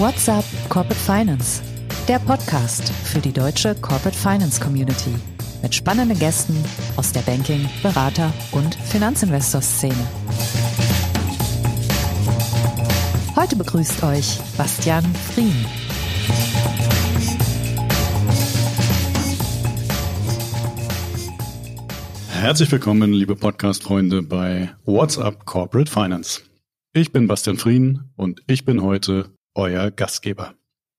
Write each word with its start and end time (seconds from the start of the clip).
What's 0.00 0.30
up 0.30 0.46
Corporate 0.70 0.98
Finance? 0.98 1.60
Der 2.08 2.18
Podcast 2.20 2.88
für 2.88 3.18
die 3.18 3.34
deutsche 3.34 3.74
Corporate 3.74 4.16
Finance 4.16 4.58
Community 4.58 5.14
mit 5.60 5.74
spannenden 5.74 6.18
Gästen 6.18 6.56
aus 6.96 7.12
der 7.12 7.20
Banking-, 7.20 7.68
Berater- 7.82 8.32
und 8.52 8.74
Finanzinvestor-Szene. 8.76 9.94
Heute 13.36 13.56
begrüßt 13.56 14.02
euch 14.04 14.38
Bastian 14.56 15.04
Frien. 15.34 15.66
Herzlich 22.30 22.72
willkommen, 22.72 23.12
liebe 23.12 23.36
Podcast-Freunde 23.36 24.22
bei 24.22 24.70
What's 24.86 25.18
Up 25.18 25.44
Corporate 25.44 25.90
Finance. 25.90 26.40
Ich 26.94 27.12
bin 27.12 27.26
Bastian 27.26 27.58
Frien 27.58 28.10
und 28.16 28.40
ich 28.46 28.64
bin 28.64 28.82
heute 28.82 29.28
euer 29.60 29.90
Gastgeber. 29.90 30.54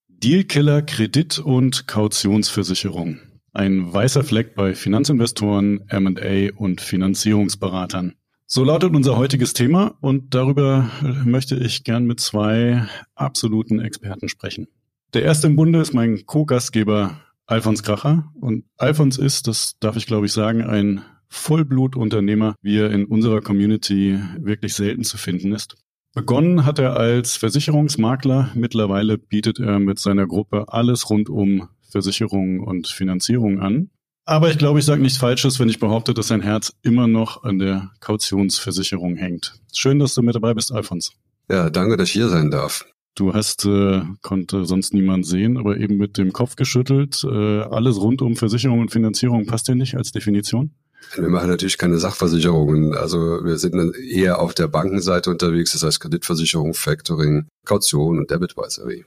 Dealkiller 0.07 0.83
Kredit- 0.83 1.39
und 1.39 1.87
Kautionsversicherung. 1.87 3.19
Ein 3.53 3.91
weißer 3.91 4.23
Fleck 4.23 4.53
bei 4.53 4.75
Finanzinvestoren, 4.75 5.81
M&A 5.89 6.55
und 6.55 6.79
Finanzierungsberatern. 6.79 8.13
So 8.45 8.63
lautet 8.63 8.93
unser 8.93 9.17
heutiges 9.17 9.53
Thema 9.53 9.97
und 9.99 10.35
darüber 10.35 10.91
möchte 11.25 11.55
ich 11.55 11.83
gern 11.83 12.05
mit 12.05 12.19
zwei 12.19 12.85
absoluten 13.15 13.79
Experten 13.79 14.29
sprechen. 14.29 14.67
Der 15.15 15.23
erste 15.23 15.47
im 15.47 15.55
Bunde 15.55 15.81
ist 15.81 15.93
mein 15.93 16.25
Co-Gastgeber 16.27 17.19
Alfons 17.47 17.81
Kracher 17.81 18.31
und 18.39 18.65
Alfons 18.77 19.17
ist, 19.17 19.47
das 19.47 19.77
darf 19.79 19.95
ich 19.95 20.05
glaube 20.05 20.27
ich 20.27 20.33
sagen, 20.33 20.61
ein 20.61 21.01
Vollblutunternehmer, 21.29 22.55
wie 22.61 22.77
er 22.77 22.91
in 22.91 23.05
unserer 23.05 23.41
Community 23.41 24.19
wirklich 24.37 24.75
selten 24.75 25.03
zu 25.03 25.17
finden 25.17 25.51
ist. 25.51 25.77
Begonnen 26.13 26.65
hat 26.65 26.77
er 26.77 26.97
als 26.97 27.37
Versicherungsmakler. 27.37 28.51
Mittlerweile 28.53 29.17
bietet 29.17 29.59
er 29.59 29.79
mit 29.79 29.97
seiner 29.97 30.27
Gruppe 30.27 30.65
alles 30.67 31.09
rund 31.09 31.29
um 31.29 31.69
Versicherungen 31.89 32.59
und 32.59 32.87
Finanzierung 32.87 33.59
an. 33.59 33.89
Aber 34.25 34.51
ich 34.51 34.57
glaube, 34.57 34.79
ich 34.79 34.85
sage 34.85 35.01
nichts 35.01 35.17
Falsches, 35.17 35.59
wenn 35.59 35.69
ich 35.69 35.79
behaupte, 35.79 36.13
dass 36.13 36.27
sein 36.27 36.41
Herz 36.41 36.73
immer 36.83 37.07
noch 37.07 37.43
an 37.43 37.59
der 37.59 37.91
Kautionsversicherung 38.01 39.15
hängt. 39.15 39.55
Schön, 39.73 39.99
dass 39.99 40.13
du 40.13 40.21
mit 40.21 40.35
dabei 40.35 40.53
bist, 40.53 40.71
Alfons. 40.71 41.13
Ja, 41.49 41.69
danke, 41.69 41.97
dass 41.97 42.09
ich 42.09 42.13
hier 42.13 42.29
sein 42.29 42.51
darf. 42.51 42.85
Du 43.15 43.33
hast, 43.33 43.65
äh, 43.65 44.03
konnte 44.21 44.65
sonst 44.65 44.93
niemand 44.93 45.25
sehen, 45.25 45.57
aber 45.57 45.77
eben 45.77 45.97
mit 45.97 46.17
dem 46.17 46.33
Kopf 46.33 46.55
geschüttelt. 46.55 47.23
Äh, 47.23 47.61
alles 47.61 47.99
rund 47.99 48.21
um 48.21 48.35
Versicherung 48.35 48.79
und 48.79 48.91
Finanzierung 48.91 49.45
passt 49.45 49.67
dir 49.67 49.75
nicht 49.75 49.95
als 49.95 50.11
Definition? 50.11 50.71
Wir 51.15 51.29
machen 51.29 51.49
natürlich 51.49 51.77
keine 51.77 51.97
Sachversicherungen. 51.97 52.95
Also 52.95 53.43
wir 53.43 53.57
sind 53.57 53.95
eher 53.97 54.39
auf 54.39 54.53
der 54.53 54.67
Bankenseite 54.67 55.29
unterwegs, 55.29 55.73
das 55.73 55.83
heißt 55.83 55.99
Kreditversicherung, 55.99 56.73
Factoring, 56.73 57.47
Kaution 57.65 58.19
und 58.19 58.31
Debit 58.31 58.57
Advisory. 58.57 59.05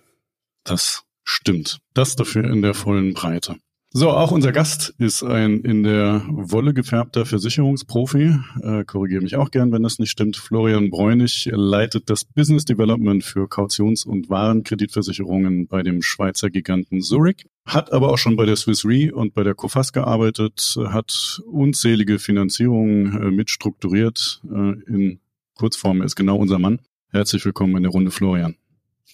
Das 0.64 1.02
stimmt. 1.24 1.78
Das 1.94 2.16
dafür 2.16 2.44
in 2.44 2.62
der 2.62 2.74
vollen 2.74 3.14
Breite. 3.14 3.56
So, 3.96 4.10
auch 4.10 4.32
unser 4.32 4.50
Gast 4.50 4.92
ist 4.98 5.22
ein 5.22 5.60
in 5.60 5.84
der 5.84 6.24
Wolle 6.26 6.74
gefärbter 6.74 7.26
Versicherungsprofi. 7.26 8.36
Äh, 8.60 8.84
Korrigiere 8.84 9.22
mich 9.22 9.36
auch 9.36 9.52
gern, 9.52 9.70
wenn 9.70 9.84
das 9.84 10.00
nicht 10.00 10.10
stimmt. 10.10 10.36
Florian 10.36 10.90
Bräunig 10.90 11.48
leitet 11.52 12.10
das 12.10 12.24
Business 12.24 12.64
Development 12.64 13.22
für 13.22 13.46
Kautions- 13.46 14.04
und 14.04 14.28
Warenkreditversicherungen 14.28 15.68
bei 15.68 15.84
dem 15.84 16.02
Schweizer 16.02 16.50
Giganten 16.50 17.02
Zurich, 17.02 17.46
hat 17.66 17.92
aber 17.92 18.10
auch 18.10 18.18
schon 18.18 18.34
bei 18.34 18.46
der 18.46 18.56
Swiss 18.56 18.84
Re 18.84 19.14
und 19.14 19.32
bei 19.32 19.44
der 19.44 19.54
Cofas 19.54 19.92
gearbeitet, 19.92 20.74
hat 20.88 21.40
unzählige 21.46 22.18
Finanzierungen 22.18 23.22
äh, 23.22 23.30
mitstrukturiert. 23.30 24.42
Äh, 24.52 24.72
in 24.88 25.20
Kurzform 25.54 26.02
ist 26.02 26.16
genau 26.16 26.34
unser 26.34 26.58
Mann. 26.58 26.80
Herzlich 27.12 27.44
willkommen 27.44 27.76
in 27.76 27.84
der 27.84 27.92
Runde, 27.92 28.10
Florian. 28.10 28.56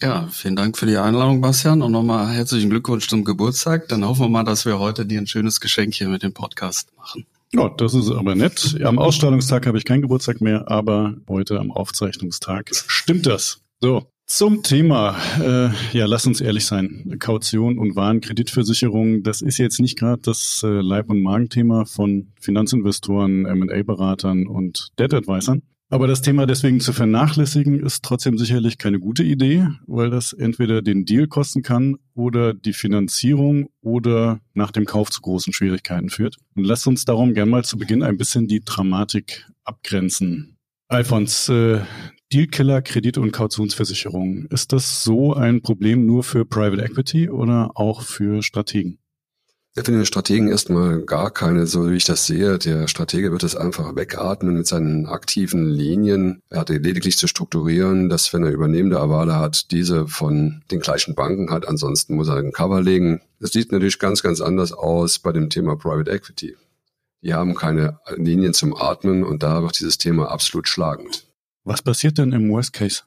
Ja, 0.01 0.28
vielen 0.28 0.56
Dank 0.56 0.78
für 0.78 0.87
die 0.87 0.97
Einladung, 0.97 1.41
Bastian, 1.41 1.83
und 1.83 1.93
nochmal 1.93 2.28
herzlichen 2.33 2.71
Glückwunsch 2.71 3.09
zum 3.09 3.25
Geburtstag. 3.25 3.89
Dann 3.89 4.05
hoffen 4.05 4.23
wir 4.23 4.28
mal, 4.28 4.45
dass 4.45 4.65
wir 4.65 4.78
heute 4.78 5.05
dir 5.05 5.21
ein 5.21 5.27
schönes 5.27 5.61
Geschenk 5.61 5.95
hier 5.95 6.09
mit 6.09 6.23
dem 6.23 6.33
Podcast 6.33 6.97
machen. 6.97 7.27
Ja, 7.53 7.69
das 7.69 7.95
ist 7.95 8.11
aber 8.11 8.34
nett. 8.34 8.81
Am 8.83 8.99
Ausstrahlungstag 8.99 9.67
habe 9.67 9.77
ich 9.77 9.84
keinen 9.84 10.03
Geburtstag 10.03 10.41
mehr, 10.41 10.71
aber 10.71 11.17
heute 11.28 11.59
am 11.59 11.73
Aufzeichnungstag 11.73 12.71
stimmt 12.87 13.27
das. 13.27 13.61
So, 13.81 14.06
zum 14.31 14.62
Thema, 14.62 15.17
äh, 15.41 15.71
ja, 15.93 16.07
lass 16.07 16.25
uns 16.25 16.41
ehrlich 16.41 16.65
sein. 16.65 17.17
Kaution 17.19 17.78
und 17.81 17.97
Warenkreditversicherung, 17.97 19.25
das 19.25 19.43
ist 19.43 19.59
jetzt 19.59 19.81
nicht 19.81 19.99
gerade 19.99 20.22
das 20.22 20.62
äh, 20.62 20.69
Leib- 20.69 21.11
und 21.11 21.21
Magenthema 21.21 21.84
von 21.84 22.28
Finanzinvestoren, 22.41 23.45
M&A-Beratern 23.45 24.47
und 24.47 24.91
Debt-Advisern. 25.01 25.62
Aber 25.93 26.06
das 26.06 26.23
Thema 26.23 26.47
deswegen 26.47 26.78
zu 26.78 26.93
vernachlässigen, 26.93 27.84
ist 27.84 28.05
trotzdem 28.05 28.39
sicherlich 28.39 28.78
keine 28.78 29.01
gute 29.01 29.25
Idee, 29.25 29.67
weil 29.89 30.09
das 30.09 30.33
entweder 30.33 30.83
den 30.83 31.05
Deal 31.05 31.27
kosten 31.27 31.62
kann 31.62 31.97
oder 32.15 32.55
die 32.55 32.75
Finanzierung 32.75 33.71
oder 33.81 34.41
nach 34.55 34.71
dem 34.71 34.84
Kauf 34.84 35.11
zu 35.11 35.21
großen 35.21 35.53
Schwierigkeiten 35.53 36.09
führt. 36.09 36.37
Und 36.55 36.62
lasst 36.62 36.87
uns 36.87 37.05
darum 37.06 37.34
gern 37.34 37.49
mal 37.49 37.65
zu 37.65 37.77
Beginn 37.77 38.05
ein 38.05 38.17
bisschen 38.17 38.47
die 38.47 38.61
Dramatik 38.61 39.49
abgrenzen. 39.65 40.56
Alfons, 40.87 41.49
äh, 41.49 41.81
Dealkiller, 42.33 42.83
Kredit- 42.83 43.19
und 43.19 43.33
Kautionsversicherung. 43.33 44.47
Ist 44.47 44.72
das 44.72 45.03
so 45.03 45.34
ein 45.34 45.61
Problem 45.61 46.07
nur 46.07 46.22
für 46.22 46.45
Private 46.45 46.83
Equity 46.84 47.28
oder 47.28 47.72
auch 47.75 48.03
für 48.03 48.45
Strategen? 48.45 49.01
Ja, 49.77 49.85
für 49.85 49.93
den 49.93 50.05
Strategen 50.05 50.49
erstmal 50.49 51.01
gar 51.03 51.31
keine, 51.31 51.65
so 51.69 51.89
wie 51.89 51.95
ich 51.95 52.05
das 52.05 52.27
sehe. 52.27 52.59
Der 52.59 52.89
Stratege 52.89 53.31
wird 53.31 53.45
es 53.45 53.55
einfach 53.55 53.95
wegatmen 53.95 54.57
mit 54.57 54.67
seinen 54.67 55.07
aktiven 55.07 55.71
Linien. 55.71 56.41
Er 56.51 56.61
hat 56.61 56.71
lediglich 56.71 57.17
zu 57.17 57.29
strukturieren, 57.29 58.09
dass 58.09 58.33
wenn 58.33 58.43
er 58.43 58.51
übernehmende 58.51 58.99
Avale 58.99 59.37
hat, 59.37 59.71
diese 59.71 60.09
von 60.09 60.65
den 60.73 60.81
gleichen 60.81 61.15
Banken 61.15 61.53
hat. 61.53 61.69
Ansonsten 61.69 62.17
muss 62.17 62.29
er 62.29 62.35
einen 62.35 62.51
Cover 62.51 62.83
legen. 62.83 63.21
Das 63.39 63.53
sieht 63.53 63.71
natürlich 63.71 64.01
ganz, 64.01 64.25
ganz 64.25 64.41
anders 64.41 64.73
aus 64.73 65.21
bei 65.21 65.31
dem 65.31 65.51
Thema 65.51 65.77
Private 65.77 66.11
Equity. 66.11 66.57
Die 67.23 67.35
haben 67.35 67.55
keine 67.55 68.01
Linien 68.17 68.55
zum 68.55 68.75
Atmen 68.77 69.23
und 69.23 69.45
da 69.45 69.63
wird 69.63 69.79
dieses 69.79 69.99
Thema 69.99 70.33
absolut 70.33 70.67
schlagend. 70.67 71.29
Was 71.63 71.83
passiert 71.83 72.19
denn 72.19 72.33
im 72.33 72.51
Worst 72.51 72.73
Case? 72.73 73.03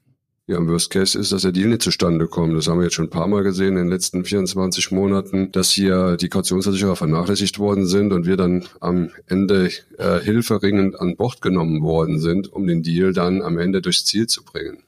Ja, 0.46 0.58
im 0.58 0.68
Worst 0.68 0.90
Case 0.90 1.18
ist, 1.18 1.32
dass 1.32 1.44
der 1.44 1.54
Deal 1.54 1.70
nicht 1.70 1.84
zustande 1.84 2.28
kommt. 2.28 2.58
Das 2.58 2.68
haben 2.68 2.80
wir 2.80 2.84
jetzt 2.84 2.96
schon 2.96 3.06
ein 3.06 3.10
paar 3.10 3.28
Mal 3.28 3.44
gesehen 3.44 3.78
in 3.78 3.86
den 3.86 3.88
letzten 3.88 4.26
24 4.26 4.92
Monaten, 4.92 5.54
dass 5.54 5.72
hier 5.72 6.18
die 6.18 6.28
Kautionsversicherer 6.28 6.98
vernachlässigt 6.98 7.60
worden 7.60 7.88
sind 7.88 8.12
und 8.12 8.26
wir 8.26 8.36
dann 8.36 8.66
am 8.82 9.10
Ende 9.26 9.72
äh, 9.98 10.20
hilferingend 10.20 11.00
an 11.00 11.16
Bord 11.16 11.42
genommen 11.42 11.82
worden 11.82 12.20
sind, 12.20 12.52
um 12.52 12.68
den 12.68 12.84
Deal 12.84 13.14
dann 13.14 13.42
am 13.42 13.58
Ende 13.58 13.82
durchs 13.82 14.04
Ziel 14.04 14.28
zu 14.28 14.44
bringen. 14.44 14.84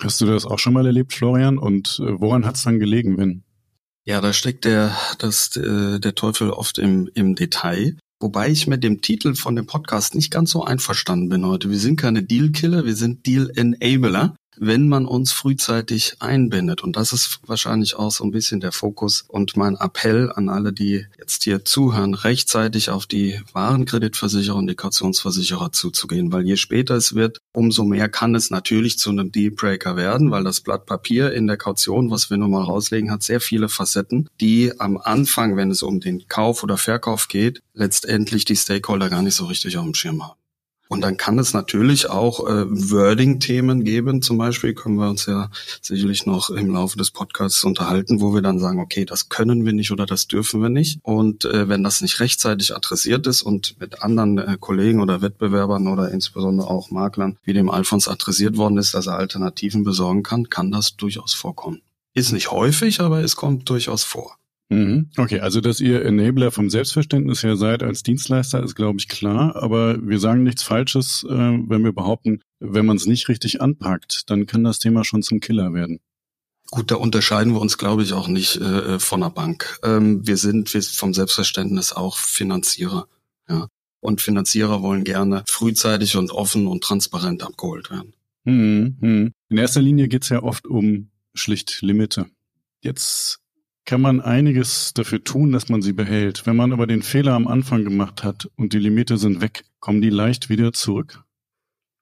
Hast 0.00 0.22
du 0.22 0.26
das 0.26 0.46
auch 0.46 0.58
schon 0.58 0.72
mal 0.72 0.86
erlebt, 0.86 1.12
Florian? 1.12 1.58
Und 1.58 2.00
äh, 2.02 2.18
woran 2.18 2.46
hat 2.46 2.56
es 2.56 2.62
dann 2.62 2.78
gelegen, 2.78 3.18
wenn? 3.18 3.42
Ja, 4.06 4.22
da 4.22 4.32
steckt 4.32 4.64
der, 4.64 4.96
das, 5.18 5.54
äh, 5.58 6.00
der 6.00 6.14
Teufel 6.14 6.48
oft 6.50 6.78
im, 6.78 7.10
im 7.12 7.34
Detail. 7.34 7.98
Wobei 8.18 8.48
ich 8.48 8.66
mit 8.66 8.82
dem 8.82 9.02
Titel 9.02 9.34
von 9.34 9.56
dem 9.56 9.66
Podcast 9.66 10.14
nicht 10.14 10.30
ganz 10.30 10.52
so 10.52 10.64
einverstanden 10.64 11.28
bin 11.28 11.44
heute. 11.44 11.68
Wir 11.68 11.78
sind 11.78 12.00
keine 12.00 12.22
Deal-Killer, 12.22 12.86
wir 12.86 12.96
sind 12.96 13.26
Deal-Enabler 13.26 14.34
wenn 14.58 14.88
man 14.88 15.06
uns 15.06 15.32
frühzeitig 15.32 16.16
einbindet. 16.20 16.82
Und 16.82 16.96
das 16.96 17.12
ist 17.12 17.40
wahrscheinlich 17.46 17.96
auch 17.96 18.10
so 18.10 18.24
ein 18.24 18.30
bisschen 18.30 18.60
der 18.60 18.72
Fokus 18.72 19.24
und 19.28 19.56
mein 19.56 19.76
Appell 19.76 20.32
an 20.34 20.48
alle, 20.48 20.72
die 20.72 21.06
jetzt 21.18 21.44
hier 21.44 21.64
zuhören, 21.64 22.14
rechtzeitig 22.14 22.90
auf 22.90 23.06
die 23.06 23.40
Warenkreditversicherer 23.52 24.56
und 24.56 24.66
die 24.66 24.74
Kautionsversicherer 24.74 25.72
zuzugehen. 25.72 26.32
Weil 26.32 26.46
je 26.46 26.56
später 26.56 26.94
es 26.94 27.14
wird, 27.14 27.38
umso 27.52 27.84
mehr 27.84 28.08
kann 28.08 28.34
es 28.34 28.50
natürlich 28.50 28.98
zu 28.98 29.10
einem 29.10 29.32
Dealbreaker 29.32 29.96
werden, 29.96 30.30
weil 30.30 30.44
das 30.44 30.60
Blatt 30.60 30.86
Papier 30.86 31.32
in 31.32 31.46
der 31.46 31.56
Kaution, 31.56 32.10
was 32.10 32.30
wir 32.30 32.36
nun 32.36 32.50
mal 32.50 32.62
rauslegen, 32.62 33.10
hat 33.10 33.22
sehr 33.22 33.40
viele 33.40 33.68
Facetten, 33.68 34.28
die 34.40 34.72
am 34.78 34.96
Anfang, 34.96 35.56
wenn 35.56 35.70
es 35.70 35.82
um 35.82 36.00
den 36.00 36.26
Kauf 36.28 36.62
oder 36.62 36.76
Verkauf 36.76 37.28
geht, 37.28 37.60
letztendlich 37.74 38.44
die 38.44 38.56
Stakeholder 38.56 39.10
gar 39.10 39.22
nicht 39.22 39.34
so 39.34 39.46
richtig 39.46 39.76
auf 39.76 39.84
dem 39.84 39.94
Schirm 39.94 40.22
haben. 40.22 40.38
Und 40.88 41.00
dann 41.00 41.16
kann 41.16 41.38
es 41.38 41.52
natürlich 41.52 42.08
auch 42.10 42.46
äh, 42.46 42.64
Wording-Themen 42.68 43.84
geben. 43.84 44.22
Zum 44.22 44.38
Beispiel 44.38 44.74
können 44.74 44.96
wir 44.96 45.08
uns 45.08 45.26
ja 45.26 45.50
sicherlich 45.82 46.26
noch 46.26 46.50
im 46.50 46.72
Laufe 46.72 46.96
des 46.96 47.10
Podcasts 47.10 47.64
unterhalten, 47.64 48.20
wo 48.20 48.34
wir 48.34 48.42
dann 48.42 48.60
sagen, 48.60 48.80
okay, 48.80 49.04
das 49.04 49.28
können 49.28 49.64
wir 49.64 49.72
nicht 49.72 49.90
oder 49.90 50.06
das 50.06 50.28
dürfen 50.28 50.62
wir 50.62 50.68
nicht. 50.68 51.00
Und 51.02 51.44
äh, 51.44 51.68
wenn 51.68 51.82
das 51.82 52.00
nicht 52.02 52.20
rechtzeitig 52.20 52.74
adressiert 52.74 53.26
ist 53.26 53.42
und 53.42 53.80
mit 53.80 54.02
anderen 54.02 54.38
äh, 54.38 54.56
Kollegen 54.60 55.00
oder 55.00 55.22
Wettbewerbern 55.22 55.88
oder 55.88 56.10
insbesondere 56.10 56.68
auch 56.68 56.90
Maklern 56.90 57.38
wie 57.44 57.52
dem 57.52 57.70
Alphons 57.70 58.08
adressiert 58.08 58.56
worden 58.56 58.78
ist, 58.78 58.94
dass 58.94 59.06
er 59.06 59.16
Alternativen 59.16 59.82
besorgen 59.82 60.22
kann, 60.22 60.50
kann 60.50 60.70
das 60.70 60.96
durchaus 60.96 61.34
vorkommen. 61.34 61.82
Ist 62.14 62.32
nicht 62.32 62.50
häufig, 62.50 63.00
aber 63.00 63.20
es 63.20 63.36
kommt 63.36 63.68
durchaus 63.68 64.04
vor. 64.04 64.36
Mhm. 64.68 65.10
Okay, 65.16 65.40
also 65.40 65.60
dass 65.60 65.80
ihr 65.80 66.04
Enabler 66.04 66.50
vom 66.50 66.70
Selbstverständnis 66.70 67.42
her 67.42 67.56
seid 67.56 67.82
als 67.82 68.02
Dienstleister, 68.02 68.62
ist, 68.62 68.74
glaube 68.74 68.98
ich, 68.98 69.08
klar. 69.08 69.54
Aber 69.56 69.96
wir 70.02 70.18
sagen 70.18 70.42
nichts 70.42 70.62
Falsches, 70.62 71.24
äh, 71.28 71.32
wenn 71.32 71.84
wir 71.84 71.92
behaupten, 71.92 72.40
wenn 72.58 72.86
man 72.86 72.96
es 72.96 73.06
nicht 73.06 73.28
richtig 73.28 73.60
anpackt, 73.60 74.24
dann 74.26 74.46
kann 74.46 74.64
das 74.64 74.78
Thema 74.78 75.04
schon 75.04 75.22
zum 75.22 75.40
Killer 75.40 75.72
werden. 75.72 76.00
Gut, 76.70 76.90
da 76.90 76.96
unterscheiden 76.96 77.52
wir 77.52 77.60
uns, 77.60 77.78
glaube 77.78 78.02
ich, 78.02 78.12
auch 78.12 78.26
nicht 78.26 78.56
äh, 78.56 78.98
von 78.98 79.20
der 79.20 79.30
Bank. 79.30 79.78
Ähm, 79.84 80.26
wir 80.26 80.36
sind 80.36 80.74
wir 80.74 80.82
vom 80.82 81.14
Selbstverständnis 81.14 81.92
auch 81.92 82.16
Finanzierer. 82.16 83.06
Ja. 83.48 83.68
Und 84.00 84.20
Finanzierer 84.20 84.82
wollen 84.82 85.04
gerne 85.04 85.44
frühzeitig 85.48 86.16
und 86.16 86.32
offen 86.32 86.66
und 86.66 86.82
transparent 86.82 87.44
abgeholt 87.44 87.90
werden. 87.90 88.14
Mhm. 88.44 88.96
mhm. 89.00 89.32
In 89.48 89.58
erster 89.58 89.80
Linie 89.80 90.08
geht's 90.08 90.28
ja 90.28 90.42
oft 90.42 90.66
um 90.66 91.10
schlicht 91.34 91.82
Limite. 91.82 92.26
Jetzt 92.80 93.38
kann 93.86 94.00
man 94.00 94.20
einiges 94.20 94.92
dafür 94.94 95.22
tun, 95.22 95.52
dass 95.52 95.68
man 95.68 95.80
sie 95.80 95.92
behält. 95.92 96.44
Wenn 96.44 96.56
man 96.56 96.72
aber 96.72 96.86
den 96.86 97.02
Fehler 97.02 97.32
am 97.32 97.46
Anfang 97.46 97.84
gemacht 97.84 98.24
hat 98.24 98.50
und 98.56 98.72
die 98.72 98.78
Limite 98.78 99.16
sind 99.16 99.40
weg, 99.40 99.64
kommen 99.80 100.02
die 100.02 100.10
leicht 100.10 100.48
wieder 100.50 100.72
zurück? 100.72 101.22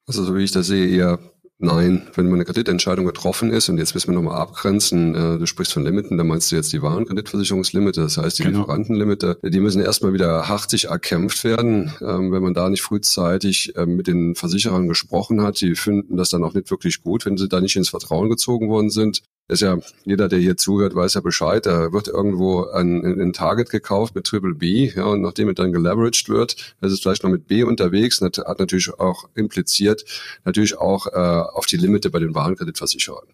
Also 0.06 0.24
so 0.24 0.34
wie 0.34 0.42
ich 0.42 0.50
das 0.50 0.66
sehe, 0.66 0.86
eher 0.86 1.18
nein. 1.58 2.06
Wenn 2.14 2.26
man 2.26 2.36
eine 2.36 2.46
Kreditentscheidung 2.46 3.04
getroffen 3.04 3.50
ist 3.50 3.68
und 3.68 3.78
jetzt 3.78 3.94
müssen 3.94 4.08
wir 4.08 4.14
nochmal 4.14 4.40
abgrenzen, 4.40 5.14
äh, 5.14 5.38
du 5.38 5.46
sprichst 5.46 5.74
von 5.74 5.84
Limiten, 5.84 6.16
dann 6.16 6.26
meinst 6.26 6.50
du 6.50 6.56
jetzt 6.56 6.72
die 6.72 6.80
Warenkreditversicherungslimite, 6.80 8.00
das 8.00 8.16
heißt 8.16 8.38
die 8.38 8.44
genau. 8.44 8.60
Lieferantenlimite, 8.60 9.38
die 9.42 9.60
müssen 9.60 9.82
erstmal 9.82 10.14
wieder 10.14 10.48
hartig 10.48 10.86
erkämpft 10.86 11.44
werden. 11.44 11.92
Ähm, 12.00 12.32
wenn 12.32 12.42
man 12.42 12.54
da 12.54 12.70
nicht 12.70 12.82
frühzeitig 12.82 13.76
äh, 13.76 13.84
mit 13.84 14.06
den 14.06 14.34
Versicherern 14.34 14.88
gesprochen 14.88 15.42
hat, 15.42 15.60
die 15.60 15.74
finden 15.74 16.16
das 16.16 16.30
dann 16.30 16.44
auch 16.44 16.54
nicht 16.54 16.70
wirklich 16.70 17.02
gut, 17.02 17.26
wenn 17.26 17.36
sie 17.36 17.48
da 17.48 17.60
nicht 17.60 17.76
ins 17.76 17.90
Vertrauen 17.90 18.30
gezogen 18.30 18.68
worden 18.68 18.90
sind 18.90 19.22
ist 19.48 19.60
ja, 19.60 19.78
jeder, 20.04 20.28
der 20.28 20.38
hier 20.38 20.56
zuhört, 20.56 20.94
weiß 20.94 21.14
ja 21.14 21.20
Bescheid. 21.20 21.66
Da 21.66 21.92
wird 21.92 22.08
irgendwo 22.08 22.64
ein, 22.70 23.04
ein 23.20 23.32
Target 23.32 23.68
gekauft 23.68 24.14
mit 24.14 24.24
Triple 24.24 24.54
B, 24.54 24.90
ja, 24.94 25.04
und 25.04 25.20
nachdem 25.20 25.48
es 25.48 25.54
dann 25.54 25.72
geleveraged 25.72 26.28
wird, 26.28 26.74
ist 26.80 27.02
vielleicht 27.02 27.24
noch 27.24 27.30
mit 27.30 27.46
B 27.46 27.62
unterwegs, 27.62 28.20
das 28.20 28.44
hat 28.44 28.58
natürlich 28.58 28.98
auch 28.98 29.28
impliziert, 29.34 30.04
natürlich 30.44 30.78
auch 30.78 31.06
äh, 31.08 31.10
auf 31.18 31.66
die 31.66 31.76
Limite 31.76 32.10
bei 32.10 32.20
den 32.20 32.34
Warenkreditversicherern. 32.34 33.26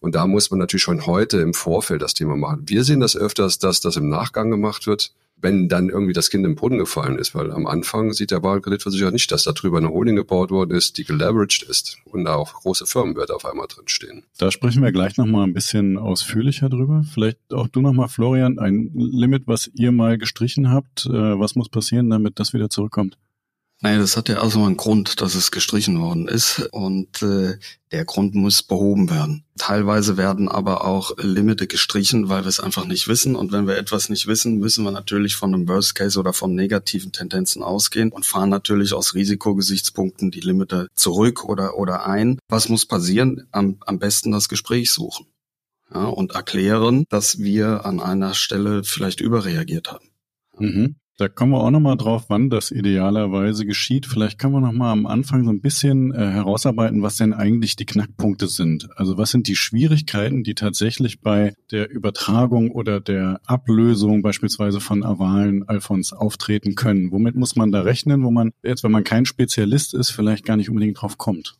Und 0.00 0.16
da 0.16 0.26
muss 0.26 0.50
man 0.50 0.58
natürlich 0.58 0.82
schon 0.82 1.06
heute 1.06 1.38
im 1.38 1.54
Vorfeld 1.54 2.02
das 2.02 2.14
Thema 2.14 2.36
machen. 2.36 2.64
Wir 2.66 2.82
sehen 2.82 2.98
das 2.98 3.16
öfters, 3.16 3.58
dass 3.58 3.80
das 3.80 3.96
im 3.96 4.08
Nachgang 4.08 4.50
gemacht 4.50 4.88
wird 4.88 5.12
wenn 5.42 5.68
dann 5.68 5.88
irgendwie 5.88 6.12
das 6.12 6.30
Kind 6.30 6.46
im 6.46 6.54
Brunnen 6.54 6.78
gefallen 6.78 7.18
ist, 7.18 7.34
weil 7.34 7.50
am 7.50 7.66
Anfang 7.66 8.12
sieht 8.12 8.30
der 8.30 8.42
Warenkreditversicherer 8.42 9.10
nicht, 9.10 9.30
dass 9.32 9.44
da 9.44 9.52
drüber 9.52 9.78
eine 9.78 9.90
Holding 9.90 10.16
gebaut 10.16 10.50
worden 10.50 10.70
ist, 10.74 10.96
die 10.98 11.04
geleveraged 11.04 11.64
ist 11.64 11.98
und 12.04 12.24
da 12.24 12.36
auch 12.36 12.54
große 12.54 12.86
Firmenwerte 12.86 13.34
auf 13.34 13.44
einmal 13.44 13.66
drinstehen. 13.66 14.24
Da 14.38 14.50
sprechen 14.50 14.82
wir 14.82 14.92
gleich 14.92 15.16
nochmal 15.16 15.44
ein 15.44 15.52
bisschen 15.52 15.98
ausführlicher 15.98 16.68
drüber. 16.68 17.04
Vielleicht 17.12 17.38
auch 17.52 17.68
du 17.68 17.80
nochmal, 17.80 18.08
Florian, 18.08 18.58
ein 18.58 18.90
Limit, 18.94 19.46
was 19.46 19.70
ihr 19.74 19.92
mal 19.92 20.16
gestrichen 20.16 20.70
habt. 20.70 21.06
Äh, 21.06 21.10
was 21.12 21.56
muss 21.56 21.68
passieren, 21.68 22.08
damit 22.08 22.38
das 22.38 22.54
wieder 22.54 22.70
zurückkommt? 22.70 23.18
Naja, 23.84 23.98
das 23.98 24.16
hat 24.16 24.28
ja 24.28 24.36
also 24.36 24.62
einen 24.62 24.76
Grund, 24.76 25.20
dass 25.20 25.34
es 25.34 25.50
gestrichen 25.50 26.00
worden 26.00 26.28
ist 26.28 26.68
und 26.70 27.20
äh, 27.20 27.58
der 27.90 28.04
Grund 28.04 28.32
muss 28.32 28.62
behoben 28.62 29.10
werden. 29.10 29.44
Teilweise 29.58 30.16
werden 30.16 30.48
aber 30.48 30.84
auch 30.84 31.16
Limite 31.18 31.66
gestrichen, 31.66 32.28
weil 32.28 32.44
wir 32.44 32.48
es 32.48 32.60
einfach 32.60 32.86
nicht 32.86 33.08
wissen 33.08 33.34
und 33.34 33.50
wenn 33.50 33.66
wir 33.66 33.76
etwas 33.76 34.08
nicht 34.08 34.28
wissen, 34.28 34.58
müssen 34.58 34.84
wir 34.84 34.92
natürlich 34.92 35.34
von 35.34 35.52
einem 35.52 35.66
Worst 35.66 35.96
Case 35.96 36.16
oder 36.16 36.32
von 36.32 36.54
negativen 36.54 37.10
Tendenzen 37.10 37.64
ausgehen 37.64 38.12
und 38.12 38.24
fahren 38.24 38.50
natürlich 38.50 38.94
aus 38.94 39.14
Risikogesichtspunkten 39.14 40.30
die 40.30 40.40
Limite 40.40 40.86
zurück 40.94 41.44
oder 41.44 41.76
oder 41.76 42.06
ein. 42.06 42.38
Was 42.48 42.68
muss 42.68 42.86
passieren? 42.86 43.48
Am, 43.50 43.78
am 43.80 43.98
besten 43.98 44.30
das 44.30 44.48
Gespräch 44.48 44.92
suchen 44.92 45.26
ja, 45.92 46.04
und 46.04 46.36
erklären, 46.36 47.04
dass 47.08 47.40
wir 47.40 47.84
an 47.84 47.98
einer 47.98 48.34
Stelle 48.34 48.84
vielleicht 48.84 49.20
überreagiert 49.20 49.90
haben. 49.90 50.06
Mhm. 50.56 50.96
Da 51.18 51.28
kommen 51.28 51.52
wir 51.52 51.60
auch 51.60 51.70
nochmal 51.70 51.98
drauf, 51.98 52.24
wann 52.28 52.48
das 52.48 52.70
idealerweise 52.70 53.66
geschieht. 53.66 54.06
Vielleicht 54.06 54.38
können 54.38 54.54
wir 54.54 54.60
nochmal 54.60 54.92
am 54.92 55.06
Anfang 55.06 55.44
so 55.44 55.50
ein 55.50 55.60
bisschen 55.60 56.12
äh, 56.14 56.30
herausarbeiten, 56.30 57.02
was 57.02 57.16
denn 57.16 57.34
eigentlich 57.34 57.76
die 57.76 57.84
Knackpunkte 57.84 58.46
sind. 58.46 58.88
Also 58.96 59.18
was 59.18 59.30
sind 59.30 59.46
die 59.46 59.54
Schwierigkeiten, 59.54 60.42
die 60.42 60.54
tatsächlich 60.54 61.20
bei 61.20 61.54
der 61.70 61.90
Übertragung 61.90 62.70
oder 62.70 62.98
der 62.98 63.40
Ablösung 63.44 64.22
beispielsweise 64.22 64.80
von 64.80 65.04
Avalen 65.04 65.68
Alphons 65.68 66.14
auftreten 66.14 66.76
können? 66.76 67.12
Womit 67.12 67.36
muss 67.36 67.56
man 67.56 67.72
da 67.72 67.82
rechnen, 67.82 68.24
wo 68.24 68.30
man 68.30 68.52
jetzt, 68.62 68.82
wenn 68.82 68.92
man 68.92 69.04
kein 69.04 69.26
Spezialist 69.26 69.92
ist, 69.92 70.10
vielleicht 70.10 70.46
gar 70.46 70.56
nicht 70.56 70.70
unbedingt 70.70 71.00
drauf 71.02 71.18
kommt? 71.18 71.56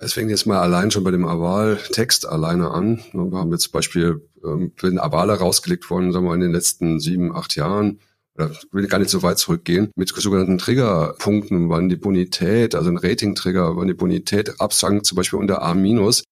Es 0.00 0.12
fängt 0.12 0.30
jetzt 0.30 0.46
mal 0.46 0.60
allein 0.60 0.92
schon 0.92 1.02
bei 1.02 1.10
dem 1.10 1.26
Aval-Text 1.26 2.28
alleine 2.28 2.70
an. 2.70 3.00
Wir 3.12 3.38
haben 3.38 3.50
jetzt 3.50 3.72
Beispiel, 3.72 4.22
ähm, 4.44 4.70
wenn 4.80 5.00
Aval 5.00 5.28
herausgelegt 5.30 5.90
worden, 5.90 6.12
sagen 6.12 6.26
wir 6.26 6.34
in 6.34 6.40
den 6.40 6.52
letzten 6.52 7.00
sieben, 7.00 7.34
acht 7.34 7.56
Jahren, 7.56 7.98
oder 8.38 8.50
will 8.70 8.86
gar 8.86 8.98
nicht 8.98 9.10
so 9.10 9.22
weit 9.22 9.38
zurückgehen, 9.38 9.90
mit 9.96 10.08
sogenannten 10.08 10.58
Triggerpunkten, 10.58 11.68
wann 11.68 11.88
die 11.88 11.96
Bonität, 11.96 12.74
also 12.74 12.90
ein 12.90 12.96
Rating-Trigger, 12.96 13.76
wann 13.76 13.88
die 13.88 13.94
Bonität 13.94 14.60
absank, 14.60 15.04
zum 15.04 15.16
Beispiel 15.16 15.38
unter 15.38 15.62
A-, 15.62 15.74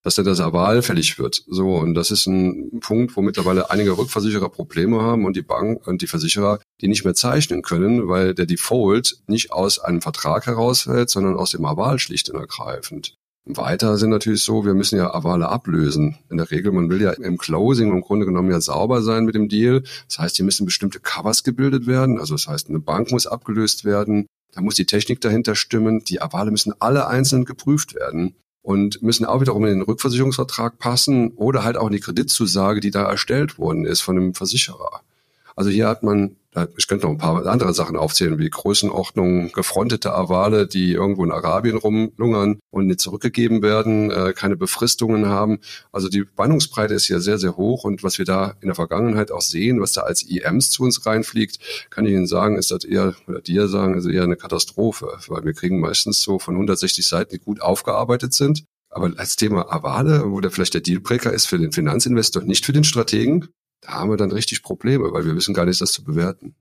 dass 0.02 0.14
dann 0.14 0.24
das 0.24 0.40
Aval 0.40 0.82
fällig 0.82 1.18
wird. 1.18 1.42
So, 1.46 1.76
und 1.76 1.94
das 1.94 2.10
ist 2.10 2.26
ein 2.26 2.80
Punkt, 2.80 3.16
wo 3.16 3.22
mittlerweile 3.22 3.70
einige 3.70 3.96
Rückversicherer 3.96 4.48
Probleme 4.48 5.02
haben 5.02 5.24
und 5.24 5.36
die 5.36 5.42
Bank 5.42 5.86
und 5.86 6.02
die 6.02 6.06
Versicherer, 6.06 6.60
die 6.80 6.88
nicht 6.88 7.04
mehr 7.04 7.14
zeichnen 7.14 7.62
können, 7.62 8.08
weil 8.08 8.34
der 8.34 8.46
Default 8.46 9.18
nicht 9.26 9.52
aus 9.52 9.78
einem 9.78 10.00
Vertrag 10.00 10.46
herausfällt, 10.46 11.10
sondern 11.10 11.36
aus 11.36 11.50
dem 11.50 11.64
Aval 11.64 11.98
schlicht 11.98 12.30
und 12.30 12.38
ergreifend. 12.38 13.14
Weiter 13.46 13.96
sind 13.96 14.10
natürlich 14.10 14.42
so, 14.42 14.64
wir 14.64 14.74
müssen 14.74 14.96
ja 14.96 15.14
Avale 15.14 15.48
ablösen. 15.48 16.18
In 16.30 16.36
der 16.36 16.50
Regel, 16.50 16.72
man 16.72 16.90
will 16.90 17.00
ja 17.00 17.12
im 17.12 17.38
Closing 17.38 17.92
im 17.92 18.00
Grunde 18.00 18.26
genommen 18.26 18.50
ja 18.50 18.60
sauber 18.60 19.02
sein 19.02 19.24
mit 19.24 19.36
dem 19.36 19.48
Deal. 19.48 19.84
Das 20.08 20.18
heißt, 20.18 20.36
hier 20.36 20.44
müssen 20.44 20.66
bestimmte 20.66 20.98
Covers 20.98 21.44
gebildet 21.44 21.86
werden. 21.86 22.18
Also 22.18 22.34
das 22.34 22.48
heißt, 22.48 22.68
eine 22.68 22.80
Bank 22.80 23.12
muss 23.12 23.28
abgelöst 23.28 23.84
werden. 23.84 24.26
Da 24.52 24.62
muss 24.62 24.74
die 24.74 24.86
Technik 24.86 25.20
dahinter 25.20 25.54
stimmen. 25.54 26.02
Die 26.02 26.20
Avale 26.20 26.50
müssen 26.50 26.74
alle 26.80 27.06
einzeln 27.06 27.44
geprüft 27.44 27.94
werden 27.94 28.34
und 28.62 29.00
müssen 29.00 29.24
auch 29.24 29.40
wiederum 29.40 29.64
in 29.64 29.74
den 29.78 29.82
Rückversicherungsvertrag 29.82 30.78
passen 30.78 31.30
oder 31.36 31.62
halt 31.62 31.76
auch 31.76 31.86
in 31.86 31.92
die 31.92 32.00
Kreditzusage, 32.00 32.80
die 32.80 32.90
da 32.90 33.08
erstellt 33.08 33.58
worden 33.58 33.84
ist 33.84 34.00
von 34.00 34.16
dem 34.16 34.34
Versicherer. 34.34 35.02
Also 35.56 35.70
hier 35.70 35.88
hat 35.88 36.02
man, 36.02 36.36
ich 36.76 36.86
könnte 36.86 37.06
noch 37.06 37.12
ein 37.12 37.18
paar 37.18 37.46
andere 37.46 37.72
Sachen 37.72 37.96
aufzählen, 37.96 38.38
wie 38.38 38.50
Größenordnung, 38.50 39.52
gefrontete 39.52 40.14
Avale, 40.14 40.66
die 40.66 40.92
irgendwo 40.92 41.24
in 41.24 41.32
Arabien 41.32 41.78
rumlungern 41.78 42.60
und 42.70 42.86
nicht 42.86 43.00
zurückgegeben 43.00 43.62
werden, 43.62 44.10
äh, 44.10 44.34
keine 44.34 44.56
Befristungen 44.56 45.26
haben. 45.26 45.60
Also 45.92 46.10
die 46.10 46.24
Spannungsbreite 46.30 46.92
ist 46.92 47.06
hier 47.06 47.20
sehr, 47.20 47.38
sehr 47.38 47.56
hoch 47.56 47.84
und 47.84 48.02
was 48.02 48.18
wir 48.18 48.26
da 48.26 48.54
in 48.60 48.68
der 48.68 48.74
Vergangenheit 48.74 49.32
auch 49.32 49.40
sehen, 49.40 49.80
was 49.80 49.94
da 49.94 50.02
als 50.02 50.22
IMs 50.22 50.68
zu 50.68 50.82
uns 50.82 51.06
reinfliegt, 51.06 51.58
kann 51.88 52.04
ich 52.04 52.12
Ihnen 52.12 52.26
sagen, 52.26 52.58
ist 52.58 52.70
das 52.70 52.84
eher, 52.84 53.14
oder 53.26 53.40
dir 53.40 53.66
sagen, 53.66 53.96
ist 53.96 54.06
eher 54.06 54.24
eine 54.24 54.36
Katastrophe, 54.36 55.18
weil 55.28 55.44
wir 55.44 55.54
kriegen 55.54 55.80
meistens 55.80 56.20
so 56.20 56.38
von 56.38 56.54
160 56.54 57.06
Seiten, 57.06 57.32
die 57.32 57.40
gut 57.40 57.62
aufgearbeitet 57.62 58.34
sind. 58.34 58.64
Aber 58.90 59.10
als 59.16 59.36
Thema 59.36 59.72
Avale, 59.72 60.30
wo 60.30 60.40
der 60.40 60.50
vielleicht 60.50 60.74
der 60.74 60.80
Dealbreaker 60.82 61.32
ist 61.32 61.46
für 61.46 61.58
den 61.58 61.72
Finanzinvestor, 61.72 62.42
nicht 62.42 62.64
für 62.66 62.72
den 62.72 62.84
Strategen, 62.84 63.48
da 63.86 63.92
haben 63.92 64.10
wir 64.10 64.16
dann 64.16 64.32
richtig 64.32 64.62
Probleme, 64.62 65.12
weil 65.12 65.24
wir 65.24 65.36
wissen 65.36 65.54
gar 65.54 65.64
nicht, 65.64 65.80
das 65.80 65.92
zu 65.92 66.02
bewerten. 66.02 66.54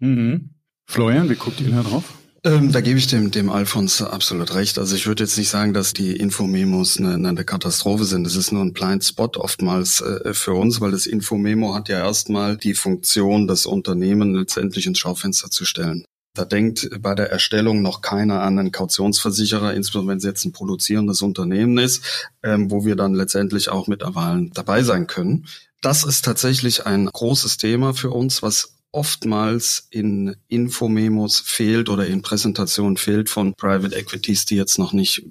Mhm. 0.00 0.50
Florian, 0.86 1.28
wie 1.30 1.36
guckt 1.36 1.60
ihr 1.60 1.70
da 1.70 1.82
drauf? 1.82 2.04
Ähm, 2.44 2.70
da 2.72 2.80
gebe 2.80 2.98
ich 2.98 3.08
dem, 3.08 3.30
dem 3.30 3.50
Alfons 3.50 4.00
absolut 4.00 4.54
recht. 4.54 4.78
Also 4.78 4.94
ich 4.94 5.06
würde 5.06 5.24
jetzt 5.24 5.36
nicht 5.36 5.48
sagen, 5.48 5.74
dass 5.74 5.92
die 5.92 6.16
Infomemos 6.16 6.98
eine, 6.98 7.14
eine 7.14 7.44
Katastrophe 7.44 8.04
sind. 8.04 8.24
Das 8.24 8.36
ist 8.36 8.52
nur 8.52 8.62
ein 8.62 8.72
Blind 8.72 9.04
Spot 9.04 9.30
oftmals 9.36 10.00
äh, 10.00 10.32
für 10.34 10.52
uns, 10.52 10.80
weil 10.80 10.92
das 10.92 11.06
Infomemo 11.06 11.74
hat 11.74 11.88
ja 11.88 11.98
erstmal 11.98 12.56
die 12.56 12.74
Funktion, 12.74 13.48
das 13.48 13.66
Unternehmen 13.66 14.34
letztendlich 14.34 14.86
ins 14.86 14.98
Schaufenster 14.98 15.50
zu 15.50 15.64
stellen. 15.64 16.04
Da 16.34 16.44
denkt 16.44 16.88
bei 17.00 17.16
der 17.16 17.32
Erstellung 17.32 17.82
noch 17.82 18.00
keiner 18.00 18.42
an 18.42 18.60
einen 18.60 18.70
Kautionsversicherer, 18.70 19.74
insbesondere 19.74 20.12
wenn 20.12 20.18
es 20.18 20.24
jetzt 20.24 20.44
ein 20.44 20.52
produzierendes 20.52 21.20
Unternehmen 21.20 21.78
ist, 21.78 22.30
ähm, 22.44 22.70
wo 22.70 22.84
wir 22.84 22.94
dann 22.94 23.14
letztendlich 23.14 23.70
auch 23.70 23.88
mit 23.88 24.02
Erwahlen 24.02 24.52
dabei 24.54 24.84
sein 24.84 25.08
können. 25.08 25.46
Das 25.80 26.04
ist 26.04 26.24
tatsächlich 26.24 26.86
ein 26.86 27.06
großes 27.06 27.56
Thema 27.56 27.94
für 27.94 28.10
uns, 28.10 28.42
was 28.42 28.78
oftmals 28.90 29.86
in 29.90 30.36
Infomemos 30.48 31.40
fehlt 31.40 31.88
oder 31.88 32.06
in 32.06 32.22
Präsentationen 32.22 32.96
fehlt 32.96 33.28
von 33.28 33.54
Private 33.54 33.94
Equities, 33.94 34.44
die 34.44 34.56
jetzt 34.56 34.78
noch 34.78 34.92
nicht 34.92 35.24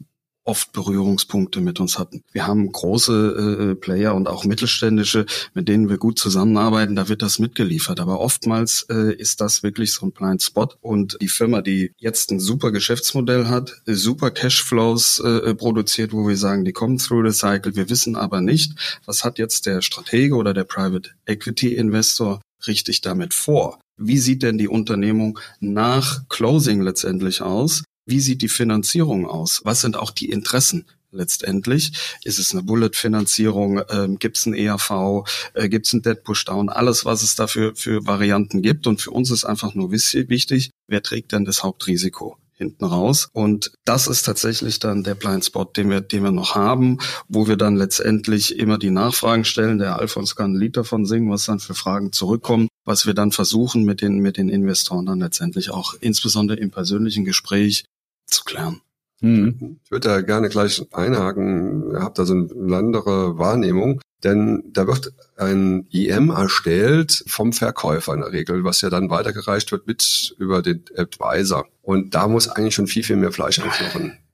oft 0.48 0.72
Berührungspunkte 0.72 1.60
mit 1.60 1.80
uns 1.80 2.00
hatten. 2.00 2.24
Wir 2.32 2.48
haben 2.48 2.72
große 2.72 3.72
äh, 3.72 3.76
Player 3.76 4.16
und 4.16 4.28
auch 4.28 4.46
mittelständische, 4.46 5.26
mit 5.54 5.68
denen 5.68 5.90
wir 5.90 5.98
gut 5.98 6.18
zusammenarbeiten, 6.18 6.96
da 6.96 7.10
wird 7.10 7.22
das 7.22 7.38
mitgeliefert. 7.38 8.00
Aber 8.00 8.20
oftmals 8.22 8.86
äh, 8.90 9.14
ist 9.14 9.42
das 9.42 9.62
wirklich 9.62 9.94
so 9.94 10.06
ein 10.06 10.12
Blind 10.14 10.42
Spot. 10.42 10.70
Und 10.82 11.18
die 11.22 11.28
Firma, 11.28 11.62
die 11.62 11.92
jetzt 11.98 12.32
ein 12.32 12.40
super 12.40 12.72
Geschäftsmodell 12.72 13.48
hat, 13.48 13.82
super 13.86 14.32
Cashflows 14.32 15.20
äh, 15.20 15.54
produziert, 15.54 16.14
wo 16.14 16.28
wir 16.28 16.38
sagen, 16.38 16.64
die 16.64 16.74
kommen 16.74 16.98
through 16.98 17.30
the 17.30 17.38
cycle. 17.38 17.76
Wir 17.76 17.90
wissen 17.90 18.16
aber 18.16 18.40
nicht, 18.40 19.00
was 19.06 19.26
hat 19.26 19.40
jetzt 19.40 19.66
der 19.66 19.82
Stratege 19.82 20.36
oder 20.36 20.54
der 20.54 20.64
Private 20.64 21.10
Equity 21.26 21.76
Investor 21.76 22.42
richtig 22.66 23.02
damit 23.02 23.34
vor? 23.34 23.80
Wie 23.98 24.20
sieht 24.20 24.44
denn 24.44 24.58
die 24.58 24.68
Unternehmung 24.68 25.40
nach 25.60 26.28
Closing 26.30 26.82
letztendlich 26.82 27.42
aus? 27.42 27.84
Wie 28.08 28.22
sieht 28.22 28.42
die 28.42 28.50
Finanzierung 28.50 29.28
aus? 29.28 29.62
Was 29.66 29.82
sind 29.82 29.98
auch 29.98 30.12
die 30.12 30.30
Interessen? 30.30 30.86
letztendlich. 31.12 31.94
Ist 32.24 32.38
es 32.38 32.52
eine 32.52 32.64
Bullet-Finanzierung? 32.64 33.82
Ähm, 33.90 34.20
gibt 34.20 34.38
es 34.38 34.46
ein 34.46 34.54
ERV? 34.54 35.26
Äh, 35.54 35.70
gibt 35.70 35.88
es 35.88 35.94
ein 35.94 36.02
Dead 36.02 36.22
Pushdown? 36.22 36.70
Alles, 36.70 37.06
was 37.06 37.24
es 37.24 37.36
dafür 37.36 37.76
für 37.76 38.06
Varianten 38.06 38.62
gibt. 38.62 38.88
Und 38.88 39.02
für 39.02 39.12
uns 39.12 39.32
ist 39.32 39.46
einfach 39.46 39.74
nur 39.74 39.92
wichtig, 39.92 40.70
wer 40.88 41.02
trägt 41.02 41.32
denn 41.32 41.46
das 41.46 41.64
Hauptrisiko? 41.64 42.38
hinten 42.58 42.86
raus. 42.86 43.30
Und 43.34 43.72
das 43.86 44.08
ist 44.08 44.24
tatsächlich 44.24 44.80
dann 44.80 45.04
der 45.04 45.14
Blind 45.14 45.46
Spot, 45.46 45.66
den 45.66 45.92
wir, 45.92 46.02
den 46.02 46.24
wir 46.24 46.32
noch 46.32 46.56
haben, 46.56 46.98
wo 47.28 47.48
wir 47.48 47.56
dann 47.56 47.76
letztendlich 47.76 48.58
immer 48.58 48.80
die 48.80 48.90
Nachfragen 48.90 49.46
stellen. 49.46 49.78
Der 49.78 50.00
Alfons 50.00 50.36
kann 50.36 50.54
ein 50.54 50.60
Lied 50.60 50.76
davon 50.76 51.06
singen, 51.06 51.30
was 51.30 51.46
dann 51.46 51.60
für 51.60 51.76
Fragen 51.76 52.12
zurückkommen, 52.12 52.68
was 52.84 53.06
wir 53.06 53.14
dann 53.14 53.32
versuchen 53.32 53.84
mit 53.84 54.02
den, 54.02 54.18
mit 54.18 54.38
den 54.38 54.50
Investoren 54.50 55.06
dann 55.06 55.20
letztendlich 55.20 55.70
auch 55.70 55.94
insbesondere 56.02 56.58
im 56.58 56.72
persönlichen 56.72 57.26
Gespräch 57.26 57.86
zu 58.28 58.44
klären. 58.44 58.82
Mhm. 59.22 59.80
Ich 59.84 59.92
würde 59.92 60.10
da 60.10 60.22
gerne 60.22 60.50
gleich 60.50 60.86
einhaken. 60.92 61.92
Ihr 61.92 62.02
habt 62.02 62.20
da 62.20 62.26
so 62.26 62.34
eine 62.34 62.78
andere 62.78 63.38
Wahrnehmung. 63.38 64.02
Denn 64.24 64.64
da 64.74 64.88
wird 64.88 65.14
ein 65.38 65.86
IM 65.92 66.32
erstellt 66.32 67.24
vom 67.28 67.54
Verkäufer 67.54 68.16
in 68.16 68.22
der 68.22 68.32
Regel, 68.32 68.64
was 68.64 68.82
ja 68.82 68.90
dann 68.90 69.12
weitergereicht 69.12 69.72
wird 69.72 69.86
mit 69.86 70.36
über 70.40 70.64
den 70.64 70.84
Advisor. 70.96 71.68
Und 71.84 72.16
da 72.16 72.28
muss 72.28 72.48
eigentlich 72.48 72.74
schon 72.74 72.88
viel, 72.88 73.04
viel 73.04 73.16
mehr 73.16 73.32
Fleisch 73.32 73.60
am 73.60 73.70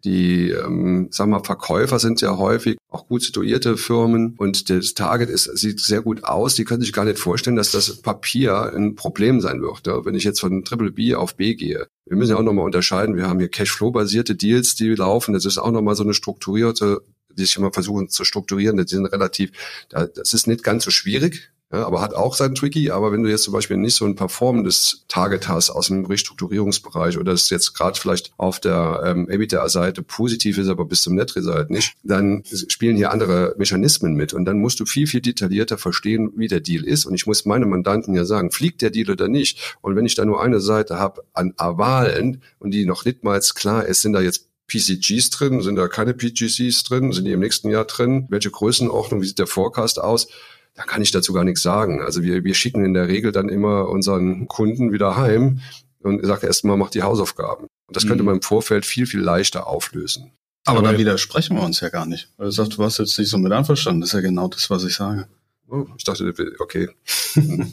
Die, 0.06 0.50
ähm, 0.50 1.08
sagen 1.12 1.32
wir, 1.32 1.44
Verkäufer 1.44 1.98
sind 1.98 2.20
ja 2.20 2.38
häufig 2.38 2.78
auch 2.90 3.08
gut 3.08 3.24
situierte 3.24 3.78
Firmen 3.78 4.36
und 4.38 4.70
das 4.70 4.94
Target 4.94 5.30
ist, 5.30 5.46
sieht 5.58 5.80
sehr 5.80 6.02
gut 6.02 6.26
aus. 6.26 6.56
Die 6.56 6.66
können 6.66 6.82
sich 6.82 6.92
gar 6.92 7.06
nicht 7.06 7.20
vorstellen, 7.20 7.56
dass 7.56 7.72
das 7.72 8.02
Papier 8.02 8.74
ein 8.76 8.96
Problem 8.96 9.40
sein 9.40 9.62
wird, 9.62 9.88
ja, 9.88 10.04
wenn 10.06 10.16
ich 10.16 10.26
jetzt 10.26 10.42
von 10.42 10.66
Triple 10.66 10.92
B 10.92 11.16
auf 11.16 11.36
B 11.36 11.56
gehe. 11.56 11.88
Wir 12.06 12.18
müssen 12.18 12.32
ja 12.32 12.38
auch 12.38 12.44
nochmal 12.44 12.66
unterscheiden. 12.66 13.16
Wir 13.16 13.30
haben 13.30 13.40
hier 13.40 13.50
Cashflow-basierte 13.50 14.36
Deals, 14.36 14.76
die 14.76 14.90
laufen. 14.90 15.34
Das 15.34 15.46
ist 15.46 15.58
auch 15.58 15.72
nochmal 15.72 15.96
so 15.96 16.04
eine 16.04 16.14
strukturierte 16.14 17.02
die 17.38 17.46
sich 17.46 17.58
immer 17.58 17.74
versuchen 17.74 18.10
zu 18.10 18.26
strukturieren, 18.26 18.78
die 18.78 18.88
sind 18.88 19.06
relativ, 19.08 19.52
das 19.90 20.34
ist 20.34 20.48
nicht 20.48 20.64
ganz 20.64 20.84
so 20.84 20.92
schwierig, 20.92 21.52
ja, 21.74 21.88
aber 21.88 22.02
hat 22.02 22.14
auch 22.14 22.36
sein 22.36 22.54
Tricky. 22.54 22.92
Aber 22.92 23.12
wenn 23.12 23.24
du 23.24 23.30
jetzt 23.32 23.44
zum 23.44 23.54
Beispiel 23.54 23.78
nicht 23.78 23.96
so 23.96 24.06
ein 24.06 24.16
performendes 24.16 25.06
Target 25.08 25.48
hast 25.48 25.72
aus 25.72 25.88
dem 25.88 26.06
Restrukturierungsbereich 26.06 27.18
oder 27.18 27.32
es 27.32 27.50
jetzt 27.50 27.74
gerade 27.74 28.00
vielleicht 28.00 28.32
auf 28.38 28.60
der 28.60 29.02
ähm, 29.04 29.28
EBITDA-Seite 29.28 30.04
positiv 30.04 30.60
ist, 30.60 30.68
aber 30.68 30.86
bis 30.86 31.02
zum 31.02 31.16
Net-Result 31.16 31.72
nicht, 31.72 31.96
dann 32.04 32.44
spielen 32.68 32.96
hier 32.96 33.12
andere 33.12 33.56
Mechanismen 33.58 34.14
mit. 34.14 34.34
Und 34.34 34.46
dann 34.46 34.60
musst 34.60 34.80
du 34.82 34.86
viel, 34.86 35.08
viel 35.08 35.22
detaillierter 35.22 35.80
verstehen, 35.80 36.32
wie 36.36 36.48
der 36.48 36.60
Deal 36.60 36.84
ist. 36.84 37.06
Und 37.06 37.16
ich 37.16 37.26
muss 37.26 37.44
meinem 37.44 37.70
Mandanten 37.70 38.14
ja 38.14 38.24
sagen, 38.24 38.52
fliegt 38.52 38.84
der 38.84 38.92
Deal 38.92 39.10
oder 39.10 39.28
nicht? 39.28 39.76
Und 39.82 39.96
wenn 39.96 40.06
ich 40.06 40.14
da 40.14 40.26
nur 40.26 40.44
eine 40.44 40.60
Seite 40.60 41.00
habe 41.00 41.24
an 41.34 41.56
Avalen 41.58 42.44
und 42.60 42.70
die 42.70 42.86
noch 42.86 43.04
nicht 43.04 43.24
mal 43.24 43.40
klar 43.56 43.84
ist, 43.88 44.02
sind 44.02 44.14
da 44.14 44.22
jetzt 44.22 44.48
PCGs 44.68 45.30
drin? 45.32 45.62
Sind 45.62 45.76
da 45.76 45.88
keine 45.88 46.14
PGCs 46.14 46.84
drin? 46.84 47.12
Sind 47.12 47.26
die 47.26 47.32
im 47.32 47.40
nächsten 47.40 47.70
Jahr 47.70 47.86
drin? 47.86 48.28
Welche 48.30 48.52
Größenordnung? 48.52 49.22
Wie 49.22 49.26
sieht 49.26 49.40
der 49.40 49.48
Forecast 49.48 50.00
aus? 50.00 50.28
Da 50.76 50.84
kann 50.84 51.02
ich 51.02 51.12
dazu 51.12 51.34
gar 51.34 51.44
nichts 51.44 51.62
sagen. 51.62 52.02
Also 52.02 52.24
wir, 52.24 52.44
wir 52.44 52.54
schicken 52.56 52.84
in 52.84 52.94
der 52.94 53.08
Regel 53.08 53.32
dann 53.32 53.50
immer 53.50 53.90
unseren 53.90 54.48
Kunden 54.48 54.92
wieder 54.92 55.16
heim 55.16 55.62
und 56.02 56.26
sagt 56.26 56.44
erstmal, 56.44 56.78
macht 56.78 56.96
die 56.96 57.04
Hausaufgaben. 57.04 57.68
Und 57.88 57.96
das 57.96 58.08
könnte 58.08 58.24
mhm. 58.24 58.28
man 58.28 58.36
im 58.36 58.42
Vorfeld 58.42 58.86
viel, 58.86 59.06
viel 59.06 59.22
leichter 59.22 59.68
auflösen. 59.68 60.32
Aber, 60.66 60.80
Aber 60.80 60.94
da 60.94 60.98
widersprechen 60.98 61.58
wir 61.58 61.64
uns 61.64 61.82
ja 61.82 61.90
gar 61.90 62.06
nicht. 62.06 62.30
Weil 62.38 62.48
du 62.48 62.52
sagst, 62.52 62.74
du 62.74 62.78
warst 62.80 63.00
jetzt 63.00 63.18
nicht 63.20 63.30
so 63.30 63.38
mit 63.38 63.52
einverstanden. 63.52 64.02
Das 64.02 64.10
ist 64.10 64.14
ja 64.14 64.22
genau 64.22 64.48
das, 64.48 64.70
was 64.70 64.84
ich 64.86 64.96
sage. 64.96 65.28
Oh, 65.70 65.86
ich 65.98 66.04
dachte, 66.04 66.34
okay. 66.60 66.90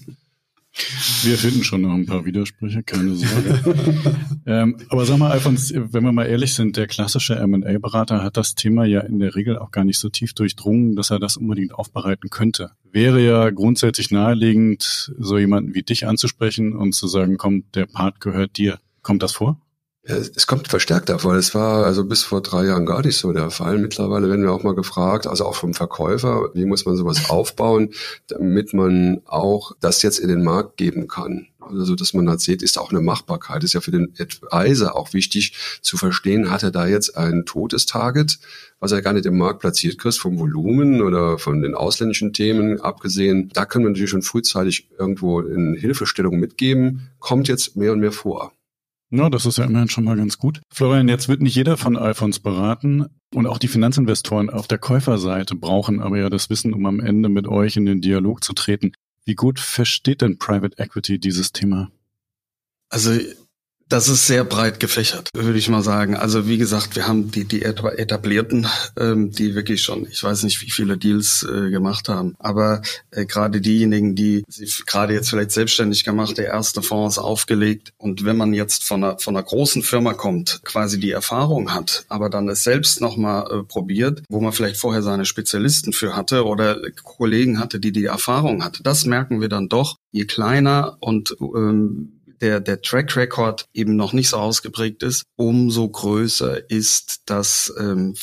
Wir 1.23 1.37
finden 1.37 1.65
schon 1.65 1.83
noch 1.83 1.93
ein 1.93 2.07
paar 2.07 2.25
Widersprüche, 2.25 2.83
keine 2.83 3.15
Sorge. 3.15 3.75
ähm, 4.47 4.77
aber 4.89 5.05
sag 5.05 5.19
mal, 5.19 5.31
Alfons, 5.31 5.73
wenn 5.75 6.05
wir 6.05 6.13
mal 6.13 6.27
ehrlich 6.27 6.55
sind, 6.55 6.77
der 6.77 6.87
klassische 6.87 7.35
M&A-Berater 7.35 8.23
hat 8.23 8.37
das 8.37 8.55
Thema 8.55 8.85
ja 8.85 9.01
in 9.01 9.19
der 9.19 9.35
Regel 9.35 9.59
auch 9.59 9.73
gar 9.73 9.85
nicht 9.85 9.99
so 9.99 10.09
tief 10.09 10.33
durchdrungen, 10.33 10.95
dass 10.95 11.11
er 11.11 11.19
das 11.19 11.37
unbedingt 11.37 11.75
aufbereiten 11.75 12.31
könnte. 12.31 12.71
Wäre 12.91 13.21
ja 13.21 13.51
grundsätzlich 13.51 14.11
naheliegend, 14.11 15.13
so 15.19 15.39
jemanden 15.39 15.75
wie 15.75 15.83
dich 15.83 16.07
anzusprechen 16.07 16.75
und 16.75 16.93
zu 16.93 17.09
sagen, 17.09 17.37
komm, 17.37 17.65
der 17.75 17.87
Part 17.87 18.21
gehört 18.21 18.57
dir. 18.57 18.79
Kommt 19.03 19.23
das 19.23 19.33
vor? 19.33 19.61
Es 20.03 20.47
kommt 20.47 20.69
verstärkt 20.69 21.11
vor. 21.21 21.35
Es 21.35 21.55
war 21.55 21.85
also 21.85 22.05
bis 22.05 22.23
vor 22.23 22.41
drei 22.41 22.65
Jahren 22.65 22.87
gar 22.87 23.05
nicht 23.05 23.19
so 23.19 23.33
der 23.33 23.51
Fall. 23.51 23.79
Mittlerweile 23.79 24.29
werden 24.29 24.43
wir 24.43 24.53
auch 24.53 24.63
mal 24.63 24.75
gefragt, 24.75 25.27
also 25.27 25.45
auch 25.45 25.55
vom 25.55 25.75
Verkäufer, 25.75 26.51
wie 26.55 26.65
muss 26.65 26.87
man 26.87 26.97
sowas 26.97 27.29
aufbauen, 27.29 27.91
damit 28.27 28.73
man 28.73 29.21
auch 29.27 29.73
das 29.81 30.01
jetzt 30.03 30.19
in 30.19 30.29
den 30.29 30.43
Markt 30.43 30.79
geben 30.79 31.07
kann. 31.07 31.49
Also, 31.61 31.95
dass 31.95 32.15
man 32.15 32.29
halt 32.29 32.41
sieht, 32.41 32.63
ist 32.63 32.79
auch 32.79 32.91
eine 32.91 33.03
Machbarkeit. 33.03 33.63
Ist 33.63 33.75
ja 33.75 33.81
für 33.81 33.91
den 33.91 34.15
Advisor 34.19 34.97
auch 34.97 35.13
wichtig 35.13 35.55
zu 35.83 35.99
verstehen, 35.99 36.51
hat 36.51 36.63
er 36.63 36.71
da 36.71 36.87
jetzt 36.87 37.17
ein 37.17 37.45
totes 37.45 37.85
Target, 37.85 38.39
was 38.81 38.93
er 38.93 39.03
gar 39.03 39.13
nicht 39.13 39.27
im 39.27 39.37
Markt 39.37 39.61
platziert 39.61 39.99
kriegt, 39.99 40.17
vom 40.17 40.39
Volumen 40.39 41.03
oder 41.03 41.39
von 41.39 41.61
den 41.61 41.75
ausländischen 41.75 42.33
Themen 42.33 42.81
abgesehen. 42.81 43.51
Da 43.53 43.67
können 43.67 43.85
wir 43.85 43.91
natürlich 43.91 44.11
schon 44.11 44.23
frühzeitig 44.23 44.89
irgendwo 44.99 45.41
in 45.41 45.75
Hilfestellung 45.75 46.39
mitgeben. 46.41 47.11
Kommt 47.19 47.49
jetzt 47.49 47.77
mehr 47.77 47.93
und 47.93 48.01
mehr 48.01 48.13
vor. 48.13 48.53
Ja, 49.13 49.29
das 49.29 49.45
ist 49.45 49.59
ja 49.59 49.65
immerhin 49.65 49.89
schon 49.89 50.05
mal 50.05 50.17
ganz 50.17 50.39
gut. 50.39 50.61
Florian, 50.73 51.09
jetzt 51.09 51.29
wird 51.29 51.43
nicht 51.43 51.57
jeder 51.57 51.77
von 51.77 51.97
Alphons 51.97 52.39
beraten 52.39 53.07
und 53.35 53.47
auch 53.47 53.59
die 53.59 53.69
Finanzinvestoren 53.69 54.51
auf 54.51 54.69
der 54.69 54.79
Käuferseite 54.79 55.57
brauchen 55.57 56.01
aber 56.01 56.19
ja 56.19 56.31
das 56.31 56.49
Wissen, 56.49 56.73
um 56.73 56.87
am 56.87 57.01
Ende 57.01 57.29
mit 57.29 57.49
euch 57.49 57.77
in 57.77 57.87
den 57.87 58.01
Dialog 58.01 58.45
zu 58.45 58.53
treten. 58.53 58.93
Wie 59.25 59.35
gut 59.35 59.59
versteht 59.59 60.23
denn 60.23 60.39
Private 60.39 60.79
Equity 60.79 61.19
dieses 61.19 61.53
Thema? 61.53 61.91
Also 62.89 63.19
das 63.91 64.09
ist 64.09 64.29
sehr 64.29 64.45
breit 64.45 64.79
gefächert, 64.79 65.31
würde 65.35 65.59
ich 65.59 65.69
mal 65.69 65.83
sagen. 65.83 66.15
Also 66.15 66.47
wie 66.47 66.59
gesagt, 66.59 66.95
wir 66.95 67.09
haben 67.09 67.33
die, 67.33 67.45
die 67.45 67.63
etablierten, 67.63 68.69
ähm, 68.97 69.33
die 69.33 69.57
wirklich 69.57 69.83
schon, 69.83 70.07
ich 70.09 70.23
weiß 70.23 70.45
nicht, 70.45 70.63
wie 70.63 70.71
viele 70.71 70.97
Deals 70.97 71.43
äh, 71.43 71.71
gemacht 71.71 72.09
haben, 72.09 72.37
aber 72.39 72.83
äh, 73.11 73.27
gerade 73.27 73.61
diejenigen, 73.61 74.15
die 74.15 74.45
sich 74.49 74.87
gerade 74.87 75.13
jetzt 75.13 75.31
vielleicht 75.31 75.51
selbstständig 75.51 76.05
gemacht, 76.05 76.39
der 76.39 76.47
erste 76.47 76.83
Fonds 76.83 77.19
aufgelegt. 77.19 77.93
Und 77.99 78.25
wenn 78.25 78.37
man 78.37 78.55
jetzt 78.55 78.85
von 78.85 79.03
einer, 79.03 79.19
von 79.19 79.37
einer 79.37 79.45
großen 79.45 79.83
Firma 79.83 80.15
kommt, 80.15 80.61
quasi 80.63 81.01
die 81.01 81.11
Erfahrung 81.11 81.75
hat, 81.75 82.05
aber 82.09 82.31
dann 82.31 82.49
es 82.49 82.63
selbst 82.63 83.01
nochmal 83.01 83.51
äh, 83.51 83.63
probiert, 83.65 84.23
wo 84.29 84.41
man 84.41 84.53
vielleicht 84.53 84.77
vorher 84.77 85.03
seine 85.03 85.25
Spezialisten 85.25 85.93
für 85.93 86.15
hatte 86.15 86.47
oder 86.47 86.79
Kollegen 87.03 87.59
hatte, 87.59 87.81
die 87.81 87.91
die 87.91 88.05
Erfahrung 88.05 88.63
hatte, 88.63 88.85
das 88.85 89.05
merken 89.05 89.41
wir 89.41 89.49
dann 89.49 89.69
doch, 89.69 89.97
je 90.13 90.27
kleiner 90.27 90.97
und 91.01 91.37
ähm, 91.41 92.20
der, 92.41 92.61
der 92.61 92.81
Track 92.83 93.17
Record 93.17 93.69
eben 93.73 93.97
noch 93.97 94.13
nicht 94.13 94.31
so 94.31 94.37
ausgeprägt 94.37 95.03
ist, 95.03 95.25
umso 95.37 95.89
größer 95.89 96.71
ist 96.71 97.23
das 97.27 97.73
ähm, 97.79 98.15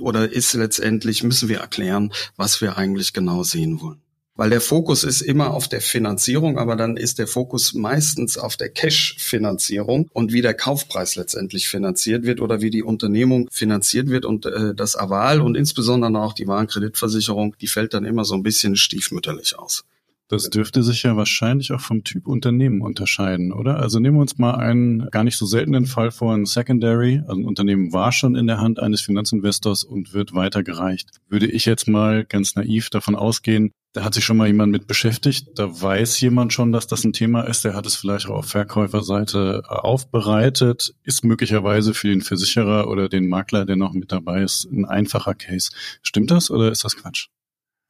oder 0.00 0.30
ist 0.30 0.54
letztendlich, 0.54 1.22
müssen 1.22 1.48
wir 1.48 1.58
erklären, 1.58 2.12
was 2.36 2.60
wir 2.60 2.76
eigentlich 2.76 3.12
genau 3.12 3.42
sehen 3.42 3.80
wollen. 3.80 4.00
Weil 4.36 4.50
der 4.50 4.60
Fokus 4.60 5.04
ist 5.04 5.20
immer 5.20 5.54
auf 5.54 5.68
der 5.68 5.80
Finanzierung, 5.80 6.58
aber 6.58 6.74
dann 6.74 6.96
ist 6.96 7.20
der 7.20 7.28
Fokus 7.28 7.72
meistens 7.72 8.36
auf 8.36 8.56
der 8.56 8.68
Cash-Finanzierung 8.68 10.08
und 10.12 10.32
wie 10.32 10.42
der 10.42 10.54
Kaufpreis 10.54 11.14
letztendlich 11.14 11.68
finanziert 11.68 12.24
wird 12.24 12.40
oder 12.40 12.60
wie 12.60 12.70
die 12.70 12.82
Unternehmung 12.82 13.48
finanziert 13.52 14.08
wird 14.08 14.24
und 14.24 14.46
äh, 14.46 14.74
das 14.74 14.96
Aval 14.96 15.40
und 15.40 15.56
insbesondere 15.56 16.20
auch 16.20 16.32
die 16.32 16.48
Warenkreditversicherung, 16.48 17.54
die 17.60 17.68
fällt 17.68 17.94
dann 17.94 18.04
immer 18.04 18.24
so 18.24 18.34
ein 18.34 18.42
bisschen 18.42 18.74
stiefmütterlich 18.74 19.56
aus. 19.56 19.84
Das 20.34 20.50
dürfte 20.50 20.82
sich 20.82 21.04
ja 21.04 21.16
wahrscheinlich 21.16 21.72
auch 21.72 21.80
vom 21.80 22.02
Typ 22.02 22.26
Unternehmen 22.26 22.82
unterscheiden, 22.82 23.52
oder? 23.52 23.78
Also 23.78 24.00
nehmen 24.00 24.16
wir 24.16 24.22
uns 24.22 24.36
mal 24.38 24.56
einen 24.56 25.08
gar 25.10 25.24
nicht 25.24 25.38
so 25.38 25.46
seltenen 25.46 25.86
Fall 25.86 26.10
vor, 26.10 26.34
ein 26.34 26.44
Secondary. 26.44 27.22
Also 27.26 27.40
ein 27.40 27.46
Unternehmen 27.46 27.92
war 27.92 28.12
schon 28.12 28.34
in 28.34 28.46
der 28.46 28.60
Hand 28.60 28.80
eines 28.80 29.00
Finanzinvestors 29.00 29.84
und 29.84 30.12
wird 30.12 30.34
weitergereicht. 30.34 31.10
Würde 31.28 31.46
ich 31.46 31.64
jetzt 31.64 31.88
mal 31.88 32.24
ganz 32.24 32.56
naiv 32.56 32.90
davon 32.90 33.14
ausgehen, 33.14 33.70
da 33.94 34.02
hat 34.02 34.14
sich 34.14 34.24
schon 34.24 34.36
mal 34.36 34.48
jemand 34.48 34.72
mit 34.72 34.88
beschäftigt, 34.88 35.50
da 35.54 35.80
weiß 35.80 36.20
jemand 36.20 36.52
schon, 36.52 36.72
dass 36.72 36.88
das 36.88 37.04
ein 37.04 37.12
Thema 37.12 37.42
ist, 37.42 37.64
der 37.64 37.74
hat 37.74 37.86
es 37.86 37.94
vielleicht 37.94 38.26
auch 38.26 38.38
auf 38.38 38.46
Verkäuferseite 38.46 39.62
aufbereitet, 39.68 40.96
ist 41.04 41.24
möglicherweise 41.24 41.94
für 41.94 42.08
den 42.08 42.20
Versicherer 42.20 42.88
oder 42.88 43.08
den 43.08 43.28
Makler, 43.28 43.64
der 43.64 43.76
noch 43.76 43.92
mit 43.92 44.10
dabei 44.10 44.42
ist, 44.42 44.64
ein 44.64 44.84
einfacher 44.84 45.34
Case. 45.34 45.70
Stimmt 46.02 46.32
das 46.32 46.50
oder 46.50 46.72
ist 46.72 46.82
das 46.82 46.96
Quatsch? 46.96 47.28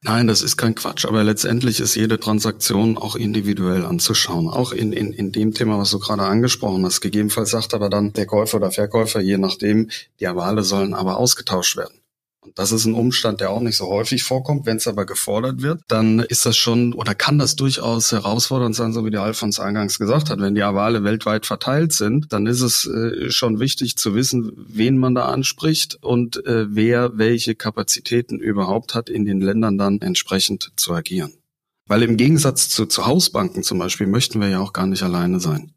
Nein, 0.07 0.27
das 0.27 0.43
ist 0.43 0.55
kein 0.55 0.75
Quatsch, 0.75 1.05
aber 1.05 1.23
letztendlich 1.23 1.79
ist 1.79 1.95
jede 1.95 2.19
Transaktion 2.19 2.95
auch 2.95 3.15
individuell 3.15 3.83
anzuschauen. 3.83 4.47
Auch 4.47 4.71
in, 4.71 4.93
in, 4.93 5.11
in 5.11 5.31
dem 5.31 5.51
Thema, 5.51 5.79
was 5.79 5.89
du 5.89 5.97
gerade 5.97 6.21
angesprochen 6.21 6.85
hast. 6.85 7.01
Gegebenenfalls 7.01 7.49
sagt 7.49 7.73
aber 7.73 7.89
dann 7.89 8.13
der 8.13 8.27
Käufer 8.27 8.57
oder 8.57 8.69
Verkäufer, 8.71 9.19
je 9.19 9.39
nachdem, 9.39 9.89
die 10.19 10.27
Avale 10.27 10.61
sollen 10.61 10.93
aber 10.93 11.17
ausgetauscht 11.17 11.75
werden. 11.75 12.04
Und 12.45 12.57
das 12.59 12.71
ist 12.71 12.85
ein 12.85 12.93
Umstand, 12.93 13.41
der 13.41 13.49
auch 13.49 13.59
nicht 13.59 13.75
so 13.75 13.87
häufig 13.87 14.23
vorkommt. 14.23 14.65
Wenn 14.65 14.77
es 14.77 14.87
aber 14.87 15.05
gefordert 15.05 15.61
wird, 15.61 15.81
dann 15.87 16.19
ist 16.19 16.45
das 16.45 16.55
schon 16.55 16.93
oder 16.93 17.15
kann 17.15 17.39
das 17.39 17.55
durchaus 17.55 18.11
herausfordernd 18.11 18.75
sein, 18.75 18.93
so 18.93 19.05
wie 19.05 19.09
der 19.09 19.23
Alfons 19.23 19.59
eingangs 19.59 19.97
gesagt 19.97 20.29
hat. 20.29 20.39
Wenn 20.39 20.55
die 20.55 20.63
Avale 20.63 21.03
weltweit 21.03 21.45
verteilt 21.45 21.91
sind, 21.91 22.31
dann 22.31 22.45
ist 22.45 22.61
es 22.61 22.85
äh, 22.85 23.31
schon 23.31 23.59
wichtig 23.59 23.97
zu 23.97 24.15
wissen, 24.15 24.51
wen 24.55 24.97
man 24.97 25.15
da 25.15 25.25
anspricht 25.25 25.97
und 26.01 26.45
äh, 26.45 26.67
wer 26.69 27.17
welche 27.17 27.55
Kapazitäten 27.55 28.39
überhaupt 28.39 28.93
hat, 28.93 29.09
in 29.09 29.25
den 29.25 29.41
Ländern 29.41 29.77
dann 29.77 30.01
entsprechend 30.01 30.71
zu 30.75 30.93
agieren. 30.93 31.33
Weil 31.87 32.03
im 32.03 32.17
Gegensatz 32.17 32.69
zu, 32.69 32.85
zu 32.85 33.05
Hausbanken 33.05 33.63
zum 33.63 33.77
Beispiel 33.77 34.07
möchten 34.07 34.41
wir 34.41 34.49
ja 34.49 34.59
auch 34.59 34.73
gar 34.73 34.87
nicht 34.87 35.03
alleine 35.03 35.39
sein. 35.39 35.74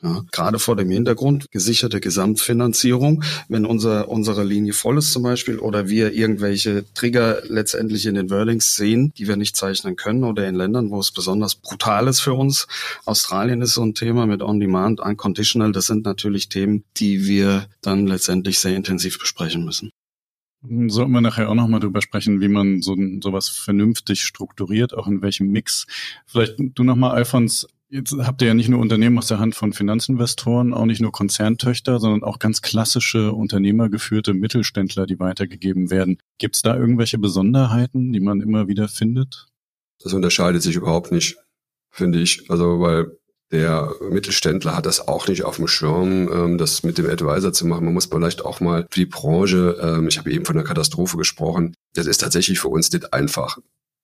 Ja, 0.00 0.24
gerade 0.30 0.60
vor 0.60 0.76
dem 0.76 0.90
Hintergrund 0.90 1.50
gesicherte 1.50 1.98
Gesamtfinanzierung, 2.00 3.24
wenn 3.48 3.66
unser, 3.66 4.08
unsere 4.08 4.44
Linie 4.44 4.72
voll 4.72 4.96
ist 4.98 5.12
zum 5.12 5.24
Beispiel 5.24 5.58
oder 5.58 5.88
wir 5.88 6.12
irgendwelche 6.12 6.84
Trigger 6.94 7.42
letztendlich 7.48 8.06
in 8.06 8.14
den 8.14 8.30
Wordings 8.30 8.76
sehen, 8.76 9.12
die 9.18 9.26
wir 9.26 9.34
nicht 9.34 9.56
zeichnen 9.56 9.96
können 9.96 10.22
oder 10.22 10.46
in 10.46 10.54
Ländern, 10.54 10.90
wo 10.90 11.00
es 11.00 11.10
besonders 11.10 11.56
brutal 11.56 12.06
ist 12.06 12.20
für 12.20 12.34
uns. 12.34 12.68
Australien 13.06 13.60
ist 13.60 13.74
so 13.74 13.82
ein 13.82 13.94
Thema 13.94 14.26
mit 14.26 14.40
On-Demand, 14.40 15.00
Unconditional. 15.00 15.72
Das 15.72 15.86
sind 15.86 16.04
natürlich 16.04 16.48
Themen, 16.48 16.84
die 16.98 17.26
wir 17.26 17.66
dann 17.82 18.06
letztendlich 18.06 18.60
sehr 18.60 18.76
intensiv 18.76 19.18
besprechen 19.18 19.64
müssen. 19.64 19.90
Sollten 20.62 21.12
wir 21.12 21.20
nachher 21.20 21.48
auch 21.48 21.54
nochmal 21.54 21.80
drüber 21.80 22.02
sprechen, 22.02 22.40
wie 22.40 22.48
man 22.48 22.82
so 22.82 22.96
sowas 23.22 23.48
vernünftig 23.48 24.22
strukturiert, 24.22 24.92
auch 24.92 25.06
in 25.06 25.22
welchem 25.22 25.48
Mix. 25.50 25.86
Vielleicht 26.26 26.56
du 26.58 26.82
nochmal, 26.82 27.12
Alfons, 27.12 27.66
Jetzt 27.90 28.12
habt 28.18 28.42
ihr 28.42 28.48
ja 28.48 28.54
nicht 28.54 28.68
nur 28.68 28.80
Unternehmen 28.80 29.16
aus 29.16 29.28
der 29.28 29.38
Hand 29.38 29.54
von 29.54 29.72
Finanzinvestoren, 29.72 30.74
auch 30.74 30.84
nicht 30.84 31.00
nur 31.00 31.10
Konzerntöchter, 31.10 31.98
sondern 32.00 32.22
auch 32.22 32.38
ganz 32.38 32.60
klassische 32.60 33.32
unternehmergeführte 33.32 34.34
Mittelständler, 34.34 35.06
die 35.06 35.18
weitergegeben 35.18 35.90
werden. 35.90 36.18
Gibt 36.36 36.56
es 36.56 36.62
da 36.62 36.76
irgendwelche 36.76 37.16
Besonderheiten, 37.16 38.12
die 38.12 38.20
man 38.20 38.42
immer 38.42 38.68
wieder 38.68 38.88
findet? 38.88 39.46
Das 40.02 40.12
unterscheidet 40.12 40.62
sich 40.62 40.76
überhaupt 40.76 41.12
nicht, 41.12 41.38
finde 41.90 42.20
ich. 42.20 42.50
Also 42.50 42.80
weil 42.80 43.18
der 43.50 43.90
Mittelständler 44.10 44.76
hat 44.76 44.84
das 44.84 45.08
auch 45.08 45.26
nicht 45.26 45.44
auf 45.44 45.56
dem 45.56 45.68
Schirm, 45.68 46.28
ähm, 46.30 46.58
das 46.58 46.82
mit 46.82 46.98
dem 46.98 47.08
Advisor 47.08 47.52
zu 47.54 47.66
machen. 47.66 47.86
Man 47.86 47.94
muss 47.94 48.06
vielleicht 48.06 48.44
auch 48.44 48.60
mal 48.60 48.86
für 48.90 49.00
die 49.00 49.06
Branche, 49.06 49.78
ähm, 49.80 50.08
ich 50.08 50.18
habe 50.18 50.30
eben 50.30 50.44
von 50.44 50.56
der 50.56 50.64
Katastrophe 50.64 51.16
gesprochen, 51.16 51.74
das 51.94 52.06
ist 52.06 52.18
tatsächlich 52.18 52.60
für 52.60 52.68
uns 52.68 52.92
nicht 52.92 53.14
einfach. 53.14 53.58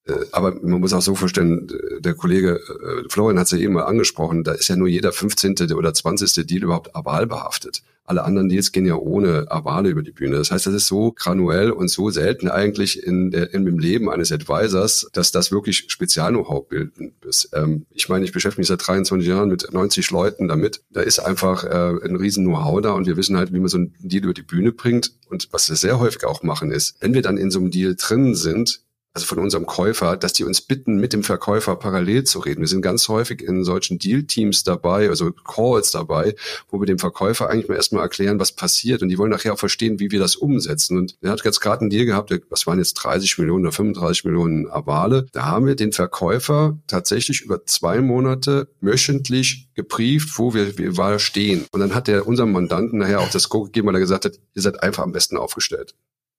Äh, 0.06 0.12
aber 0.32 0.54
man 0.62 0.80
muss 0.80 0.92
auch 0.92 1.02
so 1.02 1.14
vorstellen, 1.14 1.68
der 2.00 2.14
Kollege 2.14 2.56
äh, 2.58 3.08
Florian 3.08 3.38
hat 3.38 3.46
es 3.46 3.52
ja 3.52 3.58
eben 3.58 3.74
mal 3.74 3.84
angesprochen, 3.84 4.44
da 4.44 4.52
ist 4.52 4.68
ja 4.68 4.76
nur 4.76 4.88
jeder 4.88 5.12
15. 5.12 5.72
oder 5.72 5.94
20. 5.94 6.46
Deal 6.46 6.62
überhaupt 6.62 6.94
aval 6.94 7.26
behaftet. 7.26 7.82
Alle 8.06 8.22
anderen 8.24 8.50
Deals 8.50 8.70
gehen 8.70 8.84
ja 8.84 8.96
ohne 8.96 9.50
Avale 9.50 9.88
über 9.88 10.02
die 10.02 10.12
Bühne. 10.12 10.36
Das 10.36 10.50
heißt, 10.50 10.66
das 10.66 10.74
ist 10.74 10.88
so 10.88 11.12
granuell 11.12 11.70
und 11.70 11.88
so 11.88 12.10
selten 12.10 12.48
eigentlich 12.48 13.02
in, 13.02 13.30
der, 13.30 13.54
in 13.54 13.64
dem 13.64 13.78
Leben 13.78 14.10
eines 14.10 14.30
Advisors, 14.30 15.08
dass 15.14 15.32
das 15.32 15.50
wirklich 15.50 15.86
Spezial-Know-how 15.88 16.68
bilden 16.68 17.14
ist. 17.26 17.48
Ähm, 17.54 17.86
ich 17.90 18.10
meine, 18.10 18.26
ich 18.26 18.32
beschäftige 18.32 18.60
mich 18.60 18.68
seit 18.68 18.86
23 18.86 19.26
Jahren 19.26 19.48
mit 19.48 19.72
90 19.72 20.10
Leuten 20.10 20.48
damit. 20.48 20.82
Da 20.90 21.00
ist 21.00 21.18
einfach 21.18 21.64
äh, 21.64 22.04
ein 22.04 22.16
riesen 22.16 22.44
Know-how 22.44 22.82
da 22.82 22.92
und 22.92 23.06
wir 23.06 23.16
wissen 23.16 23.38
halt, 23.38 23.54
wie 23.54 23.58
man 23.58 23.68
so 23.68 23.78
einen 23.78 23.94
Deal 24.00 24.24
über 24.24 24.34
die 24.34 24.42
Bühne 24.42 24.72
bringt. 24.72 25.12
Und 25.30 25.48
was 25.52 25.70
wir 25.70 25.76
sehr 25.76 25.98
häufig 25.98 26.24
auch 26.24 26.42
machen 26.42 26.70
ist, 26.72 26.96
wenn 27.00 27.14
wir 27.14 27.22
dann 27.22 27.38
in 27.38 27.50
so 27.50 27.58
einem 27.58 27.70
Deal 27.70 27.96
drin 27.96 28.34
sind, 28.34 28.83
also 29.14 29.26
von 29.26 29.38
unserem 29.38 29.64
Käufer, 29.64 30.16
dass 30.16 30.32
die 30.32 30.42
uns 30.42 30.60
bitten, 30.60 30.96
mit 30.96 31.12
dem 31.12 31.22
Verkäufer 31.22 31.76
parallel 31.76 32.24
zu 32.24 32.40
reden. 32.40 32.60
Wir 32.60 32.68
sind 32.68 32.82
ganz 32.82 33.08
häufig 33.08 33.42
in 33.42 33.62
solchen 33.62 34.00
Deal-Teams 34.00 34.64
dabei, 34.64 35.08
also 35.08 35.30
Calls 35.30 35.92
dabei, 35.92 36.34
wo 36.68 36.80
wir 36.80 36.86
dem 36.86 36.98
Verkäufer 36.98 37.48
eigentlich 37.48 37.68
mal 37.68 37.76
erstmal 37.76 38.02
erklären, 38.02 38.40
was 38.40 38.50
passiert. 38.50 39.02
Und 39.02 39.10
die 39.10 39.18
wollen 39.18 39.30
nachher 39.30 39.52
auch 39.52 39.58
verstehen, 39.58 40.00
wie 40.00 40.10
wir 40.10 40.18
das 40.18 40.34
umsetzen. 40.34 40.98
Und 40.98 41.16
er 41.22 41.30
hat 41.30 41.44
jetzt 41.44 41.60
gerade 41.60 41.82
einen 41.82 41.90
Deal 41.90 42.06
gehabt, 42.06 42.34
was 42.50 42.66
waren 42.66 42.78
jetzt 42.78 42.94
30 42.94 43.38
Millionen 43.38 43.66
oder 43.66 43.72
35 43.72 44.24
Millionen 44.24 44.68
Avale. 44.68 45.26
Da 45.30 45.44
haben 45.44 45.66
wir 45.66 45.76
den 45.76 45.92
Verkäufer 45.92 46.76
tatsächlich 46.88 47.42
über 47.42 47.64
zwei 47.66 48.00
Monate 48.00 48.66
wöchentlich 48.80 49.68
geprieft, 49.74 50.36
wo 50.38 50.54
wir, 50.54 50.76
wir 50.76 51.18
stehen. 51.20 51.66
Und 51.70 51.78
dann 51.78 51.94
hat 51.94 52.08
er 52.08 52.26
unserem 52.26 52.50
Mandanten 52.50 52.98
nachher 52.98 53.20
auch 53.20 53.30
das 53.30 53.48
Go 53.48 53.62
gegeben, 53.62 53.86
weil 53.86 53.94
er 53.94 54.00
gesagt 54.00 54.24
hat, 54.24 54.40
ihr 54.54 54.62
seid 54.62 54.82
einfach 54.82 55.04
am 55.04 55.12
besten 55.12 55.36
aufgestellt 55.36 55.94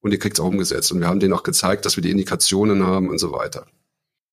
und 0.06 0.12
ihr 0.12 0.20
kriegt 0.20 0.38
es 0.38 0.40
auch 0.40 0.50
umgesetzt. 0.50 0.92
Und 0.92 1.00
wir 1.00 1.08
haben 1.08 1.20
denen 1.20 1.34
auch 1.34 1.42
gezeigt, 1.42 1.84
dass 1.84 1.98
wir 1.98 2.04
die 2.04 2.12
Indikationen 2.12 2.86
haben 2.86 3.10
und 3.10 3.18
so 3.18 3.32
weiter. 3.32 3.66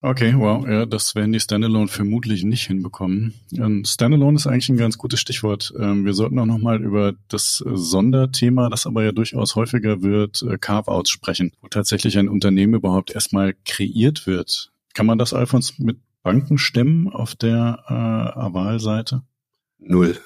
Okay, 0.03 0.35
wow, 0.37 0.69
ja, 0.69 0.85
das 0.85 1.15
werden 1.15 1.33
die 1.33 1.41
Standalone 1.41 1.89
vermutlich 1.89 2.45
nicht 2.45 2.67
hinbekommen. 2.67 3.33
Ähm, 3.57 3.83
Standalone 3.87 4.37
ist 4.37 4.47
eigentlich 4.47 4.69
ein 4.69 4.77
ganz 4.77 4.99
gutes 4.99 5.21
Stichwort. 5.21 5.73
Ähm, 5.79 6.05
wir 6.05 6.13
sollten 6.13 6.39
auch 6.41 6.45
nochmal 6.45 6.83
über 6.83 7.15
das 7.29 7.65
Sonderthema, 7.67 8.69
das 8.69 8.87
aber 8.87 9.03
ja 9.03 9.13
durchaus 9.13 9.57
häufiger 9.57 10.03
wird, 10.03 10.43
äh, 10.43 10.59
Carve-outs 10.59 11.09
sprechen, 11.09 11.53
wo 11.63 11.69
tatsächlich 11.69 12.19
ein 12.19 12.29
Unternehmen 12.29 12.75
überhaupt 12.75 13.15
erstmal 13.15 13.55
kreiert 13.65 14.27
wird. 14.27 14.73
Kann 14.93 15.07
man 15.07 15.17
das, 15.17 15.33
Alfons, 15.33 15.79
mit 15.79 16.01
Banken 16.23 16.59
stemmen 16.59 17.09
auf 17.09 17.35
der 17.35 17.83
äh, 17.89 18.39
Aval-Seite? 18.39 19.23
Null. 19.79 20.19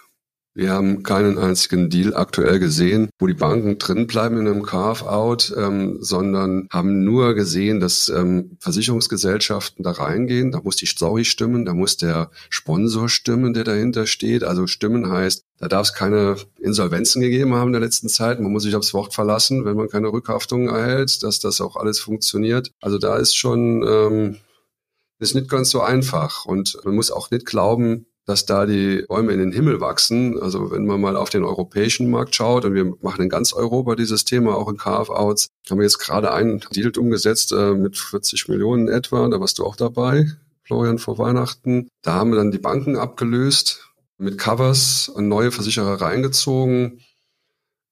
Wir 0.56 0.70
haben 0.70 1.02
keinen 1.02 1.36
einzigen 1.36 1.90
Deal 1.90 2.16
aktuell 2.16 2.58
gesehen, 2.58 3.10
wo 3.18 3.26
die 3.26 3.34
Banken 3.34 3.76
drin 3.76 4.06
bleiben 4.06 4.38
in 4.40 4.48
einem 4.48 4.62
Carve-out, 4.62 5.54
ähm, 5.54 5.98
sondern 6.00 6.66
haben 6.72 7.04
nur 7.04 7.34
gesehen, 7.34 7.78
dass 7.78 8.08
ähm, 8.08 8.56
Versicherungsgesellschaften 8.60 9.84
da 9.84 9.90
reingehen. 9.90 10.52
Da 10.52 10.62
muss 10.62 10.76
die 10.76 10.86
Story 10.86 11.26
stimmen, 11.26 11.66
da 11.66 11.74
muss 11.74 11.98
der 11.98 12.30
Sponsor 12.48 13.10
stimmen, 13.10 13.52
der 13.52 13.64
dahinter 13.64 14.06
steht. 14.06 14.44
Also 14.44 14.66
stimmen 14.66 15.10
heißt, 15.10 15.44
da 15.58 15.68
darf 15.68 15.88
es 15.88 15.92
keine 15.92 16.36
Insolvenzen 16.58 17.20
gegeben 17.20 17.52
haben 17.52 17.68
in 17.68 17.72
der 17.74 17.82
letzten 17.82 18.08
Zeit. 18.08 18.40
Man 18.40 18.50
muss 18.50 18.62
sich 18.62 18.76
aufs 18.76 18.94
Wort 18.94 19.12
verlassen, 19.12 19.66
wenn 19.66 19.76
man 19.76 19.90
keine 19.90 20.10
Rückhaftung 20.10 20.70
erhält, 20.70 21.22
dass 21.22 21.38
das 21.38 21.60
auch 21.60 21.76
alles 21.76 22.00
funktioniert. 22.00 22.72
Also 22.80 22.96
da 22.96 23.18
ist 23.18 23.36
schon 23.36 23.84
ähm, 23.86 24.36
ist 25.18 25.34
nicht 25.34 25.50
ganz 25.50 25.68
so 25.68 25.82
einfach 25.82 26.46
und 26.46 26.78
man 26.84 26.94
muss 26.94 27.10
auch 27.10 27.30
nicht 27.30 27.44
glauben, 27.44 28.06
dass 28.26 28.44
da 28.44 28.66
die 28.66 29.04
Bäume 29.08 29.32
in 29.32 29.38
den 29.38 29.52
Himmel 29.52 29.80
wachsen. 29.80 30.40
Also 30.40 30.70
wenn 30.72 30.84
man 30.84 31.00
mal 31.00 31.16
auf 31.16 31.30
den 31.30 31.44
europäischen 31.44 32.10
Markt 32.10 32.34
schaut 32.34 32.64
und 32.64 32.74
wir 32.74 32.92
machen 33.00 33.22
in 33.22 33.28
ganz 33.28 33.52
Europa 33.52 33.94
dieses 33.94 34.24
Thema, 34.24 34.56
auch 34.56 34.68
in 34.68 34.76
KF-Outs, 34.76 35.48
haben 35.70 35.78
wir 35.78 35.84
jetzt 35.84 35.98
gerade 35.98 36.32
einen 36.32 36.60
Deal 36.74 36.90
umgesetzt 36.98 37.52
äh, 37.52 37.72
mit 37.74 37.96
40 37.96 38.48
Millionen 38.48 38.88
etwa, 38.88 39.28
da 39.28 39.40
warst 39.40 39.58
du 39.58 39.64
auch 39.64 39.76
dabei, 39.76 40.26
Florian, 40.64 40.98
vor 40.98 41.18
Weihnachten. 41.18 41.88
Da 42.02 42.14
haben 42.14 42.30
wir 42.30 42.36
dann 42.36 42.50
die 42.50 42.58
Banken 42.58 42.96
abgelöst, 42.96 43.92
mit 44.18 44.38
Covers 44.38 45.08
und 45.08 45.28
neue 45.28 45.52
Versicherer 45.52 46.00
reingezogen. 46.00 47.00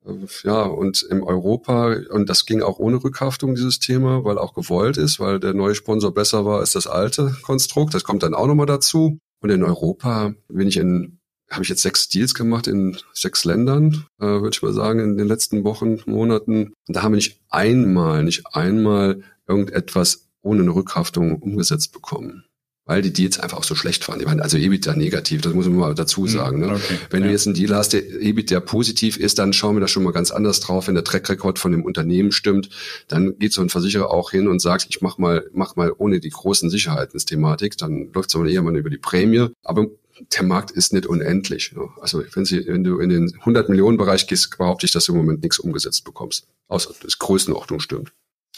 Äh, 0.05 0.27
ja, 0.43 0.63
und 0.63 1.03
im 1.03 1.23
Europa, 1.23 1.95
und 2.11 2.29
das 2.29 2.45
ging 2.45 2.61
auch 2.61 2.81
ohne 2.81 3.03
Rückhaftung, 3.03 3.55
dieses 3.55 3.79
Thema, 3.79 4.25
weil 4.25 4.39
auch 4.39 4.55
gewollt 4.55 4.97
ist, 4.97 5.21
weil 5.21 5.39
der 5.39 5.55
neue 5.55 5.77
Sponsor 5.77 6.13
besser 6.13 6.45
war 6.45 6.59
als 6.59 6.73
das 6.73 6.89
alte 6.89 7.37
Konstrukt. 7.43 7.95
Das 7.95 8.03
kommt 8.03 8.25
dann 8.25 8.35
auch 8.35 8.49
nochmal 8.49 8.67
dazu. 8.67 9.19
Und 9.45 9.51
in 9.51 9.63
Europa 9.63 10.33
bin 10.49 10.69
ich 10.69 10.79
in, 10.79 11.19
habe 11.51 11.65
ich 11.65 11.69
jetzt 11.69 11.83
sechs 11.83 12.09
Deals 12.09 12.33
gemacht 12.33 12.67
in 12.67 12.97
sechs 13.13 13.45
Ländern, 13.45 14.07
äh, 14.19 14.25
würde 14.25 14.53
ich 14.55 14.63
mal 14.63 14.73
sagen, 14.73 15.01
in 15.01 15.19
den 15.19 15.29
letzten 15.29 15.65
Wochen, 15.65 16.01
Monaten. 16.07 16.73
Und 16.89 16.97
da 16.97 17.03
haben 17.03 17.13
wir 17.13 17.17
nicht 17.17 17.43
einmal, 17.51 18.25
nicht 18.25 18.47
einmal 18.55 19.21
irgendetwas 19.47 20.31
ohne 20.41 20.63
eine 20.63 20.75
Rückhaftung 20.75 21.43
umgesetzt 21.43 21.93
bekommen 21.93 22.47
weil 22.87 23.01
die 23.01 23.13
Deals 23.13 23.39
einfach 23.39 23.59
auch 23.59 23.65
so 23.65 23.75
schlecht 23.75 24.07
waren. 24.09 24.19
Die 24.19 24.27
waren 24.27 24.41
also 24.41 24.59
EBITDA 24.59 24.95
negativ, 24.95 25.41
das 25.41 25.55
muss 25.55 25.67
man 25.67 25.77
mal 25.77 25.95
dazu 25.95 26.23
hm, 26.23 26.29
sagen. 26.29 26.61
Ne? 26.61 26.73
Okay, 26.75 26.99
wenn 27.11 27.23
ja. 27.23 27.29
du 27.29 27.33
jetzt 27.33 27.47
einen 27.47 27.55
Deal 27.55 27.75
hast, 27.75 27.95
der 27.95 28.03
EBITDA 28.03 28.61
positiv 28.61 29.17
ist, 29.17 29.39
dann 29.39 29.53
schauen 29.53 29.77
wir 29.77 29.81
da 29.81 29.89
schon 29.89 30.03
mal 30.03 30.13
ganz 30.13 30.31
anders 30.31 30.61
drauf. 30.61 30.87
Wenn 30.87 30.95
der 30.95 31.05
Track-Record 31.05 31.59
von 31.59 31.73
dem 31.73 31.85
Unternehmen 31.85 32.33
stimmt, 32.33 32.69
dann 33.09 33.39
geht 33.39 33.53
so 33.53 33.63
ein 33.63 33.71
Versicherer 33.71 34.11
auch 34.11 34.31
hin 34.31 34.49
und 34.49 34.61
sagt, 34.61 34.87
ich 34.91 35.01
mach 35.01 35.17
mal, 35.17 35.49
mach 35.53 35.77
mal 35.77 35.93
ohne 35.97 36.21
die 36.21 36.31
großen 36.31 36.69
Sicherheitsthematik, 36.69 37.79
dann 37.79 38.11
läuft 38.13 38.29
es 38.29 38.37
aber 38.37 38.47
eher 38.47 38.63
mal 38.63 38.77
über 38.77 38.91
die 38.91 38.99
Prämie. 38.99 39.49
Aber 39.63 39.87
der 40.33 40.43
Markt 40.43 40.71
ist 40.71 40.93
nicht 40.93 41.07
unendlich. 41.07 41.73
Ne? 41.73 41.89
Also 42.01 42.23
wenn, 42.35 42.45
sie, 42.45 42.67
wenn 42.67 42.85
du 42.85 42.99
in 42.99 43.09
den 43.09 43.35
100 43.41 43.69
Millionen 43.69 43.97
Bereich 43.97 44.27
gehst, 44.27 44.57
behaupte 44.59 44.87
ich, 44.87 44.93
dass 44.93 45.07
du 45.07 45.13
im 45.13 45.19
Moment 45.19 45.43
nichts 45.43 45.59
umgesetzt 45.59 46.05
bekommst. 46.05 46.47
Außer 46.69 46.95
das 47.03 47.19
Größenordnung 47.19 47.81
stimmt. 47.81 48.13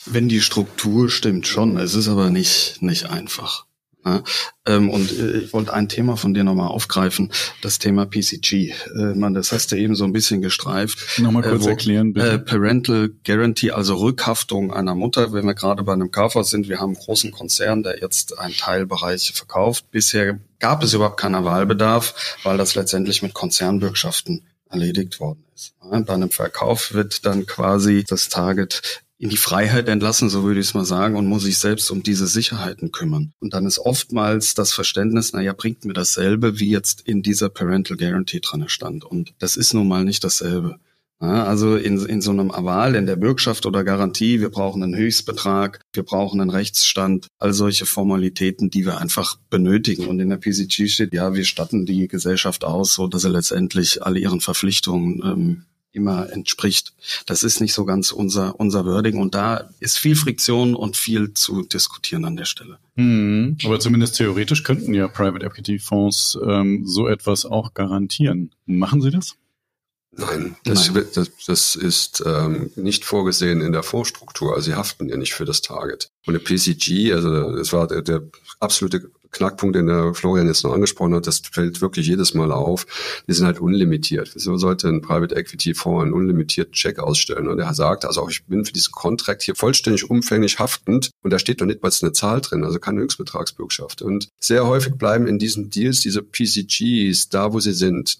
Wenn 0.05 0.29
die 0.29 0.41
Struktur 0.41 1.09
stimmt 1.09 1.47
schon, 1.47 1.77
es 1.79 1.95
ist 1.95 2.09
aber 2.09 2.31
nicht, 2.31 2.79
nicht 2.81 3.07
einfach. 3.07 3.67
Ja, 4.07 4.23
ähm, 4.67 4.89
und 4.89 5.11
äh, 5.19 5.39
ich 5.39 5.53
wollte 5.53 5.75
ein 5.75 5.89
Thema 5.89 6.17
von 6.17 6.33
dir 6.33 6.45
nochmal 6.45 6.69
aufgreifen, 6.69 7.33
das 7.61 7.81
Thema 7.81 8.07
PCG. 8.07 8.53
Äh, 8.53 9.15
man, 9.17 9.35
das 9.35 9.51
hast 9.51 9.73
du 9.73 9.77
eben 9.77 9.97
so 9.97 10.05
ein 10.05 10.13
bisschen 10.13 10.43
gestreift. 10.43 11.19
Nochmal 11.19 11.43
kurz 11.43 11.63
äh, 11.63 11.67
wo, 11.67 11.71
erklären, 11.71 12.13
bitte. 12.13 12.31
Äh, 12.31 12.39
Parental 12.39 13.11
Guarantee, 13.25 13.73
also 13.73 13.97
Rückhaftung 13.97 14.73
einer 14.73 14.95
Mutter, 14.95 15.33
wenn 15.33 15.45
wir 15.45 15.55
gerade 15.55 15.83
bei 15.83 15.93
einem 15.93 16.13
Kaufhaus 16.13 16.51
sind. 16.51 16.69
Wir 16.69 16.79
haben 16.79 16.95
einen 16.95 17.05
großen 17.05 17.33
Konzern, 17.33 17.83
der 17.83 18.01
jetzt 18.01 18.39
einen 18.39 18.55
Teilbereich 18.55 19.33
verkauft. 19.35 19.91
Bisher 19.91 20.39
gab 20.61 20.85
es 20.85 20.95
überhaupt 20.95 21.19
keinen 21.19 21.45
Wahlbedarf, 21.45 22.37
weil 22.45 22.59
das 22.59 22.77
letztendlich 22.77 23.23
mit 23.23 23.35
Konzernbürgschaften 23.35 24.47
erledigt 24.71 25.19
worden 25.19 25.45
ist. 25.53 25.75
Bei 25.81 26.15
einem 26.15 26.31
Verkauf 26.31 26.93
wird 26.93 27.27
dann 27.27 27.47
quasi 27.47 28.05
das 28.07 28.29
Target 28.29 29.03
in 29.19 29.31
die 29.31 29.37
Freiheit 29.37 29.89
entlassen, 29.89 30.29
so 30.29 30.45
würde 30.45 30.61
ich 30.61 30.67
es 30.67 30.75
mal 30.75 30.85
sagen, 30.85 31.17
und 31.17 31.27
muss 31.27 31.45
sich 31.45 31.59
selbst 31.59 31.91
um 31.91 32.03
diese 32.03 32.27
Sicherheiten 32.27 32.93
kümmern. 32.93 33.33
Und 33.41 33.55
dann 33.55 33.67
ist 33.67 33.79
oftmals 33.79 34.55
das 34.55 34.73
Verständnis, 34.73 35.33
naja, 35.33 35.55
bringt 35.55 35.85
mir 35.85 35.95
dasselbe, 35.95 36.59
wie 36.61 36.71
jetzt 36.71 37.01
in 37.01 37.23
dieser 37.23 37.49
Parental 37.49 37.97
Guarantee 37.97 38.41
drin 38.41 38.69
stand. 38.69 39.05
Und 39.05 39.35
das 39.39 39.57
ist 39.57 39.73
nun 39.73 39.89
mal 39.89 40.05
nicht 40.05 40.23
dasselbe. 40.23 40.79
Ja, 41.21 41.45
also 41.45 41.77
in, 41.77 42.05
in 42.05 42.21
so 42.21 42.31
einem 42.31 42.51
Aval, 42.51 42.95
in 42.95 43.07
der 43.07 43.17
Bürgschaft 43.17 43.65
oder 43.65 43.85
Garantie, 43.85 44.41
wir 44.41 44.51
brauchen 44.51 44.83
einen 44.83 44.95
Höchstbetrag, 44.95 45.81
wir 45.95 46.03
brauchen 46.03 46.43
einen 46.43 46.51
Rechtsstand, 46.51 47.29
all 47.39 47.55
solche 47.55 47.87
Formalitäten, 47.87 48.69
die 48.69 48.85
wir 48.85 48.99
einfach 48.99 49.39
benötigen. 49.49 50.09
Und 50.09 50.21
in 50.21 50.29
der 50.29 50.37
PCG 50.37 50.89
steht, 50.89 51.15
ja, 51.15 51.33
wir 51.33 51.47
statten 51.47 51.87
die 51.87 52.07
Gesellschaft 52.07 52.65
aus, 52.65 52.93
so 52.93 53.07
dass 53.07 53.23
sie 53.23 53.31
letztendlich 53.31 54.03
all 54.03 54.19
ihren 54.19 54.43
Verpflichtungen 54.43 55.23
ähm, 55.25 55.65
immer 55.97 56.31
entspricht. 56.31 56.93
Das 57.27 57.43
ist 57.43 57.61
nicht 57.61 57.73
so 57.73 57.85
ganz 57.85 58.13
unser, 58.13 58.61
unser 58.61 58.85
Wording 58.85 59.19
und 59.19 59.35
da 59.35 59.69
ist 59.81 59.99
viel 59.99 60.15
Friktion 60.15 60.77
und 60.77 60.97
viel 60.97 61.33
zu 61.35 61.63
diskutieren 61.63 62.25
an 62.25 62.37
der 62.37 62.45
Stelle. 62.45 62.79
Mhm. 62.95 63.57
Aber 63.65 63.81
zumindest 63.81 64.17
theoretisch 64.17 64.63
könnten 64.63 64.95
ja 64.95 65.09
Private 65.09 65.45
Equity 65.45 65.79
Fonds 65.79 66.39
ähm, 66.47 66.87
so 66.87 67.09
etwas 67.09 67.47
auch 67.47 67.75
garantieren. 67.75 68.51
Machen 68.67 69.01
sie 69.01 69.11
das? 69.11 69.37
Nein, 70.19 70.57
das, 70.65 70.91
Nein. 70.93 71.05
das, 71.15 71.31
das 71.47 71.75
ist 71.75 72.23
ähm, 72.25 72.71
nicht 72.75 73.05
vorgesehen 73.05 73.61
in 73.61 73.73
der 73.73 73.83
Fondsstruktur. 73.83 74.55
Also 74.55 74.71
sie 74.71 74.77
haften 74.77 75.09
ja 75.09 75.17
nicht 75.17 75.35
für 75.35 75.45
das 75.45 75.61
Target. 75.61 76.09
Und 76.27 76.33
der 76.33 76.41
PCG, 76.41 77.13
also 77.13 77.55
das 77.55 77.73
war 77.73 77.87
der, 77.87 78.01
der 78.01 78.23
absolute 78.59 79.11
Knackpunkt, 79.31 79.77
den 79.77 79.87
der 79.87 80.15
Florian 80.15 80.47
jetzt 80.47 80.65
noch 80.65 80.73
angesprochen 80.73 81.15
hat, 81.15 81.27
das 81.27 81.43
fällt 81.51 81.81
wirklich 81.81 82.07
jedes 82.07 82.35
Mal 82.35 82.53
auf. 82.53 82.87
Die 83.29 83.33
sind 83.33 83.47
halt 83.47 83.61
unlimitiert. 83.61 84.31
Wieso 84.35 84.57
sollte 84.57 84.89
ein 84.89 85.01
Private 85.01 85.35
Equity 85.35 85.75
Fonds 85.75 86.05
einen 86.05 86.13
unlimitierten 86.13 86.73
Check 86.73 86.99
ausstellen? 86.99 87.49
Und 87.49 87.59
er 87.59 87.75
sagt, 87.75 88.05
also 88.05 88.23
auch 88.23 88.31
ich 88.31 88.45
bin 88.45 88.65
für 88.65 88.73
diesen 88.73 88.93
Contract 88.93 89.43
hier 89.43 89.55
vollständig 89.55 90.09
umfänglich 90.11 90.59
haftend 90.59 91.11
und 91.23 91.33
da 91.33 91.39
steht 91.39 91.61
doch 91.61 91.67
nicht 91.67 91.83
mal 91.83 91.91
eine 92.01 92.13
Zahl 92.13 92.41
drin, 92.41 92.65
also 92.65 92.79
keine 92.79 93.01
Höchstbetragsbürgschaft. 93.01 94.03
Und 94.03 94.29
sehr 94.39 94.67
häufig 94.67 94.95
bleiben 94.95 95.27
in 95.27 95.39
diesen 95.39 95.71
Deals 95.71 96.01
diese 96.01 96.23
PCGs 96.23 97.29
da, 97.29 97.53
wo 97.53 97.61
sie 97.61 97.73
sind. 97.73 98.19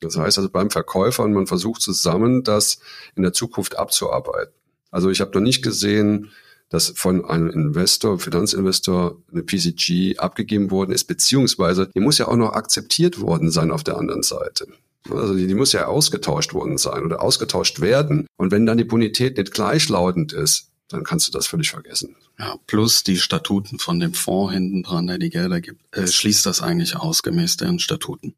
Das 0.00 0.16
heißt 0.16 0.38
also 0.38 0.50
beim 0.50 0.70
Verkäufer 0.70 1.22
und 1.22 1.32
man 1.32 1.46
versucht 1.46 1.80
zusammen, 1.80 2.42
das 2.42 2.80
in 3.14 3.22
der 3.22 3.32
Zukunft 3.32 3.78
abzuarbeiten. 3.78 4.52
Also 4.90 5.10
ich 5.10 5.20
habe 5.20 5.32
noch 5.32 5.40
nicht 5.40 5.62
gesehen, 5.62 6.30
dass 6.72 6.92
von 6.96 7.24
einem 7.24 7.50
Investor, 7.50 8.18
Finanzinvestor 8.18 9.18
eine 9.30 9.42
PCG 9.42 10.18
abgegeben 10.18 10.70
worden 10.70 10.92
ist, 10.92 11.04
beziehungsweise 11.04 11.90
die 11.94 12.00
muss 12.00 12.16
ja 12.16 12.28
auch 12.28 12.36
noch 12.36 12.54
akzeptiert 12.54 13.20
worden 13.20 13.50
sein 13.50 13.70
auf 13.70 13.84
der 13.84 13.98
anderen 13.98 14.22
Seite. 14.22 14.66
Also 15.10 15.34
die, 15.34 15.46
die 15.46 15.54
muss 15.54 15.72
ja 15.72 15.86
ausgetauscht 15.86 16.54
worden 16.54 16.78
sein 16.78 17.04
oder 17.04 17.20
ausgetauscht 17.20 17.80
werden. 17.80 18.26
Und 18.36 18.52
wenn 18.52 18.64
dann 18.64 18.78
die 18.78 18.84
Bonität 18.84 19.36
nicht 19.36 19.52
gleichlautend 19.52 20.32
ist, 20.32 20.70
dann 20.88 21.04
kannst 21.04 21.28
du 21.28 21.32
das 21.32 21.46
völlig 21.46 21.70
vergessen. 21.70 22.16
Ja, 22.38 22.56
plus 22.66 23.02
die 23.02 23.18
Statuten 23.18 23.78
von 23.78 24.00
dem 24.00 24.14
Fonds 24.14 24.54
hinten 24.54 24.82
dran, 24.82 25.06
der 25.06 25.18
die 25.18 25.30
Gelder 25.30 25.60
gibt, 25.60 25.80
äh, 25.94 26.06
schließt 26.06 26.46
das 26.46 26.62
eigentlich 26.62 26.96
aus 26.96 27.22
gemäß 27.22 27.58
deren 27.58 27.78
Statuten. 27.80 28.34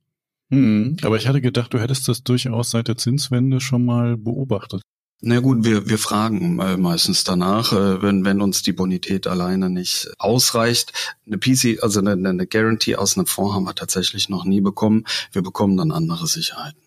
Hm, 0.50 0.96
aber 1.02 1.16
ich 1.16 1.28
hatte 1.28 1.40
gedacht, 1.40 1.72
du 1.72 1.78
hättest 1.78 2.08
das 2.08 2.22
durchaus 2.22 2.70
seit 2.70 2.88
der 2.88 2.96
Zinswende 2.96 3.60
schon 3.60 3.84
mal 3.84 4.16
beobachtet. 4.16 4.82
Na 5.20 5.40
gut, 5.40 5.64
wir, 5.64 5.88
wir 5.88 5.98
fragen 5.98 6.58
äh, 6.60 6.76
meistens 6.76 7.24
danach, 7.24 7.72
äh, 7.72 8.02
wenn, 8.02 8.24
wenn 8.24 8.42
uns 8.42 8.62
die 8.62 8.72
Bonität 8.72 9.26
alleine 9.26 9.70
nicht 9.70 10.10
ausreicht. 10.18 10.92
Eine 11.26 11.38
PC, 11.38 11.82
also 11.82 12.00
eine, 12.00 12.12
eine 12.12 12.46
Guarantee 12.46 12.96
aus 12.96 13.16
einem 13.16 13.26
Fonds 13.26 13.54
haben 13.54 13.64
wir 13.64 13.74
tatsächlich 13.74 14.28
noch 14.28 14.44
nie 14.44 14.60
bekommen. 14.60 15.04
Wir 15.32 15.42
bekommen 15.42 15.76
dann 15.78 15.92
andere 15.92 16.26
Sicherheiten. 16.26 16.78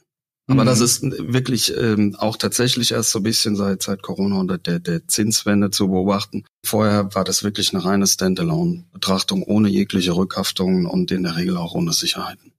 Aber 0.49 0.63
mhm. 0.63 0.67
das 0.67 0.79
ist 0.79 1.01
wirklich 1.03 1.75
ähm, 1.77 2.15
auch 2.17 2.37
tatsächlich 2.37 2.91
erst 2.93 3.11
so 3.11 3.19
ein 3.19 3.23
bisschen 3.23 3.55
seit, 3.55 3.83
seit 3.83 4.01
Corona 4.01 4.39
und 4.39 4.67
der, 4.67 4.79
der 4.79 5.07
Zinswende 5.07 5.71
zu 5.71 5.89
beobachten. 5.89 6.45
Vorher 6.65 7.13
war 7.13 7.25
das 7.25 7.43
wirklich 7.43 7.73
eine 7.73 7.83
reine 7.83 8.07
Standalone-Betrachtung 8.07 9.43
ohne 9.43 9.67
jegliche 9.67 10.15
Rückhaftungen 10.15 10.85
und 10.85 11.11
in 11.11 11.23
der 11.23 11.35
Regel 11.35 11.57
auch 11.57 11.73
ohne 11.73 11.91
Sicherheiten. 11.91 12.53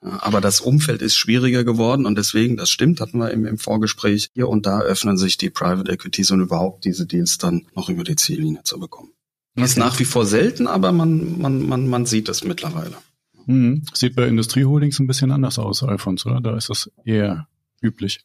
Aber 0.00 0.40
das 0.40 0.60
Umfeld 0.60 1.02
ist 1.02 1.16
schwieriger 1.16 1.64
geworden 1.64 2.06
und 2.06 2.16
deswegen, 2.16 2.56
das 2.56 2.70
stimmt, 2.70 3.00
hatten 3.00 3.18
wir 3.18 3.30
im, 3.30 3.46
im 3.46 3.58
Vorgespräch, 3.58 4.28
hier 4.34 4.48
und 4.48 4.66
da 4.66 4.80
öffnen 4.80 5.16
sich 5.16 5.36
die 5.36 5.50
Private 5.50 5.90
Equities 5.90 6.30
und 6.30 6.40
überhaupt 6.40 6.84
diese 6.84 7.06
Deals 7.06 7.38
dann 7.38 7.66
noch 7.74 7.88
über 7.88 8.04
die 8.04 8.16
Ziellinie 8.16 8.62
zu 8.62 8.78
bekommen. 8.78 9.10
Okay. 9.56 9.64
Ist 9.64 9.78
nach 9.78 9.98
wie 9.98 10.04
vor 10.04 10.26
selten, 10.26 10.66
aber 10.66 10.92
man, 10.92 11.40
man, 11.40 11.66
man, 11.66 11.88
man 11.88 12.06
sieht 12.06 12.28
es 12.28 12.44
mittlerweile. 12.44 12.96
Hm. 13.46 13.84
Sieht 13.94 14.14
bei 14.14 14.26
Industrieholdings 14.26 14.98
ein 14.98 15.06
bisschen 15.06 15.30
anders 15.30 15.58
aus, 15.58 15.82
Alfons, 15.82 16.26
oder? 16.26 16.40
Da 16.40 16.56
ist 16.56 16.68
das 16.68 16.90
eher 17.04 17.48
üblich. 17.80 18.20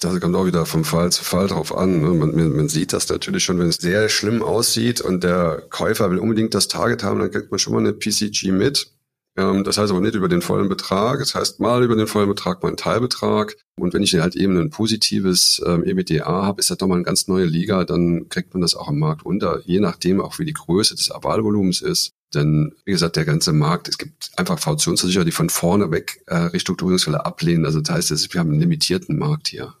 Das 0.00 0.20
kommt 0.20 0.36
auch 0.36 0.46
wieder 0.46 0.66
vom 0.66 0.84
Fall 0.84 1.10
zu 1.12 1.24
Fall 1.24 1.48
drauf 1.48 1.76
an. 1.76 2.00
Ne? 2.00 2.08
Man, 2.08 2.56
man, 2.56 2.68
sieht 2.68 2.92
das 2.92 3.08
natürlich 3.08 3.44
schon, 3.44 3.58
wenn 3.58 3.68
es 3.68 3.76
sehr 3.76 4.08
schlimm 4.08 4.42
aussieht 4.42 5.00
und 5.00 5.24
der 5.24 5.62
Käufer 5.70 6.10
will 6.10 6.18
unbedingt 6.18 6.54
das 6.54 6.68
Target 6.68 7.02
haben, 7.02 7.18
dann 7.18 7.30
kriegt 7.30 7.50
man 7.50 7.58
schon 7.58 7.72
mal 7.72 7.80
eine 7.80 7.92
PCG 7.92 8.52
mit. 8.52 8.92
Ähm, 9.38 9.62
das 9.62 9.78
heißt 9.78 9.92
aber 9.92 10.00
nicht 10.00 10.16
über 10.16 10.28
den 10.28 10.42
vollen 10.42 10.68
Betrag. 10.68 11.20
Das 11.20 11.34
heißt 11.34 11.60
mal 11.60 11.84
über 11.84 11.94
den 11.94 12.08
vollen 12.08 12.28
Betrag, 12.28 12.60
mal 12.62 12.68
einen 12.68 12.76
Teilbetrag. 12.76 13.56
Und 13.78 13.94
wenn 13.94 14.02
ich 14.02 14.12
halt 14.14 14.34
eben 14.34 14.58
ein 14.58 14.70
positives 14.70 15.62
ähm, 15.64 15.84
EBITDA 15.84 16.24
habe, 16.26 16.60
ist 16.60 16.70
das 16.70 16.78
doch 16.78 16.88
mal 16.88 16.96
eine 16.96 17.04
ganz 17.04 17.28
neue 17.28 17.44
Liga, 17.44 17.84
dann 17.84 18.28
kriegt 18.28 18.52
man 18.52 18.60
das 18.60 18.74
auch 18.74 18.88
am 18.88 18.98
Markt 18.98 19.24
unter, 19.24 19.62
je 19.64 19.78
nachdem 19.78 20.20
auch 20.20 20.40
wie 20.40 20.44
die 20.44 20.52
Größe 20.52 20.96
des 20.96 21.12
Avalvolumens 21.12 21.80
ist. 21.80 22.10
Denn 22.34 22.74
wie 22.84 22.90
gesagt, 22.92 23.14
der 23.14 23.24
ganze 23.24 23.52
Markt, 23.52 23.88
es 23.88 23.96
gibt 23.96 24.32
einfach 24.36 24.60
Kautionsversicherer, 24.60 25.24
die 25.24 25.30
von 25.30 25.48
vorne 25.48 25.90
weg 25.92 26.20
äh, 26.26 26.36
Restrukturierungsfälle 26.36 27.24
ablehnen. 27.24 27.64
Also 27.64 27.80
das 27.80 28.10
heißt, 28.10 28.34
wir 28.34 28.40
haben 28.40 28.50
einen 28.50 28.60
limitierten 28.60 29.16
Markt 29.18 29.48
hier. 29.48 29.74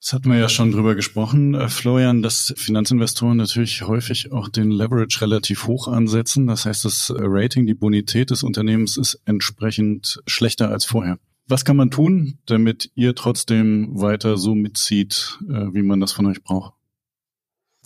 Das 0.00 0.14
hatten 0.14 0.30
wir 0.30 0.38
ja 0.38 0.48
schon 0.48 0.72
drüber 0.72 0.94
gesprochen, 0.94 1.54
äh, 1.54 1.68
Florian, 1.68 2.22
dass 2.22 2.54
Finanzinvestoren 2.56 3.36
natürlich 3.36 3.82
häufig 3.82 4.32
auch 4.32 4.48
den 4.48 4.70
Leverage 4.70 5.20
relativ 5.20 5.66
hoch 5.66 5.88
ansetzen. 5.88 6.46
Das 6.46 6.64
heißt, 6.64 6.86
das 6.86 7.12
Rating, 7.14 7.66
die 7.66 7.74
Bonität 7.74 8.30
des 8.30 8.42
Unternehmens 8.42 8.96
ist 8.96 9.20
entsprechend 9.26 10.22
schlechter 10.26 10.70
als 10.70 10.86
vorher. 10.86 11.18
Was 11.46 11.64
kann 11.64 11.76
man 11.76 11.90
tun, 11.90 12.38
damit 12.46 12.90
ihr 12.94 13.14
trotzdem 13.14 14.00
weiter 14.00 14.38
so 14.38 14.54
mitzieht, 14.54 15.38
äh, 15.42 15.74
wie 15.74 15.82
man 15.82 16.00
das 16.00 16.12
von 16.12 16.26
euch 16.26 16.42
braucht? 16.42 16.72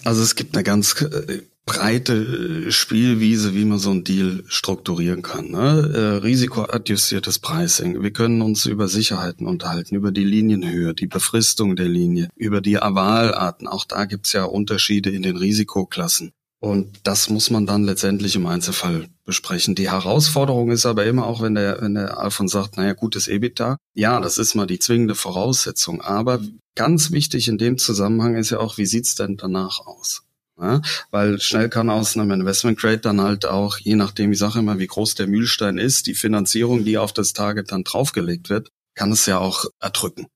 Also 0.04 0.22
es 0.22 0.36
gibt 0.36 0.54
eine 0.54 0.62
ganz 0.62 1.00
äh, 1.02 1.42
breite 1.66 2.70
Spielwiese, 2.70 3.54
wie 3.54 3.64
man 3.64 3.78
so 3.78 3.90
einen 3.90 4.04
Deal 4.04 4.44
strukturieren 4.48 5.22
kann. 5.22 5.50
Ne? 5.50 5.92
Äh, 5.94 5.98
risikoadjustiertes 6.22 7.38
Pricing. 7.38 8.02
Wir 8.02 8.12
können 8.12 8.42
uns 8.42 8.66
über 8.66 8.88
Sicherheiten 8.88 9.46
unterhalten, 9.46 9.94
über 9.94 10.12
die 10.12 10.24
Linienhöhe, 10.24 10.94
die 10.94 11.06
Befristung 11.06 11.76
der 11.76 11.88
Linie, 11.88 12.28
über 12.36 12.60
die 12.60 12.80
Avalarten. 12.80 13.66
Auch 13.66 13.84
da 13.84 14.04
gibt's 14.04 14.32
ja 14.32 14.44
Unterschiede 14.44 15.10
in 15.10 15.22
den 15.22 15.36
Risikoklassen. 15.36 16.32
Und 16.60 17.00
das 17.02 17.28
muss 17.28 17.50
man 17.50 17.66
dann 17.66 17.84
letztendlich 17.84 18.36
im 18.36 18.46
Einzelfall 18.46 19.08
besprechen. 19.26 19.74
Die 19.74 19.90
Herausforderung 19.90 20.70
ist 20.70 20.86
aber 20.86 21.04
immer 21.04 21.26
auch, 21.26 21.42
wenn 21.42 21.54
der, 21.54 21.82
wenn 21.82 21.92
der 21.92 22.18
Alfons 22.18 22.52
sagt, 22.52 22.78
naja, 22.78 22.94
gutes 22.94 23.28
EBITDA. 23.28 23.76
Ja, 23.92 24.18
das 24.18 24.38
ist 24.38 24.54
mal 24.54 24.66
die 24.66 24.78
zwingende 24.78 25.14
Voraussetzung. 25.14 26.00
Aber 26.00 26.40
ganz 26.74 27.10
wichtig 27.10 27.48
in 27.48 27.58
dem 27.58 27.76
Zusammenhang 27.76 28.36
ist 28.36 28.48
ja 28.48 28.60
auch, 28.60 28.78
wie 28.78 28.86
sieht's 28.86 29.14
denn 29.14 29.36
danach 29.36 29.80
aus? 29.80 30.22
Ja, 30.60 30.80
weil 31.10 31.40
schnell 31.40 31.68
kann 31.68 31.90
aus 31.90 32.16
einem 32.16 32.30
Investment 32.30 32.78
Grade 32.78 32.98
dann 32.98 33.20
halt 33.20 33.44
auch, 33.44 33.78
je 33.78 33.96
nachdem, 33.96 34.32
ich 34.32 34.38
sage 34.38 34.60
immer, 34.60 34.78
wie 34.78 34.86
groß 34.86 35.16
der 35.16 35.26
Mühlstein 35.26 35.78
ist, 35.78 36.06
die 36.06 36.14
Finanzierung, 36.14 36.84
die 36.84 36.96
auf 36.96 37.12
das 37.12 37.32
Target 37.32 37.72
dann 37.72 37.82
draufgelegt 37.82 38.50
wird, 38.50 38.70
kann 38.94 39.10
es 39.10 39.26
ja 39.26 39.38
auch 39.38 39.64
erdrücken. 39.80 40.26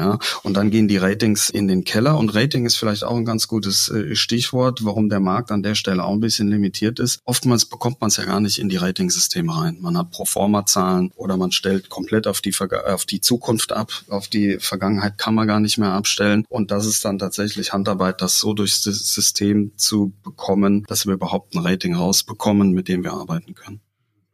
Ja, 0.00 0.18
und 0.42 0.56
dann 0.56 0.70
gehen 0.70 0.88
die 0.88 0.96
Ratings 0.96 1.50
in 1.50 1.68
den 1.68 1.84
Keller 1.84 2.16
und 2.16 2.34
Rating 2.34 2.64
ist 2.64 2.76
vielleicht 2.76 3.04
auch 3.04 3.14
ein 3.14 3.26
ganz 3.26 3.48
gutes 3.48 3.90
äh, 3.90 4.16
Stichwort, 4.16 4.82
warum 4.82 5.10
der 5.10 5.20
Markt 5.20 5.52
an 5.52 5.62
der 5.62 5.74
Stelle 5.74 6.04
auch 6.04 6.14
ein 6.14 6.20
bisschen 6.20 6.48
limitiert 6.48 6.98
ist. 6.98 7.18
Oftmals 7.26 7.66
bekommt 7.66 8.00
man 8.00 8.08
es 8.08 8.16
ja 8.16 8.24
gar 8.24 8.40
nicht 8.40 8.58
in 8.58 8.70
die 8.70 8.78
Ratingsysteme 8.78 9.54
rein. 9.54 9.76
Man 9.82 9.98
hat 9.98 10.10
Proforma-Zahlen 10.10 11.12
oder 11.16 11.36
man 11.36 11.52
stellt 11.52 11.90
komplett 11.90 12.26
auf 12.26 12.40
die, 12.40 12.54
auf 12.86 13.04
die 13.04 13.20
Zukunft 13.20 13.72
ab. 13.72 13.92
Auf 14.08 14.28
die 14.28 14.56
Vergangenheit 14.58 15.18
kann 15.18 15.34
man 15.34 15.46
gar 15.46 15.60
nicht 15.60 15.76
mehr 15.76 15.92
abstellen. 15.92 16.46
Und 16.48 16.70
das 16.70 16.86
ist 16.86 17.04
dann 17.04 17.18
tatsächlich 17.18 17.74
Handarbeit, 17.74 18.22
das 18.22 18.38
so 18.38 18.54
durchs 18.54 18.82
System 18.82 19.72
zu 19.76 20.14
bekommen, 20.22 20.84
dass 20.88 21.04
wir 21.04 21.12
überhaupt 21.12 21.54
ein 21.54 21.58
Rating 21.58 21.94
rausbekommen, 21.94 22.72
mit 22.72 22.88
dem 22.88 23.04
wir 23.04 23.12
arbeiten 23.12 23.54
können. 23.54 23.82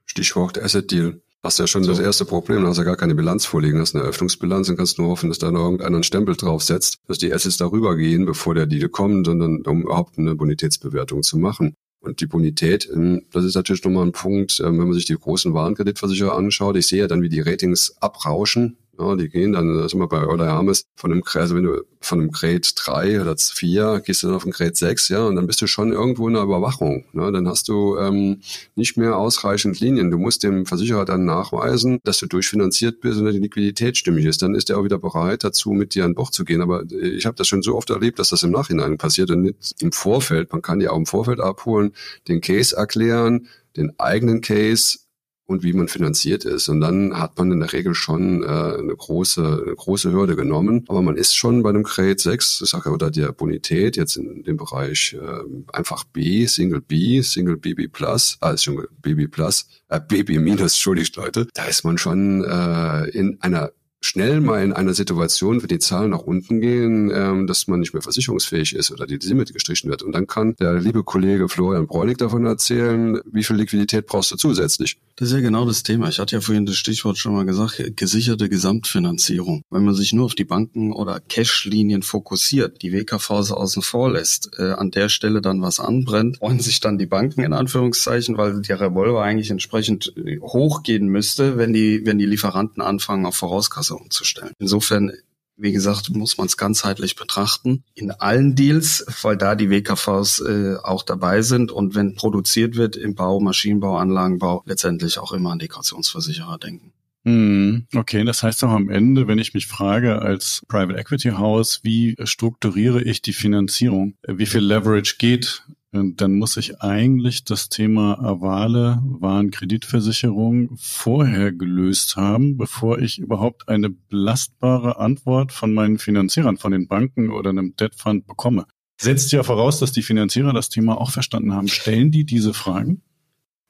Stichwort 0.04 0.62
Asset 0.62 0.92
Deal. 0.92 1.20
Hast 1.42 1.58
ja 1.58 1.66
schon 1.66 1.84
so. 1.84 1.92
das 1.92 2.00
erste 2.00 2.24
Problem, 2.24 2.62
du 2.62 2.68
hast 2.68 2.78
ja 2.78 2.84
gar 2.84 2.96
keine 2.96 3.14
Bilanz 3.14 3.44
vorliegen, 3.44 3.78
hast 3.78 3.94
eine 3.94 4.02
Eröffnungsbilanz 4.02 4.68
und 4.68 4.76
kannst 4.76 4.98
nur 4.98 5.08
hoffen, 5.08 5.28
dass 5.28 5.38
da 5.38 5.50
noch 5.50 5.64
irgendeiner 5.64 5.96
einen 5.96 6.02
Stempel 6.02 6.34
draufsetzt, 6.34 6.96
dass 7.06 7.18
die 7.18 7.32
Assets 7.32 7.56
darüber 7.56 7.96
gehen, 7.96 8.26
bevor 8.26 8.54
der 8.54 8.66
Deal 8.66 8.88
kommt, 8.88 9.28
und 9.28 9.38
dann, 9.38 9.62
um 9.66 9.82
überhaupt 9.82 10.18
eine 10.18 10.34
Bonitätsbewertung 10.34 11.22
zu 11.22 11.38
machen. 11.38 11.74
Und 12.00 12.20
die 12.20 12.26
Bonität, 12.26 12.88
ähm, 12.92 13.22
das 13.32 13.44
ist 13.44 13.54
natürlich 13.54 13.84
nochmal 13.84 14.06
ein 14.06 14.12
Punkt, 14.12 14.60
ähm, 14.60 14.78
wenn 14.78 14.86
man 14.86 14.94
sich 14.94 15.06
die 15.06 15.14
großen 15.14 15.54
Warenkreditversicherer 15.54 16.36
anschaut. 16.36 16.76
Ich 16.76 16.86
sehe 16.86 17.00
ja 17.00 17.06
dann, 17.08 17.22
wie 17.22 17.28
die 17.28 17.40
Ratings 17.40 17.96
abrauschen. 18.00 18.76
Ja, 18.98 19.14
die 19.14 19.28
gehen 19.28 19.52
dann, 19.52 19.78
ist 19.80 19.94
immer 19.94 20.08
bei 20.08 20.26
Euler 20.26 20.46
Hermes, 20.46 20.86
von 20.96 21.12
einem, 21.12 21.22
also 21.34 21.54
wenn 21.54 21.64
du 21.64 21.82
von 22.00 22.20
einem 22.20 22.30
Grade 22.30 22.60
3 22.74 23.20
oder 23.20 23.36
4 23.36 24.00
gehst 24.04 24.22
du 24.22 24.28
dann 24.28 24.36
auf 24.36 24.46
ein 24.46 24.52
Grade 24.52 24.74
6, 24.74 25.08
ja, 25.08 25.26
und 25.26 25.36
dann 25.36 25.46
bist 25.46 25.60
du 25.60 25.66
schon 25.66 25.92
irgendwo 25.92 26.28
in 26.28 26.34
der 26.34 26.44
Überwachung. 26.44 27.04
Ne? 27.12 27.30
Dann 27.32 27.48
hast 27.48 27.68
du 27.68 27.98
ähm, 27.98 28.40
nicht 28.74 28.96
mehr 28.96 29.16
ausreichend 29.16 29.80
Linien. 29.80 30.10
Du 30.10 30.18
musst 30.18 30.42
dem 30.42 30.66
Versicherer 30.66 31.04
dann 31.04 31.24
nachweisen, 31.24 31.98
dass 32.04 32.18
du 32.18 32.26
durchfinanziert 32.26 33.00
bist 33.00 33.18
und 33.18 33.32
die 33.32 33.38
Liquidität 33.38 33.96
stimmig 33.96 34.24
ist. 34.24 34.42
Dann 34.42 34.54
ist 34.54 34.70
er 34.70 34.78
auch 34.78 34.84
wieder 34.84 34.98
bereit 34.98 35.44
dazu, 35.44 35.72
mit 35.72 35.94
dir 35.94 36.04
an 36.04 36.14
Bord 36.14 36.32
zu 36.32 36.44
gehen. 36.44 36.62
Aber 36.62 36.84
ich 36.90 37.26
habe 37.26 37.36
das 37.36 37.48
schon 37.48 37.62
so 37.62 37.76
oft 37.76 37.90
erlebt, 37.90 38.18
dass 38.18 38.30
das 38.30 38.42
im 38.42 38.50
Nachhinein 38.50 38.98
passiert 38.98 39.30
und 39.30 39.42
nicht 39.42 39.74
im 39.80 39.92
Vorfeld. 39.92 40.52
Man 40.52 40.62
kann 40.62 40.80
ja 40.80 40.90
auch 40.90 40.96
im 40.96 41.06
Vorfeld 41.06 41.40
abholen, 41.40 41.92
den 42.28 42.40
Case 42.40 42.76
erklären, 42.76 43.48
den 43.76 43.92
eigenen 43.98 44.40
Case 44.40 44.98
und 45.46 45.62
wie 45.62 45.72
man 45.72 45.88
finanziert 45.88 46.44
ist. 46.44 46.68
Und 46.68 46.80
dann 46.80 47.18
hat 47.18 47.38
man 47.38 47.52
in 47.52 47.60
der 47.60 47.72
Regel 47.72 47.94
schon 47.94 48.42
äh, 48.42 48.46
eine 48.46 48.94
große, 48.96 49.62
eine 49.64 49.74
große 49.74 50.12
Hürde 50.12 50.36
genommen. 50.36 50.84
Aber 50.88 51.02
man 51.02 51.16
ist 51.16 51.34
schon 51.34 51.62
bei 51.62 51.70
einem 51.70 51.84
Grade 51.84 52.18
6, 52.18 52.62
ich 52.62 52.70
sage 52.70 52.90
oder 52.90 53.10
der 53.10 53.32
Bonität, 53.32 53.96
jetzt 53.96 54.16
in 54.16 54.42
dem 54.42 54.56
Bereich 54.56 55.16
äh, 55.20 55.72
einfach 55.72 56.04
B, 56.04 56.46
Single 56.46 56.80
B, 56.80 57.22
Single 57.22 57.56
BB 57.56 57.92
Plus, 57.92 58.38
ah, 58.40 58.56
Single 58.56 58.88
BB 59.02 59.30
Plus, 59.30 59.68
äh, 59.88 60.00
BB 60.00 60.38
Minus, 60.40 60.72
entschuldigt 60.72 61.16
Leute, 61.16 61.46
da 61.54 61.64
ist 61.64 61.84
man 61.84 61.96
schon 61.96 62.44
äh, 62.44 63.08
in 63.10 63.38
einer 63.40 63.70
schnell 64.00 64.40
mal 64.40 64.62
in 64.62 64.72
einer 64.72 64.94
Situation, 64.94 65.62
wenn 65.62 65.68
die 65.68 65.78
Zahlen 65.78 66.10
nach 66.10 66.20
unten 66.20 66.60
gehen, 66.60 67.10
ähm, 67.12 67.46
dass 67.46 67.66
man 67.66 67.80
nicht 67.80 67.92
mehr 67.92 68.02
versicherungsfähig 68.02 68.74
ist 68.74 68.90
oder 68.90 69.06
die 69.06 69.16
Limit 69.16 69.52
gestrichen 69.52 69.90
wird. 69.90 70.02
Und 70.02 70.12
dann 70.12 70.26
kann 70.26 70.54
der 70.56 70.74
liebe 70.74 71.02
Kollege 71.02 71.48
Florian 71.48 71.86
Bräunig 71.86 72.18
davon 72.18 72.46
erzählen, 72.46 73.20
wie 73.24 73.42
viel 73.42 73.56
Liquidität 73.56 74.06
brauchst 74.06 74.30
du 74.30 74.36
zusätzlich. 74.36 74.98
Das 75.18 75.28
ist 75.28 75.34
ja 75.34 75.40
genau 75.40 75.64
das 75.64 75.82
Thema. 75.82 76.10
Ich 76.10 76.18
hatte 76.18 76.36
ja 76.36 76.42
vorhin 76.42 76.66
das 76.66 76.76
Stichwort 76.76 77.16
schon 77.16 77.32
mal 77.32 77.46
gesagt, 77.46 77.82
gesicherte 77.96 78.50
Gesamtfinanzierung. 78.50 79.62
Wenn 79.70 79.82
man 79.82 79.94
sich 79.94 80.12
nur 80.12 80.26
auf 80.26 80.34
die 80.34 80.44
Banken 80.44 80.92
oder 80.92 81.20
Cash-Linien 81.20 82.02
fokussiert, 82.02 82.82
die 82.82 82.92
WKVs 82.92 83.50
außen 83.50 83.80
vor 83.80 84.12
lässt, 84.12 84.50
äh, 84.58 84.72
an 84.72 84.90
der 84.90 85.08
Stelle 85.08 85.40
dann 85.40 85.62
was 85.62 85.80
anbrennt, 85.80 86.36
freuen 86.36 86.60
sich 86.60 86.80
dann 86.80 86.98
die 86.98 87.06
Banken 87.06 87.40
in 87.40 87.54
Anführungszeichen, 87.54 88.36
weil 88.36 88.60
der 88.60 88.78
Revolver 88.78 89.22
eigentlich 89.22 89.50
entsprechend 89.50 90.12
äh, 90.18 90.38
hochgehen 90.40 91.08
müsste, 91.08 91.56
wenn 91.56 91.72
die, 91.72 92.04
wenn 92.04 92.18
die 92.18 92.26
Lieferanten 92.26 92.82
anfangen, 92.82 93.24
auf 93.24 93.36
Vorauskasse 93.36 93.94
umzustellen. 93.94 94.52
Insofern 94.58 95.12
wie 95.56 95.72
gesagt, 95.72 96.10
muss 96.10 96.38
man 96.38 96.46
es 96.46 96.56
ganzheitlich 96.56 97.16
betrachten. 97.16 97.84
In 97.94 98.10
allen 98.10 98.54
Deals, 98.54 99.04
weil 99.22 99.36
da 99.36 99.54
die 99.54 99.70
WKVs 99.70 100.40
äh, 100.40 100.76
auch 100.82 101.02
dabei 101.02 101.42
sind 101.42 101.72
und 101.72 101.94
wenn 101.94 102.14
produziert 102.14 102.76
wird 102.76 102.96
im 102.96 103.14
Bau, 103.14 103.40
Maschinenbau, 103.40 103.96
Anlagenbau, 103.96 104.62
letztendlich 104.66 105.18
auch 105.18 105.32
immer 105.32 105.52
an 105.52 105.58
die 105.58 105.68
Kautionsversicherer 105.68 106.58
denken. 106.58 106.92
Hm, 107.24 107.86
okay, 107.96 108.24
das 108.24 108.44
heißt 108.44 108.62
auch 108.62 108.70
am 108.70 108.88
Ende, 108.88 109.26
wenn 109.26 109.40
ich 109.40 109.52
mich 109.52 109.66
frage 109.66 110.22
als 110.22 110.62
Private 110.68 110.96
Equity 110.96 111.30
House, 111.30 111.80
wie 111.82 112.14
strukturiere 112.22 113.02
ich 113.02 113.20
die 113.20 113.32
Finanzierung? 113.32 114.14
Wie 114.28 114.46
viel 114.46 114.60
Leverage 114.60 115.16
geht 115.18 115.64
dann 115.92 116.34
muss 116.34 116.56
ich 116.56 116.80
eigentlich 116.80 117.44
das 117.44 117.68
Thema 117.68 118.18
Avale, 118.18 119.00
Warenkreditversicherung 119.02 120.76
vorher 120.76 121.52
gelöst 121.52 122.16
haben, 122.16 122.56
bevor 122.56 122.98
ich 122.98 123.18
überhaupt 123.18 123.68
eine 123.68 123.90
belastbare 123.90 124.98
Antwort 124.98 125.52
von 125.52 125.72
meinen 125.72 125.98
Finanzierern, 125.98 126.56
von 126.56 126.72
den 126.72 126.88
Banken 126.88 127.30
oder 127.30 127.50
einem 127.50 127.76
Debt 127.76 127.94
Fund 127.94 128.26
bekomme. 128.26 128.66
Setzt 129.00 129.32
ja 129.32 129.42
voraus, 129.42 129.78
dass 129.78 129.92
die 129.92 130.02
Finanzierer 130.02 130.52
das 130.52 130.68
Thema 130.68 131.00
auch 131.00 131.10
verstanden 131.10 131.52
haben. 131.52 131.68
Stellen 131.68 132.10
die 132.10 132.24
diese 132.24 132.54
Fragen? 132.54 133.02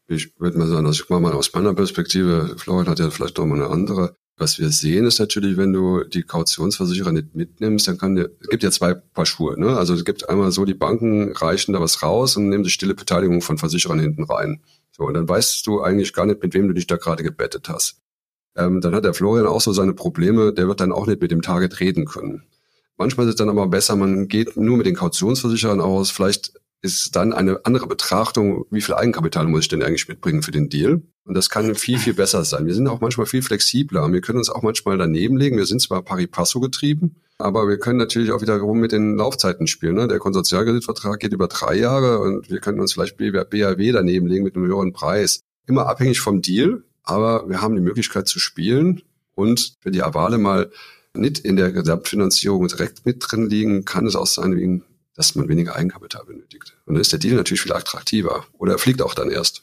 Ich 0.08 0.38
würde 0.38 0.58
mal 0.58 0.68
sagen, 0.68 0.86
also 0.86 1.02
ich 1.02 1.10
mache 1.10 1.20
mal 1.20 1.32
aus 1.32 1.52
meiner 1.52 1.74
Perspektive, 1.74 2.54
Florian 2.58 2.88
hat 2.88 3.00
ja 3.00 3.10
vielleicht 3.10 3.38
auch 3.38 3.46
mal 3.46 3.56
eine 3.56 3.72
andere. 3.72 4.16
Was 4.38 4.58
wir 4.58 4.70
sehen, 4.70 5.06
ist 5.06 5.18
natürlich, 5.18 5.56
wenn 5.56 5.72
du 5.72 6.04
die 6.04 6.22
Kautionsversicherer 6.22 7.10
nicht 7.10 7.34
mitnimmst, 7.34 7.88
dann 7.88 7.96
kann 7.96 8.16
dir, 8.16 8.30
es 8.40 8.48
gibt 8.48 8.62
ja 8.62 8.70
zwei 8.70 8.92
Paar 8.92 9.24
Schuhe, 9.24 9.58
ne? 9.58 9.78
Also 9.78 9.94
es 9.94 10.04
gibt 10.04 10.28
einmal 10.28 10.52
so, 10.52 10.66
die 10.66 10.74
Banken 10.74 11.32
reichen 11.32 11.72
da 11.72 11.80
was 11.80 12.02
raus 12.02 12.36
und 12.36 12.50
nehmen 12.50 12.62
die 12.62 12.70
stille 12.70 12.94
Beteiligung 12.94 13.40
von 13.40 13.56
Versicherern 13.56 13.98
hinten 13.98 14.24
rein. 14.24 14.60
So, 14.92 15.04
und 15.04 15.14
dann 15.14 15.26
weißt 15.26 15.66
du 15.66 15.80
eigentlich 15.80 16.12
gar 16.12 16.26
nicht, 16.26 16.42
mit 16.42 16.52
wem 16.52 16.68
du 16.68 16.74
dich 16.74 16.86
da 16.86 16.96
gerade 16.96 17.22
gebettet 17.22 17.70
hast. 17.70 18.02
Ähm, 18.56 18.82
dann 18.82 18.94
hat 18.94 19.04
der 19.04 19.14
Florian 19.14 19.46
auch 19.46 19.62
so 19.62 19.72
seine 19.72 19.94
Probleme, 19.94 20.52
der 20.52 20.68
wird 20.68 20.80
dann 20.80 20.92
auch 20.92 21.06
nicht 21.06 21.22
mit 21.22 21.30
dem 21.30 21.40
Target 21.40 21.80
reden 21.80 22.04
können. 22.04 22.42
Manchmal 22.98 23.26
ist 23.26 23.30
es 23.30 23.36
dann 23.36 23.48
aber 23.48 23.66
besser, 23.68 23.96
man 23.96 24.28
geht 24.28 24.56
nur 24.56 24.76
mit 24.76 24.86
den 24.86 24.96
Kautionsversicherern 24.96 25.80
aus, 25.80 26.10
vielleicht 26.10 26.52
ist 26.86 27.16
dann 27.16 27.32
eine 27.32 27.60
andere 27.64 27.88
Betrachtung, 27.88 28.64
wie 28.70 28.80
viel 28.80 28.94
Eigenkapital 28.94 29.46
muss 29.46 29.62
ich 29.62 29.68
denn 29.68 29.82
eigentlich 29.82 30.08
mitbringen 30.08 30.42
für 30.42 30.52
den 30.52 30.68
Deal? 30.68 31.02
Und 31.24 31.34
das 31.34 31.50
kann 31.50 31.74
viel, 31.74 31.98
viel 31.98 32.14
besser 32.14 32.44
sein. 32.44 32.66
Wir 32.66 32.74
sind 32.74 32.86
auch 32.86 33.00
manchmal 33.00 33.26
viel 33.26 33.42
flexibler 33.42 34.10
wir 34.12 34.20
können 34.20 34.38
uns 34.38 34.48
auch 34.48 34.62
manchmal 34.62 34.96
daneben 34.96 35.36
legen. 35.36 35.56
Wir 35.56 35.66
sind 35.66 35.82
zwar 35.82 36.02
pari 36.02 36.28
passo 36.28 36.60
getrieben, 36.60 37.16
aber 37.38 37.68
wir 37.68 37.78
können 37.78 37.98
natürlich 37.98 38.30
auch 38.30 38.40
wiederum 38.40 38.78
mit 38.78 38.92
den 38.92 39.16
Laufzeiten 39.16 39.66
spielen. 39.66 39.96
Ne? 39.96 40.06
Der 40.06 40.20
Konsortialkreditvertrag 40.20 41.18
geht 41.18 41.32
über 41.32 41.48
drei 41.48 41.74
Jahre 41.74 42.20
und 42.20 42.48
wir 42.48 42.60
können 42.60 42.80
uns 42.80 42.92
vielleicht 42.92 43.16
BAW 43.16 43.92
daneben 43.92 44.28
legen 44.28 44.44
mit 44.44 44.54
einem 44.54 44.66
höheren 44.66 44.92
Preis. 44.92 45.40
Immer 45.66 45.88
abhängig 45.88 46.20
vom 46.20 46.42
Deal, 46.42 46.84
aber 47.02 47.48
wir 47.48 47.60
haben 47.60 47.74
die 47.74 47.82
Möglichkeit 47.82 48.28
zu 48.28 48.38
spielen 48.38 49.02
und 49.34 49.74
wenn 49.82 49.92
die 49.92 50.04
Avale 50.04 50.38
mal 50.38 50.70
nicht 51.12 51.40
in 51.40 51.56
der 51.56 51.72
Gesamtfinanzierung 51.72 52.68
direkt 52.68 53.04
mit 53.04 53.24
drin 53.26 53.48
liegen, 53.50 53.84
kann 53.84 54.06
es 54.06 54.14
auch 54.14 54.26
sein, 54.26 54.82
dass 55.16 55.34
man 55.34 55.48
weniger 55.48 55.74
Eigenkapital 55.74 56.24
benötigt. 56.24 56.76
Und 56.84 56.94
dann 56.94 57.00
ist 57.00 57.12
der 57.12 57.18
Deal 57.18 57.36
natürlich 57.36 57.62
viel 57.62 57.72
attraktiver 57.72 58.46
oder 58.52 58.72
er 58.72 58.78
fliegt 58.78 59.02
auch 59.02 59.14
dann 59.14 59.30
erst. 59.30 59.62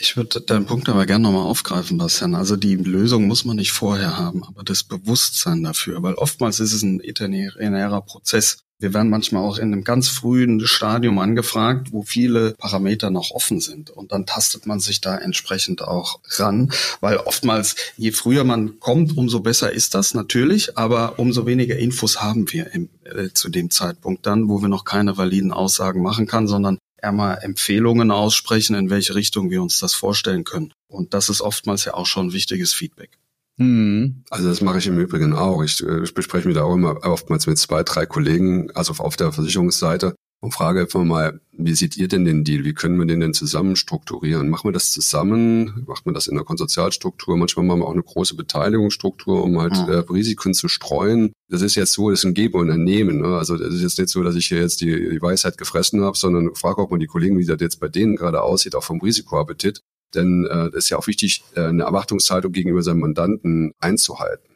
Ich 0.00 0.16
würde 0.16 0.40
deinen 0.40 0.66
Punkt 0.66 0.88
aber 0.88 1.06
gerne 1.06 1.24
nochmal 1.24 1.42
aufgreifen, 1.42 1.98
Bastian. 1.98 2.36
Also 2.36 2.54
die 2.54 2.76
Lösung 2.76 3.26
muss 3.26 3.44
man 3.44 3.56
nicht 3.56 3.72
vorher 3.72 4.16
haben, 4.16 4.44
aber 4.44 4.62
das 4.62 4.84
Bewusstsein 4.84 5.64
dafür, 5.64 6.02
weil 6.04 6.14
oftmals 6.14 6.60
ist 6.60 6.72
es 6.72 6.82
ein 6.82 7.00
itinerärer 7.00 8.00
Prozess. 8.02 8.64
Wir 8.80 8.94
werden 8.94 9.10
manchmal 9.10 9.42
auch 9.42 9.58
in 9.58 9.72
einem 9.72 9.82
ganz 9.82 10.08
frühen 10.08 10.64
Stadium 10.64 11.18
angefragt, 11.18 11.88
wo 11.90 12.02
viele 12.02 12.54
Parameter 12.58 13.10
noch 13.10 13.32
offen 13.32 13.60
sind. 13.60 13.90
Und 13.90 14.12
dann 14.12 14.24
tastet 14.24 14.66
man 14.66 14.78
sich 14.78 15.00
da 15.00 15.16
entsprechend 15.18 15.82
auch 15.82 16.20
ran, 16.36 16.70
weil 17.00 17.16
oftmals, 17.16 17.74
je 17.96 18.12
früher 18.12 18.44
man 18.44 18.78
kommt, 18.78 19.16
umso 19.16 19.40
besser 19.40 19.72
ist 19.72 19.94
das 19.94 20.14
natürlich, 20.14 20.78
aber 20.78 21.18
umso 21.18 21.44
weniger 21.44 21.76
Infos 21.76 22.22
haben 22.22 22.52
wir 22.52 22.72
im, 22.72 22.88
äh, 23.02 23.30
zu 23.34 23.48
dem 23.48 23.70
Zeitpunkt 23.70 24.26
dann, 24.26 24.48
wo 24.48 24.62
wir 24.62 24.68
noch 24.68 24.84
keine 24.84 25.16
validen 25.16 25.52
Aussagen 25.52 26.00
machen 26.00 26.28
kann, 26.28 26.46
sondern 26.46 26.78
eher 27.02 27.12
mal 27.12 27.34
Empfehlungen 27.34 28.12
aussprechen, 28.12 28.76
in 28.76 28.90
welche 28.90 29.16
Richtung 29.16 29.50
wir 29.50 29.60
uns 29.60 29.80
das 29.80 29.94
vorstellen 29.94 30.44
können. 30.44 30.72
Und 30.88 31.14
das 31.14 31.28
ist 31.28 31.40
oftmals 31.40 31.84
ja 31.84 31.94
auch 31.94 32.06
schon 32.06 32.32
wichtiges 32.32 32.72
Feedback. 32.72 33.10
Mhm. 33.58 34.22
Also 34.30 34.48
das 34.48 34.60
mache 34.60 34.78
ich 34.78 34.86
im 34.86 34.98
Übrigen 34.98 35.34
auch. 35.34 35.62
Ich, 35.62 35.84
äh, 35.84 36.02
ich 36.02 36.14
bespreche 36.14 36.48
mich 36.48 36.56
da 36.56 36.64
auch 36.64 36.74
immer 36.74 37.04
oftmals 37.04 37.46
mit 37.46 37.58
zwei, 37.58 37.82
drei 37.82 38.06
Kollegen, 38.06 38.70
also 38.74 38.94
auf 39.02 39.16
der 39.16 39.32
Versicherungsseite, 39.32 40.14
und 40.40 40.52
frage 40.52 40.82
einfach 40.82 41.02
mal, 41.02 41.40
wie 41.50 41.74
seht 41.74 41.96
ihr 41.96 42.06
denn 42.06 42.24
den 42.24 42.44
Deal? 42.44 42.64
Wie 42.64 42.72
können 42.72 42.96
wir 42.96 43.06
den 43.06 43.18
denn 43.18 43.34
zusammen 43.34 43.74
strukturieren? 43.74 44.48
Machen 44.48 44.68
wir 44.68 44.72
das 44.72 44.92
zusammen? 44.92 45.84
Macht 45.88 46.06
man 46.06 46.14
das 46.14 46.28
in 46.28 46.36
der 46.36 46.44
Konsortialstruktur? 46.44 47.36
Manchmal 47.36 47.66
machen 47.66 47.80
wir 47.80 47.86
auch 47.86 47.92
eine 47.92 48.04
große 48.04 48.36
Beteiligungsstruktur, 48.36 49.42
um 49.42 49.60
halt 49.60 49.72
mhm. 49.72 49.92
äh, 49.92 49.96
Risiken 49.96 50.54
zu 50.54 50.68
streuen. 50.68 51.32
Das 51.48 51.62
ist 51.62 51.74
jetzt 51.74 51.92
so, 51.92 52.10
das 52.10 52.20
ist 52.20 52.24
ein 52.24 52.34
Geber 52.34 52.60
und 52.60 52.70
ein 52.70 52.84
Nehmen. 52.84 53.20
Ne? 53.20 53.36
Also 53.36 53.56
das 53.56 53.74
ist 53.74 53.82
jetzt 53.82 53.98
nicht 53.98 54.10
so, 54.10 54.22
dass 54.22 54.36
ich 54.36 54.46
hier 54.46 54.60
jetzt 54.60 54.80
die, 54.80 55.10
die 55.10 55.20
Weisheit 55.20 55.58
gefressen 55.58 56.02
habe, 56.02 56.16
sondern 56.16 56.54
frage 56.54 56.80
auch 56.80 56.90
mal 56.90 57.00
die 57.00 57.06
Kollegen, 57.06 57.36
wie 57.36 57.44
das 57.44 57.60
jetzt 57.60 57.80
bei 57.80 57.88
denen 57.88 58.14
gerade 58.14 58.40
aussieht, 58.42 58.76
auch 58.76 58.84
vom 58.84 59.00
Risikoappetit. 59.00 59.80
Denn 60.14 60.46
äh, 60.46 60.70
das 60.70 60.84
ist 60.84 60.90
ja 60.90 60.98
auch 60.98 61.06
wichtig, 61.06 61.42
äh, 61.54 61.64
eine 61.64 61.84
Erwartungshaltung 61.84 62.52
gegenüber 62.52 62.82
seinem 62.82 63.00
Mandanten 63.00 63.72
einzuhalten. 63.80 64.48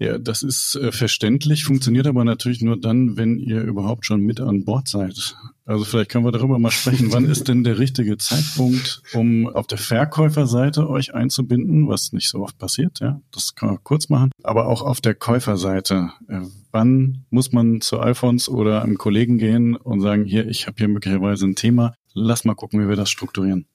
Ja, 0.00 0.16
das 0.16 0.42
ist 0.42 0.76
äh, 0.76 0.92
verständlich, 0.92 1.64
funktioniert 1.64 2.06
aber 2.06 2.24
natürlich 2.24 2.62
nur 2.62 2.80
dann, 2.80 3.18
wenn 3.18 3.36
ihr 3.36 3.60
überhaupt 3.60 4.06
schon 4.06 4.22
mit 4.22 4.40
an 4.40 4.64
Bord 4.64 4.88
seid. 4.88 5.36
Also 5.66 5.84
vielleicht 5.84 6.10
können 6.10 6.24
wir 6.24 6.32
darüber 6.32 6.58
mal 6.58 6.70
sprechen. 6.70 7.12
Wann 7.12 7.26
ist 7.26 7.48
denn 7.48 7.64
der 7.64 7.78
richtige 7.78 8.16
Zeitpunkt, 8.16 9.02
um 9.12 9.46
auf 9.46 9.66
der 9.66 9.76
Verkäuferseite 9.76 10.88
euch 10.88 11.12
einzubinden, 11.12 11.86
was 11.86 12.14
nicht 12.14 12.30
so 12.30 12.40
oft 12.42 12.56
passiert, 12.56 13.00
ja? 13.00 13.20
Das 13.30 13.54
kann 13.54 13.68
man 13.68 13.84
kurz 13.84 14.08
machen. 14.08 14.30
Aber 14.42 14.68
auch 14.68 14.80
auf 14.80 15.02
der 15.02 15.14
Käuferseite. 15.14 16.12
Äh, 16.28 16.40
wann 16.72 17.26
muss 17.28 17.52
man 17.52 17.82
zu 17.82 18.00
Alfons 18.00 18.48
oder 18.48 18.82
einem 18.82 18.96
Kollegen 18.96 19.36
gehen 19.36 19.76
und 19.76 20.00
sagen, 20.00 20.24
hier, 20.24 20.48
ich 20.48 20.66
habe 20.66 20.78
hier 20.78 20.88
möglicherweise 20.88 21.44
ein 21.44 21.56
Thema, 21.56 21.92
lass 22.14 22.46
mal 22.46 22.54
gucken, 22.54 22.82
wie 22.82 22.88
wir 22.88 22.96
das 22.96 23.10
strukturieren 23.10 23.66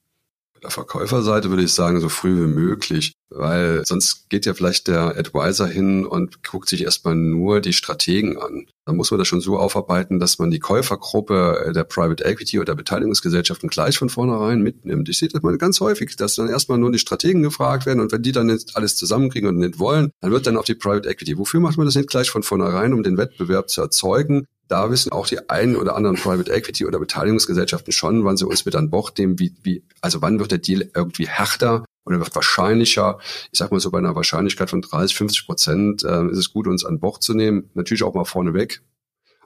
Verkäuferseite 0.70 1.50
würde 1.50 1.62
ich 1.62 1.72
sagen, 1.72 2.00
so 2.00 2.08
früh 2.08 2.36
wie 2.36 2.48
möglich, 2.48 3.12
weil 3.30 3.84
sonst 3.84 4.28
geht 4.28 4.46
ja 4.46 4.54
vielleicht 4.54 4.88
der 4.88 5.16
Advisor 5.16 5.66
hin 5.66 6.06
und 6.06 6.42
guckt 6.42 6.68
sich 6.68 6.82
erstmal 6.82 7.14
nur 7.14 7.60
die 7.60 7.72
Strategen 7.72 8.38
an. 8.38 8.66
Da 8.84 8.92
muss 8.92 9.10
man 9.10 9.18
das 9.18 9.26
schon 9.26 9.40
so 9.40 9.58
aufarbeiten, 9.58 10.20
dass 10.20 10.38
man 10.38 10.50
die 10.50 10.60
Käufergruppe 10.60 11.72
der 11.74 11.84
Private 11.84 12.24
Equity 12.24 12.60
oder 12.60 12.74
Beteiligungsgesellschaften 12.74 13.68
gleich 13.68 13.98
von 13.98 14.08
vornherein 14.08 14.62
mitnimmt. 14.62 15.08
Ich 15.08 15.18
sehe 15.18 15.28
das 15.28 15.42
mal 15.42 15.58
ganz 15.58 15.80
häufig, 15.80 16.14
dass 16.16 16.36
dann 16.36 16.48
erstmal 16.48 16.78
nur 16.78 16.92
die 16.92 16.98
Strategen 16.98 17.42
gefragt 17.42 17.86
werden 17.86 18.00
und 18.00 18.12
wenn 18.12 18.22
die 18.22 18.32
dann 18.32 18.46
nicht 18.46 18.76
alles 18.76 18.96
zusammenkriegen 18.96 19.48
und 19.48 19.56
nicht 19.58 19.78
wollen, 19.78 20.10
dann 20.20 20.30
wird 20.30 20.46
dann 20.46 20.56
auch 20.56 20.64
die 20.64 20.74
Private 20.74 21.08
Equity. 21.08 21.36
Wofür 21.36 21.60
macht 21.60 21.76
man 21.78 21.86
das 21.86 21.96
nicht 21.96 22.08
gleich 22.08 22.30
von 22.30 22.42
vornherein, 22.42 22.92
um 22.92 23.02
den 23.02 23.16
Wettbewerb 23.16 23.70
zu 23.70 23.80
erzeugen? 23.80 24.46
Da 24.68 24.90
wissen 24.90 25.12
auch 25.12 25.26
die 25.26 25.48
einen 25.48 25.76
oder 25.76 25.96
anderen 25.96 26.16
Private 26.16 26.52
Equity 26.52 26.86
oder 26.86 26.98
Beteiligungsgesellschaften 26.98 27.92
schon, 27.92 28.24
wann 28.24 28.36
sie 28.36 28.46
uns 28.46 28.64
mit 28.64 28.74
an 28.74 28.90
Bord 28.90 29.18
nehmen, 29.18 29.38
wie, 29.38 29.54
wie, 29.62 29.84
also 30.00 30.22
wann 30.22 30.38
wird 30.38 30.50
der 30.50 30.58
Deal 30.58 30.90
irgendwie 30.94 31.28
härter 31.28 31.84
oder 32.04 32.18
wird 32.18 32.34
wahrscheinlicher. 32.34 33.18
Ich 33.52 33.58
sag 33.58 33.70
mal 33.72 33.80
so 33.80 33.90
bei 33.90 33.98
einer 33.98 34.14
Wahrscheinlichkeit 34.14 34.70
von 34.70 34.82
30, 34.82 35.16
50 35.16 35.46
Prozent 35.46 36.04
äh, 36.04 36.26
ist 36.28 36.38
es 36.38 36.52
gut, 36.52 36.66
uns 36.66 36.84
an 36.84 37.00
Bord 37.00 37.22
zu 37.22 37.34
nehmen. 37.34 37.70
Natürlich 37.74 38.02
auch 38.02 38.14
mal 38.14 38.24
vorneweg. 38.24 38.82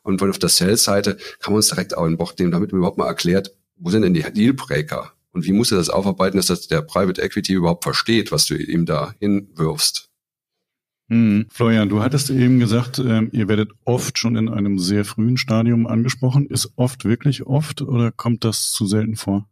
Und 0.03 0.23
auf 0.23 0.39
der 0.39 0.49
Sales-Seite 0.49 1.17
kann 1.41 1.53
man 1.53 1.57
uns 1.57 1.69
direkt 1.69 1.97
auch 1.97 2.05
an 2.05 2.17
Bord 2.17 2.39
nehmen, 2.39 2.53
damit 2.53 2.73
man 2.73 2.79
überhaupt 2.79 2.99
mal 2.99 3.07
erklärt, 3.07 3.55
wo 3.77 3.91
sind 3.91 4.03
denn 4.03 4.15
die 4.15 4.23
Dealbreaker? 4.23 5.13
Und 5.33 5.45
wie 5.45 5.53
muss 5.53 5.71
er 5.71 5.79
das 5.79 5.91
aufarbeiten, 5.91 6.37
dass 6.37 6.47
das 6.47 6.69
der 6.69 6.83
Private 6.83 7.23
Equity 7.23 7.53
überhaupt 7.53 7.85
versteht, 7.85 8.33
was 8.33 8.47
du 8.47 8.57
ihm 8.57 8.85
da 8.85 9.15
hinwirfst? 9.21 10.10
Hm. 11.11 11.47
Florian, 11.51 11.89
du 11.89 12.03
hattest 12.03 12.31
eben 12.31 12.61
gesagt, 12.61 13.01
äh, 13.01 13.23
ihr 13.33 13.49
werdet 13.49 13.73
oft 13.85 14.17
schon 14.17 14.37
in 14.37 14.49
einem 14.49 14.79
sehr 14.79 15.05
frühen 15.05 15.37
Stadium 15.37 15.89
angesprochen. 15.89 16.47
Ist 16.47 16.73
oft 16.77 17.05
wirklich 17.05 17.47
oft 17.47 17.83
oder 17.83 18.13
kommt 18.13 18.45
das 18.45 18.71
zu 18.71 18.87
selten 18.87 19.17
vor? 19.17 19.49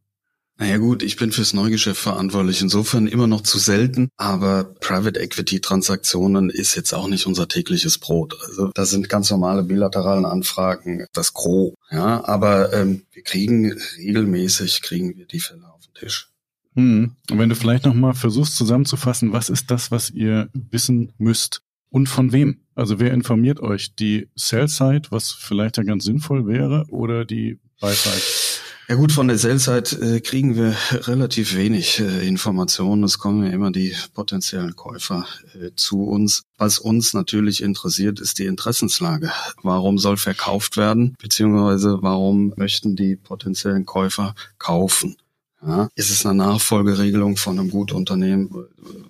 Naja 0.61 0.79
gut, 0.79 1.05
ich 1.05 1.17
bin 1.17 1.31
fürs 1.31 1.55
Neugeschäft 1.55 2.01
verantwortlich, 2.01 2.63
insofern 2.63 3.07
immer 3.07 3.29
noch 3.29 3.43
zu 3.43 3.59
selten, 3.59 4.09
aber 4.17 4.65
Private 4.81 5.21
Equity 5.21 5.61
Transaktionen 5.61 6.51
ist 6.51 6.75
jetzt 6.75 6.93
auch 6.93 7.07
nicht 7.07 7.27
unser 7.27 7.47
tägliches 7.47 7.99
Brot. 7.99 8.37
Also 8.45 8.73
das 8.75 8.91
sind 8.91 9.09
ganz 9.09 9.31
normale 9.31 9.63
bilateralen 9.63 10.27
Anfragen, 10.27 11.07
das 11.13 11.33
Gros, 11.33 11.75
ja, 11.93 12.25
aber 12.25 12.73
ähm, 12.73 13.03
wir 13.13 13.23
kriegen 13.23 13.73
regelmäßig, 13.99 14.83
kriegen 14.83 15.17
wir 15.17 15.27
die 15.27 15.39
Fälle 15.39 15.65
auf 15.73 15.81
den 15.87 15.95
Tisch. 15.95 16.33
Hm. 16.79 17.17
Und 17.29 17.39
wenn 17.41 17.49
du 17.49 17.57
vielleicht 17.57 17.87
nochmal 17.87 18.15
versuchst 18.15 18.57
zusammenzufassen, 18.57 19.33
was 19.33 19.49
ist 19.49 19.69
das, 19.73 19.91
was 19.91 20.11
ihr 20.11 20.49
wissen 20.53 21.13
müsst 21.19 21.63
und 21.91 22.09
von 22.09 22.31
wem? 22.31 22.61
Also 22.77 23.01
wer 23.01 23.13
informiert 23.13 23.59
euch? 23.59 23.97
Die 23.97 24.29
Sell-Side, 24.37 25.09
was 25.11 25.33
vielleicht 25.33 25.77
ja 25.77 25.83
ganz 25.83 26.05
sinnvoll 26.05 26.47
wäre, 26.47 26.85
oder 26.91 27.25
die 27.25 27.59
Buy-Side? 27.81 28.23
Ja 28.89 28.95
gut, 28.95 29.11
von 29.11 29.27
der 29.27 29.39
Sell-Side 29.39 30.17
äh, 30.17 30.21
kriegen 30.21 30.55
wir 30.55 30.77
relativ 30.93 31.57
wenig 31.57 31.99
äh, 31.99 32.27
Informationen. 32.27 33.03
Es 33.03 33.19
kommen 33.19 33.45
ja 33.45 33.51
immer 33.51 33.73
die 33.73 33.93
potenziellen 34.15 34.77
Käufer 34.77 35.27
äh, 35.61 35.71
zu 35.75 36.05
uns. 36.05 36.43
Was 36.59 36.79
uns 36.79 37.13
natürlich 37.13 37.61
interessiert, 37.61 38.21
ist 38.21 38.39
die 38.39 38.47
Interessenslage. 38.47 39.33
Warum 39.65 39.99
soll 39.99 40.17
verkauft 40.17 40.77
werden? 40.77 41.17
Beziehungsweise 41.21 41.99
warum 42.03 42.55
möchten 42.57 42.95
die 42.95 43.17
potenziellen 43.17 43.85
Käufer 43.85 44.37
kaufen? 44.59 45.17
Ja, 45.67 45.89
ist 45.97 46.11
es 46.11 46.25
eine 46.25 46.39
Nachfolgeregelung 46.39 47.37
von 47.37 47.59
einem 47.59 47.71
Gutunternehmen, 47.71 48.49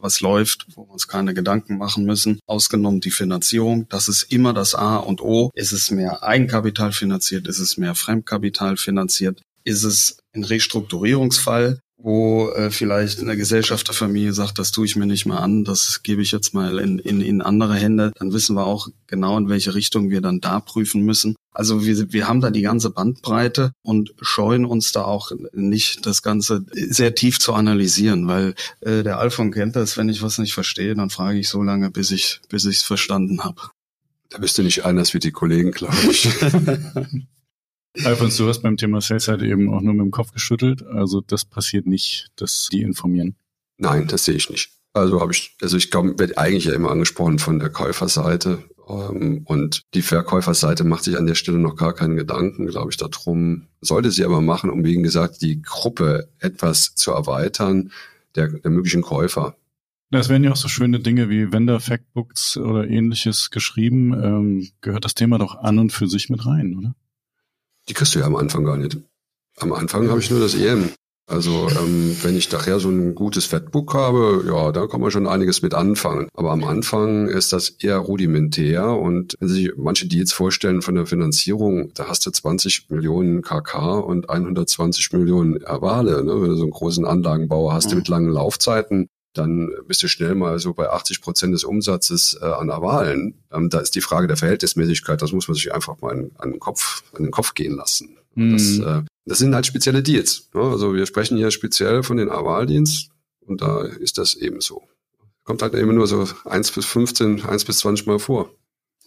was 0.01 0.21
läuft, 0.21 0.67
wo 0.75 0.87
wir 0.87 0.93
uns 0.93 1.07
keine 1.07 1.35
Gedanken 1.35 1.77
machen 1.77 2.05
müssen? 2.05 2.41
Ausgenommen 2.47 3.01
die 3.01 3.11
Finanzierung, 3.11 3.87
das 3.89 4.09
ist 4.09 4.25
immer 4.25 4.55
das 4.55 4.75
A 4.75 4.97
und 4.97 5.21
O. 5.21 5.51
Ist 5.55 5.73
es 5.73 5.91
mehr 5.91 6.23
Eigenkapital 6.23 6.93
finanziert? 6.93 7.47
Ist 7.49 7.59
es 7.59 7.77
mehr 7.77 7.95
Fremdkapital 7.95 8.77
finanziert? 8.77 9.43
Ist 9.65 9.85
es 9.85 10.19
ein 10.33 10.45
Restrukturierungsfall? 10.45 11.81
wo 12.01 12.51
äh, 12.51 12.71
vielleicht 12.71 13.21
eine 13.21 13.37
Gesellschafterfamilie 13.37 14.33
sagt, 14.33 14.59
das 14.59 14.71
tue 14.71 14.87
ich 14.87 14.95
mir 14.95 15.07
nicht 15.07 15.27
mehr 15.27 15.41
an, 15.41 15.65
das 15.65 16.05
gebe 16.05 16.23
ich 16.23 16.31
jetzt 16.31 16.55
mal 16.55 16.79
in, 16.79 17.01
in, 17.01 17.21
in 17.21 17.43
andere 17.43 17.75
Hände, 17.75 18.13
dann 18.15 18.33
wissen 18.33 18.55
wir 18.55 18.67
auch 18.67 18.89
genau, 19.09 19.37
in 19.37 19.49
welche 19.49 19.75
Richtung 19.75 20.09
wir 20.09 20.21
dann 20.21 20.41
da 20.41 20.61
prüfen 20.61 21.03
müssen. 21.03 21.35
Also 21.53 21.85
wir, 21.85 22.13
wir 22.13 22.29
haben 22.29 22.41
da 22.41 22.51
die 22.51 22.63
ganze 22.63 22.91
Bandbreite 22.91 23.73
und 23.83 24.15
scheuen 24.21 24.65
uns 24.65 24.93
da 24.93 25.05
auch 25.05 25.33
nicht, 25.53 26.07
das 26.07 26.23
Ganze 26.23 26.65
sehr 26.73 27.15
tief 27.15 27.41
zu 27.41 27.53
analysieren, 27.53 28.29
weil 28.29 28.55
äh, 28.81 29.03
der 29.03 29.19
Alfon 29.19 29.51
kennt 29.51 29.75
das, 29.75 29.97
wenn 29.97 30.09
ich 30.09 30.23
was 30.23 30.39
nicht 30.39 30.55
verstehe, 30.55 30.95
dann 30.95 31.11
frage 31.11 31.39
ich 31.39 31.49
so 31.49 31.63
lange, 31.63 31.91
bis 31.91 32.11
ich 32.11 32.41
bis 32.49 32.65
ich 32.65 32.77
es 32.77 32.83
verstanden 32.83 33.43
habe. 33.45 33.63
Da 34.31 34.39
bist 34.39 34.59
du 34.59 34.63
nicht 34.63 34.85
anders 34.85 35.15
wie 35.15 35.19
die 35.19 35.33
Kollegen, 35.33 35.73
glaube 35.73 35.97
ich. 36.11 36.29
Alfons, 38.05 38.37
du 38.37 38.47
hast 38.47 38.63
beim 38.63 38.77
Thema 38.77 39.01
Sales 39.01 39.29
halt 39.29 39.43
eben 39.43 39.73
auch 39.73 39.81
nur 39.81 39.95
mit 39.95 40.05
dem 40.05 40.11
Kopf 40.11 40.33
geschüttelt. 40.33 40.87
Also 40.87 41.21
das 41.21 41.45
passiert 41.45 41.87
nicht, 41.87 42.29
dass 42.37 42.69
die 42.71 42.83
informieren. 42.83 43.37
Nein, 43.79 44.07
das 44.07 44.25
sehe 44.25 44.37
ich 44.37 44.51
nicht. 44.51 44.71
Also 44.93 45.21
habe 45.21 45.33
ich, 45.33 45.57
also 45.63 45.77
ich 45.77 45.91
glaube, 45.91 46.19
wird 46.19 46.39
eigentlich 46.39 46.67
ja 46.67 46.75
immer 46.75 46.91
angesprochen 46.91 47.39
von 47.39 47.59
der 47.59 47.71
Käuferseite. 47.71 48.63
Ähm, 48.89 49.43
und 49.45 49.83
die 49.95 50.03
Verkäuferseite 50.03 50.85
macht 50.85 51.05
sich 51.05 51.17
an 51.17 51.27
der 51.27 51.35
Stelle 51.35 51.59
noch 51.59 51.77
gar 51.77 51.93
keinen 51.93 52.17
Gedanken, 52.17 52.67
glaube 52.67 52.91
ich, 52.91 52.97
darum. 52.97 53.67
Sollte 53.81 54.11
sie 54.11 54.25
aber 54.25 54.41
machen, 54.41 54.71
um, 54.71 54.85
wie 54.85 55.01
gesagt, 55.01 55.43
die 55.43 55.63
Gruppe 55.63 56.29
etwas 56.39 56.95
zu 56.95 57.13
erweitern, 57.13 57.93
der, 58.35 58.49
der 58.49 58.71
möglichen 58.71 59.03
Käufer. 59.03 59.57
Das 60.11 60.31
werden 60.31 60.45
ja 60.45 60.53
auch 60.53 60.57
so 60.57 60.69
schöne 60.69 61.01
Dinge 61.01 61.29
wie 61.29 61.53
Vendor 61.53 61.81
Factbooks 61.81 62.57
oder 62.57 62.89
ähnliches 62.89 63.51
geschrieben. 63.51 64.15
Ähm, 64.15 64.69
gehört 64.81 65.05
das 65.05 65.15
Thema 65.15 65.39
doch 65.39 65.57
an 65.57 65.79
und 65.79 65.93
für 65.93 66.09
sich 66.09 66.31
mit 66.31 66.47
rein, 66.47 66.77
oder? 66.79 66.95
Die 67.89 67.95
kriegst 67.95 68.15
du 68.15 68.21
ja 68.21 68.27
am 68.27 68.37
Anfang 68.37 68.65
gar 68.65 68.79
nicht. 68.79 68.97
Am 69.57 69.73
Anfang 69.73 70.09
habe 70.09 70.21
ich 70.21 70.31
nur 70.31 70.41
das 70.41 70.55
EM. 70.55 70.91
Also 71.29 71.69
ähm, 71.69 72.17
wenn 72.23 72.37
ich 72.37 72.51
nachher 72.51 72.81
so 72.81 72.89
ein 72.89 73.15
gutes 73.15 73.45
Fettbook 73.45 73.93
habe, 73.93 74.45
ja, 74.47 74.73
da 74.73 74.87
kann 74.87 75.03
man 75.03 75.11
schon 75.11 75.27
einiges 75.27 75.61
mit 75.61 75.75
anfangen. 75.75 76.29
Aber 76.35 76.53
am 76.53 76.65
Anfang 76.65 77.29
ist 77.29 77.53
das 77.53 77.69
eher 77.69 77.99
rudimentär 77.99 78.89
und 78.97 79.35
wenn 79.39 79.49
sich 79.49 79.71
manche 79.77 80.07
Deals 80.07 80.33
vorstellen 80.33 80.81
von 80.81 80.95
der 80.95 81.05
Finanzierung, 81.05 81.93
da 81.93 82.09
hast 82.09 82.25
du 82.25 82.31
20 82.31 82.89
Millionen 82.89 83.43
KK 83.43 83.99
und 83.99 84.31
120 84.31 85.13
Millionen 85.13 85.61
Erwale. 85.61 86.25
Ne? 86.25 86.41
Wenn 86.41 86.49
du 86.49 86.57
so 86.57 86.63
einen 86.63 86.71
großen 86.71 87.05
Anlagenbauer 87.05 87.75
hast, 87.75 87.91
mhm. 87.91 87.99
mit 87.99 88.09
langen 88.09 88.31
Laufzeiten, 88.31 89.09
dann 89.35 89.71
bist 89.87 90.03
du 90.03 90.09
schnell 90.09 90.35
mal 90.35 90.59
so 90.59 90.73
bei 90.73 90.89
80 90.89 91.21
Prozent 91.21 91.53
des 91.53 91.65
Umsatzes 91.65 92.39
äh, 92.41 92.47
an 92.47 92.71
Erwahlen. 92.71 93.35
Ähm, 93.53 93.69
da 93.69 93.81
ist 93.81 93.95
die 93.95 94.01
Frage 94.01 94.29
der 94.29 94.39
Verhältnismäßigkeit, 94.39 95.21
das 95.21 95.33
muss 95.33 95.47
man 95.47 95.55
sich 95.57 95.75
einfach 95.75 96.01
mal 96.01 96.13
an, 96.13 96.31
an 96.39 96.53
den, 96.53 96.61
Kopf, 96.61 97.03
an 97.15 97.25
den 97.25 97.31
Kopf 97.31 97.53
gehen 97.53 97.77
lassen. 97.77 98.17
Mhm. 98.35 98.53
Das, 98.53 98.79
äh, 98.79 99.03
das 99.29 99.39
sind 99.39 99.55
halt 99.55 99.67
spezielle 99.67 100.03
Deals. 100.03 100.49
Ne? 100.55 100.63
Also 100.63 100.95
wir 100.95 101.07
sprechen 101.07 101.37
hier 101.37 101.51
speziell 101.51 102.03
von 102.03 102.17
den 102.17 102.31
Avaldienst 102.31 103.11
und 103.41 103.61
da 103.63 103.83
ist 103.83 104.19
das 104.19 104.35
eben 104.35 104.61
so. 104.61 104.83
Kommt 105.45 105.63
halt 105.63 105.75
eben 105.75 105.95
nur 105.95 106.07
so 106.07 106.29
eins 106.45 106.71
bis 106.71 106.87
15, 106.87 107.45
eins 107.45 107.65
bis 107.65 107.79
20 107.79 108.07
Mal 108.07 108.19
vor. 108.19 108.51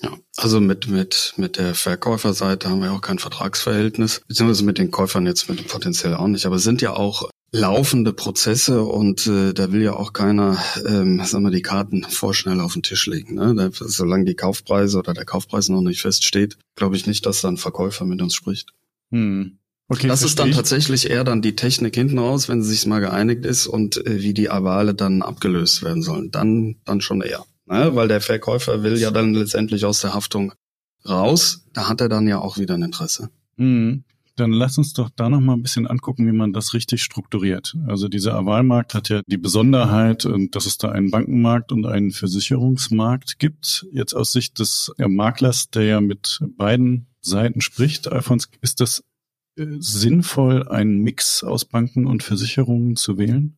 Ja, 0.01 0.17
also 0.37 0.59
mit, 0.59 0.87
mit, 0.87 1.33
mit 1.37 1.57
der 1.57 1.75
Verkäuferseite 1.75 2.69
haben 2.69 2.81
wir 2.81 2.91
auch 2.91 3.01
kein 3.01 3.19
Vertragsverhältnis, 3.19 4.21
beziehungsweise 4.27 4.65
mit 4.65 4.79
den 4.79 4.89
Käufern 4.89 5.27
jetzt 5.27 5.47
mit 5.47 5.59
dem 5.59 5.67
potenziell 5.67 6.15
auch 6.15 6.27
nicht, 6.27 6.47
aber 6.47 6.55
es 6.55 6.63
sind 6.63 6.81
ja 6.81 6.93
auch 6.93 7.29
laufende 7.51 8.13
Prozesse 8.13 8.81
und 8.81 9.27
äh, 9.27 9.53
da 9.53 9.71
will 9.71 9.83
ja 9.83 9.93
auch 9.93 10.13
keiner, 10.13 10.57
ähm, 10.87 11.23
sagen 11.23 11.43
wir, 11.43 11.51
die 11.51 11.61
Karten 11.61 12.03
vorschnell 12.03 12.61
auf 12.61 12.73
den 12.73 12.81
Tisch 12.81 13.05
legen. 13.05 13.35
Ne? 13.35 13.53
Da, 13.53 13.69
solange 13.71 14.25
die 14.25 14.35
Kaufpreise 14.35 14.97
oder 14.97 15.13
der 15.13 15.25
Kaufpreis 15.25 15.69
noch 15.69 15.81
nicht 15.81 16.01
feststeht, 16.01 16.57
glaube 16.75 16.95
ich 16.95 17.05
nicht, 17.05 17.25
dass 17.25 17.41
da 17.41 17.49
ein 17.49 17.57
Verkäufer 17.57 18.05
mit 18.05 18.21
uns 18.21 18.33
spricht. 18.33 18.73
Hm. 19.11 19.59
Okay, 19.91 20.07
das 20.07 20.23
ist 20.23 20.39
dann 20.39 20.51
ich. 20.51 20.55
tatsächlich 20.55 21.09
eher 21.09 21.25
dann 21.25 21.41
die 21.41 21.57
Technik 21.57 21.95
hinten 21.95 22.17
raus, 22.17 22.47
wenn 22.47 22.63
sie 22.63 22.69
sich 22.69 22.85
mal 22.85 23.01
geeinigt 23.01 23.45
ist 23.45 23.67
und 23.67 23.97
äh, 24.07 24.21
wie 24.21 24.33
die 24.33 24.49
Avale 24.49 24.93
dann 24.93 25.21
abgelöst 25.21 25.83
werden 25.83 26.01
sollen. 26.01 26.31
Dann, 26.31 26.77
dann 26.85 27.01
schon 27.01 27.21
eher. 27.21 27.43
Ne? 27.65 27.93
Weil 27.93 28.07
der 28.07 28.21
Verkäufer 28.21 28.83
will 28.83 28.97
ja 28.97 29.11
dann 29.11 29.33
letztendlich 29.33 29.83
aus 29.83 29.99
der 29.99 30.13
Haftung 30.13 30.53
raus. 31.05 31.65
Da 31.73 31.89
hat 31.89 31.99
er 31.99 32.07
dann 32.07 32.25
ja 32.25 32.39
auch 32.39 32.57
wieder 32.57 32.75
ein 32.75 32.83
Interesse. 32.83 33.31
Hm. 33.57 34.05
Dann 34.37 34.53
lass 34.53 34.77
uns 34.77 34.93
doch 34.93 35.09
da 35.13 35.27
noch 35.27 35.41
mal 35.41 35.53
ein 35.53 35.61
bisschen 35.61 35.87
angucken, 35.87 36.25
wie 36.25 36.31
man 36.31 36.53
das 36.53 36.73
richtig 36.73 37.03
strukturiert. 37.03 37.75
Also 37.85 38.07
dieser 38.07 38.35
Avalmarkt 38.35 38.93
hat 38.93 39.09
ja 39.09 39.19
die 39.27 39.37
Besonderheit, 39.37 40.25
dass 40.51 40.67
es 40.67 40.77
da 40.77 40.89
einen 40.89 41.11
Bankenmarkt 41.11 41.73
und 41.73 41.85
einen 41.85 42.11
Versicherungsmarkt 42.11 43.39
gibt. 43.39 43.85
Jetzt 43.91 44.13
aus 44.13 44.31
Sicht 44.31 44.57
des 44.59 44.93
Maklers, 44.97 45.69
der 45.69 45.83
ja 45.83 46.01
mit 46.01 46.39
beiden 46.57 47.07
Seiten 47.19 47.59
spricht, 47.59 48.07
Alfons, 48.07 48.47
ist 48.61 48.79
das 48.79 49.03
sinnvoll, 49.55 50.67
einen 50.67 50.99
Mix 50.99 51.43
aus 51.43 51.65
Banken 51.65 52.05
und 52.05 52.23
Versicherungen 52.23 52.95
zu 52.95 53.17
wählen? 53.17 53.57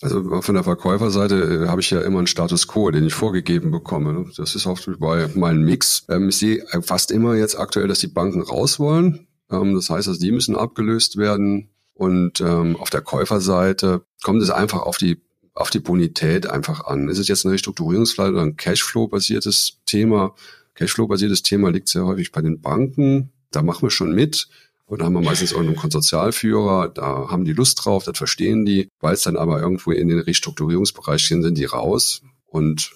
Also 0.00 0.42
von 0.42 0.54
der 0.54 0.64
Verkäuferseite 0.64 1.64
äh, 1.64 1.68
habe 1.68 1.80
ich 1.80 1.90
ja 1.90 2.00
immer 2.00 2.18
einen 2.18 2.28
Status 2.28 2.68
quo, 2.68 2.90
den 2.90 3.04
ich 3.04 3.14
vorgegeben 3.14 3.72
bekomme. 3.72 4.30
Das 4.36 4.54
ist 4.54 4.66
auch 4.66 4.78
bei 4.98 5.28
meinem 5.34 5.64
Mix. 5.64 6.04
Ähm, 6.08 6.28
ich 6.28 6.36
sehe 6.36 6.64
fast 6.82 7.10
immer 7.10 7.34
jetzt 7.34 7.58
aktuell, 7.58 7.88
dass 7.88 7.98
die 7.98 8.06
Banken 8.06 8.42
raus 8.42 8.78
wollen. 8.78 9.26
Ähm, 9.50 9.74
das 9.74 9.90
heißt, 9.90 10.06
also 10.06 10.20
die 10.20 10.30
müssen 10.30 10.54
abgelöst 10.54 11.16
werden. 11.16 11.70
Und 11.94 12.40
ähm, 12.40 12.76
auf 12.76 12.90
der 12.90 13.00
Käuferseite 13.00 14.02
kommt 14.22 14.40
es 14.40 14.50
einfach 14.50 14.82
auf 14.82 14.98
die 14.98 15.20
auf 15.52 15.70
die 15.70 15.80
Bonität 15.80 16.48
einfach 16.48 16.84
an. 16.84 17.08
Ist 17.08 17.18
es 17.18 17.26
jetzt 17.26 17.44
ein 17.44 17.50
Restrukturierungsfall 17.50 18.32
oder 18.32 18.42
ein 18.42 18.56
Cashflow-basiertes 18.56 19.80
Thema? 19.86 20.36
Cashflow-basiertes 20.74 21.42
Thema 21.42 21.72
liegt 21.72 21.88
sehr 21.88 22.06
häufig 22.06 22.30
bei 22.30 22.40
den 22.40 22.60
Banken. 22.60 23.32
Da 23.50 23.62
machen 23.62 23.82
wir 23.82 23.90
schon 23.90 24.14
mit. 24.14 24.48
Und 24.88 25.00
da 25.00 25.04
haben 25.04 25.12
wir 25.12 25.20
meistens 25.20 25.52
auch 25.52 25.60
einen 25.60 25.76
Konsortialführer, 25.76 26.88
da 26.88 27.28
haben 27.28 27.44
die 27.44 27.52
Lust 27.52 27.84
drauf, 27.84 28.04
das 28.04 28.16
verstehen 28.16 28.64
die. 28.64 28.88
Weil 29.00 29.12
es 29.12 29.22
dann 29.22 29.36
aber 29.36 29.60
irgendwo 29.60 29.92
in 29.92 30.08
den 30.08 30.18
Restrukturierungsbereich 30.18 31.28
gehen, 31.28 31.42
sind 31.42 31.58
die 31.58 31.66
raus. 31.66 32.22
Und 32.46 32.92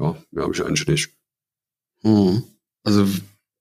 ja, 0.00 0.16
mehr 0.32 0.42
habe 0.42 0.52
ich 0.52 0.64
eigentlich 0.64 0.88
nicht. 0.88 1.10
Hm. 2.02 2.42
Also 2.82 3.06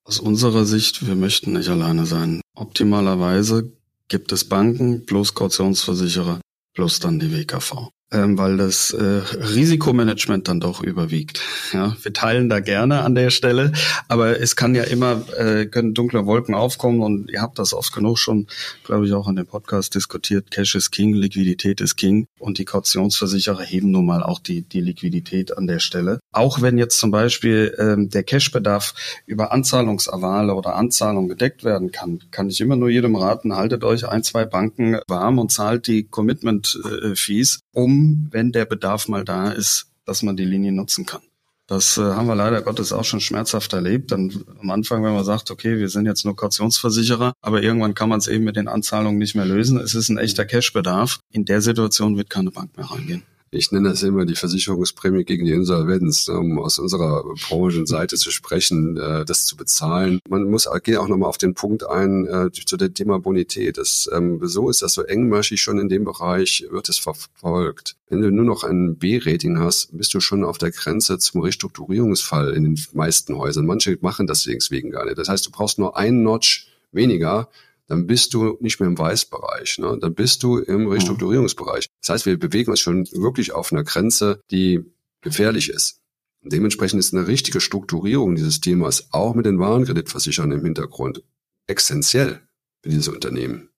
aus 0.03 0.19
unserer 0.19 0.65
Sicht, 0.65 1.05
wir 1.05 1.15
möchten 1.15 1.53
nicht 1.53 1.69
alleine 1.69 2.07
sein. 2.07 2.41
Optimalerweise 2.55 3.71
gibt 4.07 4.31
es 4.31 4.45
Banken 4.45 5.05
plus 5.05 5.35
Kautionsversicherer 5.35 6.41
plus 6.73 6.99
dann 6.99 7.19
die 7.19 7.31
WKV. 7.31 7.89
Ähm, 8.11 8.37
weil 8.37 8.55
das 8.55 8.91
äh, 8.91 9.03
Risikomanagement 9.03 10.47
dann 10.47 10.61
doch 10.61 10.81
überwiegt. 10.81 11.41
Ja, 11.73 11.95
wir 12.01 12.13
teilen 12.13 12.47
da 12.47 12.61
gerne 12.61 13.03
an 13.03 13.15
der 13.15 13.31
Stelle, 13.31 13.73
aber 14.07 14.39
es 14.39 14.55
kann 14.55 14.75
ja 14.75 14.83
immer 14.83 15.23
äh, 15.37 15.65
können 15.65 15.93
dunkle 15.93 16.25
Wolken 16.25 16.55
aufkommen 16.55 17.01
und 17.01 17.29
ihr 17.29 17.41
habt 17.41 17.59
das 17.59 17.73
oft 17.73 17.91
genug 17.93 18.17
schon, 18.17 18.47
glaube 18.85 19.05
ich, 19.07 19.13
auch 19.13 19.27
in 19.27 19.35
dem 19.35 19.45
Podcast 19.45 19.93
diskutiert. 19.93 20.51
Cash 20.51 20.75
ist 20.75 20.91
King, 20.91 21.13
Liquidität 21.13 21.81
ist 21.81 21.97
King 21.97 22.27
und 22.39 22.59
die 22.59 22.65
Kautionsversicherer 22.65 23.63
heben 23.63 23.91
nun 23.91 24.05
mal 24.05 24.23
auch 24.23 24.39
die 24.39 24.61
die 24.61 24.81
Liquidität 24.81 25.57
an 25.57 25.67
der 25.67 25.79
Stelle. 25.79 26.19
Auch 26.31 26.61
wenn 26.61 26.77
jetzt 26.77 26.99
zum 26.99 27.11
Beispiel 27.11 27.75
ähm, 27.77 28.09
der 28.09 28.23
Cashbedarf 28.23 28.93
über 29.25 29.51
Anzahlungsavale 29.51 30.55
oder 30.55 30.75
Anzahlung 30.75 31.27
gedeckt 31.27 31.65
werden 31.65 31.91
kann, 31.91 32.19
kann 32.31 32.49
ich 32.49 32.61
immer 32.61 32.77
nur 32.77 32.89
jedem 32.89 33.17
raten: 33.17 33.55
Haltet 33.55 33.83
euch 33.83 34.07
ein 34.07 34.23
zwei 34.23 34.45
Banken 34.45 34.97
warm 35.07 35.39
und 35.39 35.51
zahlt 35.51 35.87
die 35.87 36.03
Commitment 36.05 36.79
äh, 37.03 37.15
Fees, 37.15 37.59
um 37.73 37.96
wenn 38.31 38.51
der 38.51 38.65
Bedarf 38.65 39.07
mal 39.07 39.23
da 39.23 39.51
ist, 39.51 39.87
dass 40.05 40.23
man 40.23 40.37
die 40.37 40.45
Linie 40.45 40.71
nutzen 40.71 41.05
kann. 41.05 41.21
Das 41.67 41.97
äh, 41.97 42.01
haben 42.01 42.27
wir 42.27 42.35
leider 42.35 42.61
Gottes 42.61 42.93
auch 42.93 43.03
schon 43.03 43.19
schmerzhaft 43.19 43.73
erlebt. 43.73 44.11
Dann 44.11 44.31
am 44.61 44.69
Anfang, 44.69 45.03
wenn 45.03 45.13
man 45.13 45.25
sagt, 45.25 45.51
okay, 45.51 45.77
wir 45.77 45.89
sind 45.89 46.05
jetzt 46.05 46.23
nur 46.23 46.35
Kautionsversicherer, 46.35 47.33
aber 47.41 47.61
irgendwann 47.61 47.93
kann 47.93 48.07
man 48.07 48.19
es 48.19 48.27
eben 48.27 48.45
mit 48.45 48.55
den 48.55 48.69
Anzahlungen 48.69 49.17
nicht 49.17 49.35
mehr 49.35 49.45
lösen. 49.45 49.77
Es 49.77 49.93
ist 49.93 50.07
ein 50.07 50.17
echter 50.17 50.45
Cashbedarf. 50.45 51.19
In 51.29 51.43
der 51.43 51.61
Situation 51.61 52.15
wird 52.15 52.29
keine 52.29 52.51
Bank 52.51 52.77
mehr 52.77 52.85
reingehen 52.85 53.23
ich 53.57 53.71
nenne 53.71 53.89
das 53.89 54.03
immer 54.03 54.25
die 54.25 54.35
Versicherungsprämie 54.35 55.23
gegen 55.23 55.45
die 55.45 55.51
Insolvenz, 55.51 56.27
um 56.27 56.59
aus 56.59 56.79
unserer 56.79 57.23
Branchenseite 57.49 58.15
zu 58.15 58.31
sprechen, 58.31 58.97
äh, 58.97 59.25
das 59.25 59.45
zu 59.45 59.57
bezahlen. 59.57 60.19
Man 60.29 60.45
muss 60.45 60.69
geht 60.83 60.97
auch 60.97 61.07
nochmal 61.07 61.29
auf 61.29 61.37
den 61.37 61.53
Punkt 61.53 61.85
ein 61.87 62.25
äh, 62.27 62.51
zu 62.51 62.77
dem 62.77 62.93
Thema 62.93 63.19
Bonität. 63.19 63.77
Das, 63.77 64.09
ähm, 64.13 64.39
so 64.43 64.69
ist 64.69 64.81
das 64.81 64.93
so 64.93 65.03
engmaschig 65.03 65.61
schon 65.61 65.79
in 65.79 65.89
dem 65.89 66.03
Bereich, 66.03 66.65
wird 66.69 66.89
es 66.89 66.97
verfolgt. 66.97 67.95
Wenn 68.09 68.21
du 68.21 68.31
nur 68.31 68.45
noch 68.45 68.63
ein 68.63 68.95
B-Rating 68.97 69.59
hast, 69.59 69.97
bist 69.97 70.13
du 70.13 70.19
schon 70.19 70.43
auf 70.43 70.57
der 70.57 70.71
Grenze 70.71 71.17
zum 71.19 71.41
Restrukturierungsfall 71.41 72.53
in 72.53 72.63
den 72.63 72.85
meisten 72.93 73.35
Häusern. 73.35 73.65
Manche 73.65 73.97
machen 74.01 74.27
das 74.27 74.43
deswegen 74.43 74.91
gar 74.91 75.05
nicht. 75.05 75.17
Das 75.17 75.27
heißt, 75.27 75.45
du 75.45 75.51
brauchst 75.51 75.79
nur 75.79 75.97
einen 75.97 76.23
Notch 76.23 76.67
weniger, 76.91 77.49
dann 77.87 78.05
bist 78.05 78.33
du 78.33 78.57
nicht 78.59 78.79
mehr 78.79 78.87
im 78.87 78.97
Weißbereich, 78.97 79.79
ne? 79.79 79.97
dann 79.99 80.13
bist 80.13 80.43
du 80.43 80.57
im 80.57 80.83
mhm. 80.83 80.87
Restrukturierungsbereich. 80.87 81.87
Das 82.01 82.09
heißt, 82.09 82.25
wir 82.25 82.37
bewegen 82.37 82.71
uns 82.71 82.79
schon 82.79 83.07
wirklich 83.13 83.53
auf 83.53 83.71
einer 83.71 83.83
Grenze, 83.83 84.41
die 84.51 84.83
gefährlich 85.21 85.69
ist. 85.69 86.01
Und 86.43 86.53
dementsprechend 86.53 86.99
ist 86.99 87.13
eine 87.13 87.27
richtige 87.27 87.61
Strukturierung 87.61 88.35
dieses 88.35 88.61
Themas 88.61 89.09
auch 89.11 89.35
mit 89.35 89.45
den 89.45 89.59
Warenkreditversicherern 89.59 90.51
im 90.51 90.63
Hintergrund 90.63 91.23
essentiell 91.67 92.41
für 92.81 92.89
dieses 92.89 93.07
Unternehmen. 93.07 93.69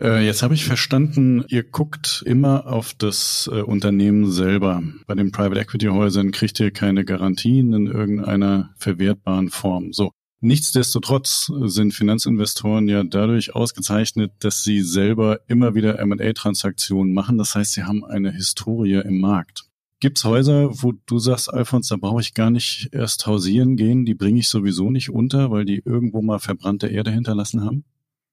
Äh, 0.00 0.24
jetzt 0.24 0.42
habe 0.42 0.54
ich 0.54 0.64
verstanden, 0.64 1.44
ihr 1.48 1.62
guckt 1.62 2.22
immer 2.26 2.66
auf 2.66 2.94
das 2.94 3.48
äh, 3.52 3.60
Unternehmen 3.60 4.30
selber. 4.30 4.82
Bei 5.06 5.14
den 5.14 5.32
Private 5.32 5.60
Equity 5.60 5.86
Häusern 5.86 6.30
kriegt 6.30 6.58
ihr 6.60 6.70
keine 6.70 7.04
Garantien 7.04 7.72
in 7.72 7.86
irgendeiner 7.86 8.74
verwertbaren 8.76 9.50
Form. 9.50 9.92
So. 9.92 10.12
Nichtsdestotrotz 10.44 11.52
sind 11.66 11.94
Finanzinvestoren 11.94 12.88
ja 12.88 13.04
dadurch 13.04 13.54
ausgezeichnet, 13.54 14.32
dass 14.40 14.64
sie 14.64 14.80
selber 14.80 15.38
immer 15.46 15.76
wieder 15.76 16.00
M&A-Transaktionen 16.00 17.14
machen. 17.14 17.38
Das 17.38 17.54
heißt, 17.54 17.74
sie 17.74 17.84
haben 17.84 18.04
eine 18.04 18.32
Historie 18.32 19.00
im 19.04 19.20
Markt. 19.20 19.66
Gibt's 20.00 20.24
Häuser, 20.24 20.82
wo 20.82 20.94
du 21.06 21.20
sagst, 21.20 21.54
Alfons, 21.54 21.86
da 21.86 21.96
brauche 21.96 22.20
ich 22.20 22.34
gar 22.34 22.50
nicht 22.50 22.88
erst 22.90 23.28
hausieren 23.28 23.76
gehen, 23.76 24.04
die 24.04 24.14
bringe 24.14 24.40
ich 24.40 24.48
sowieso 24.48 24.90
nicht 24.90 25.10
unter, 25.10 25.52
weil 25.52 25.64
die 25.64 25.80
irgendwo 25.84 26.22
mal 26.22 26.40
verbrannte 26.40 26.88
Erde 26.88 27.12
hinterlassen 27.12 27.64
haben? 27.64 27.84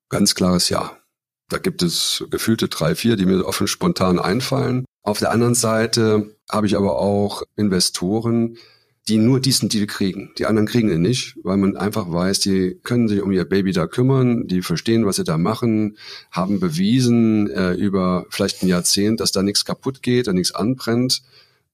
Ganz 0.10 0.34
klares 0.34 0.70
Ja. 0.70 0.97
Da 1.47 1.60
gibt 1.60 1.84
es 1.84 2.26
gefühlte 2.32 2.70
drei, 2.70 2.95
vier, 2.95 3.18
die 3.18 3.28
mir 3.28 3.45
offen 3.45 3.68
spontan 3.68 4.18
einfallen. 4.18 4.86
Auf 5.03 5.20
der 5.20 5.30
anderen 5.30 5.53
Seite 5.53 6.36
habe 6.49 6.66
ich 6.66 6.76
aber 6.76 6.97
auch 6.97 7.43
Investoren, 7.55 8.57
die 9.10 9.18
nur 9.18 9.39
diesen 9.39 9.70
Deal 9.70 9.88
kriegen. 9.88 10.32
Die 10.38 10.45
anderen 10.45 10.68
kriegen 10.68 10.91
ihn 10.91 11.01
nicht, 11.01 11.36
weil 11.43 11.57
man 11.57 11.76
einfach 11.76 12.12
weiß, 12.12 12.39
die 12.41 12.80
können 12.84 13.07
sich 13.07 13.22
um 13.22 13.32
ihr 13.32 13.43
Baby 13.43 13.72
da 13.72 13.88
kümmern, 13.88 14.47
die 14.47 14.62
verstehen, 14.62 15.05
was 15.05 15.16
sie 15.16 15.24
da 15.24 15.38
machen, 15.38 15.97
haben 16.32 16.60
bewiesen 16.60 17.49
äh, 17.49 17.74
über 17.74 18.28
vielleicht 18.30 18.62
ein 18.62 18.68
Jahrzehnt, 18.68 19.20
dass 19.20 19.32
da 19.32 19.41
nichts 19.41 19.66
kaputt 19.66 20.03
geht, 20.03 20.28
da 20.28 20.34
nichts 20.34 20.53
anbrennt. 20.53 21.24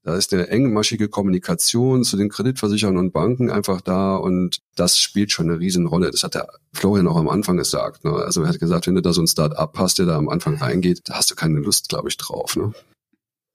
Da 0.03 0.15
ist 0.15 0.33
eine 0.33 0.47
engmaschige 0.47 1.09
Kommunikation 1.09 2.03
zu 2.03 2.15
den 2.15 2.29
Kreditversicherern 2.29 2.97
und 2.97 3.11
Banken 3.11 3.49
einfach 3.49 3.81
da 3.81 4.15
und 4.15 4.59
das 4.75 4.99
spielt 4.99 5.31
schon 5.31 5.49
eine 5.49 5.59
Riesenrolle. 5.59 6.11
Das 6.11 6.23
hat 6.23 6.36
der 6.36 6.47
Florian 6.73 7.07
auch 7.07 7.17
am 7.17 7.27
Anfang 7.27 7.57
gesagt. 7.57 8.05
Ne? 8.05 8.11
Also 8.11 8.43
er 8.43 8.49
hat 8.49 8.59
gesagt, 8.59 8.88
wenn 8.88 8.95
du 8.95 9.01
da 9.01 9.13
so 9.13 9.21
ein 9.21 9.27
Start-up 9.27 9.77
hast, 9.77 9.97
der 9.97 10.05
da 10.05 10.15
am 10.15 10.29
Anfang 10.29 10.55
reingeht, 10.55 11.01
da 11.05 11.15
hast 11.15 11.31
du 11.31 11.36
keine 11.36 11.59
Lust, 11.59 11.89
glaube 11.89 12.07
ich, 12.07 12.17
drauf. 12.17 12.55
Ne? 12.55 12.71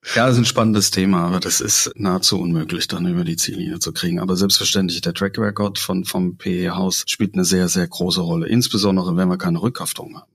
Ja, 0.03 0.25
das 0.25 0.33
ist 0.33 0.39
ein 0.39 0.45
spannendes 0.45 0.89
Thema, 0.89 1.27
aber 1.27 1.39
das 1.39 1.61
ist 1.61 1.91
nahezu 1.95 2.39
unmöglich, 2.39 2.87
dann 2.87 3.05
über 3.05 3.23
die 3.23 3.35
Ziellinie 3.35 3.79
zu 3.79 3.93
kriegen. 3.93 4.19
Aber 4.19 4.35
selbstverständlich, 4.35 5.01
der 5.01 5.13
Track 5.13 5.37
Record 5.37 5.77
von, 5.77 6.05
vom 6.05 6.37
PE-Haus 6.37 7.03
spielt 7.07 7.35
eine 7.35 7.45
sehr, 7.45 7.69
sehr 7.69 7.87
große 7.87 8.21
Rolle, 8.21 8.47
insbesondere 8.47 9.15
wenn 9.15 9.29
wir 9.29 9.37
keine 9.37 9.61
Rückhaftung 9.61 10.17
haben. 10.17 10.31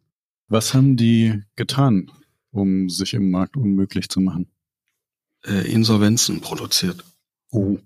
Was 0.49 0.73
haben 0.73 0.97
die 0.97 1.43
getan, 1.57 2.13
um 2.53 2.89
sich 2.89 3.13
im 3.15 3.31
Markt 3.31 3.57
unmöglich 3.57 4.09
zu 4.09 4.21
machen? 4.21 4.47
Äh, 5.45 5.71
Insolvenzen 5.71 6.41
produziert. 6.41 7.05
Oh. 7.51 7.79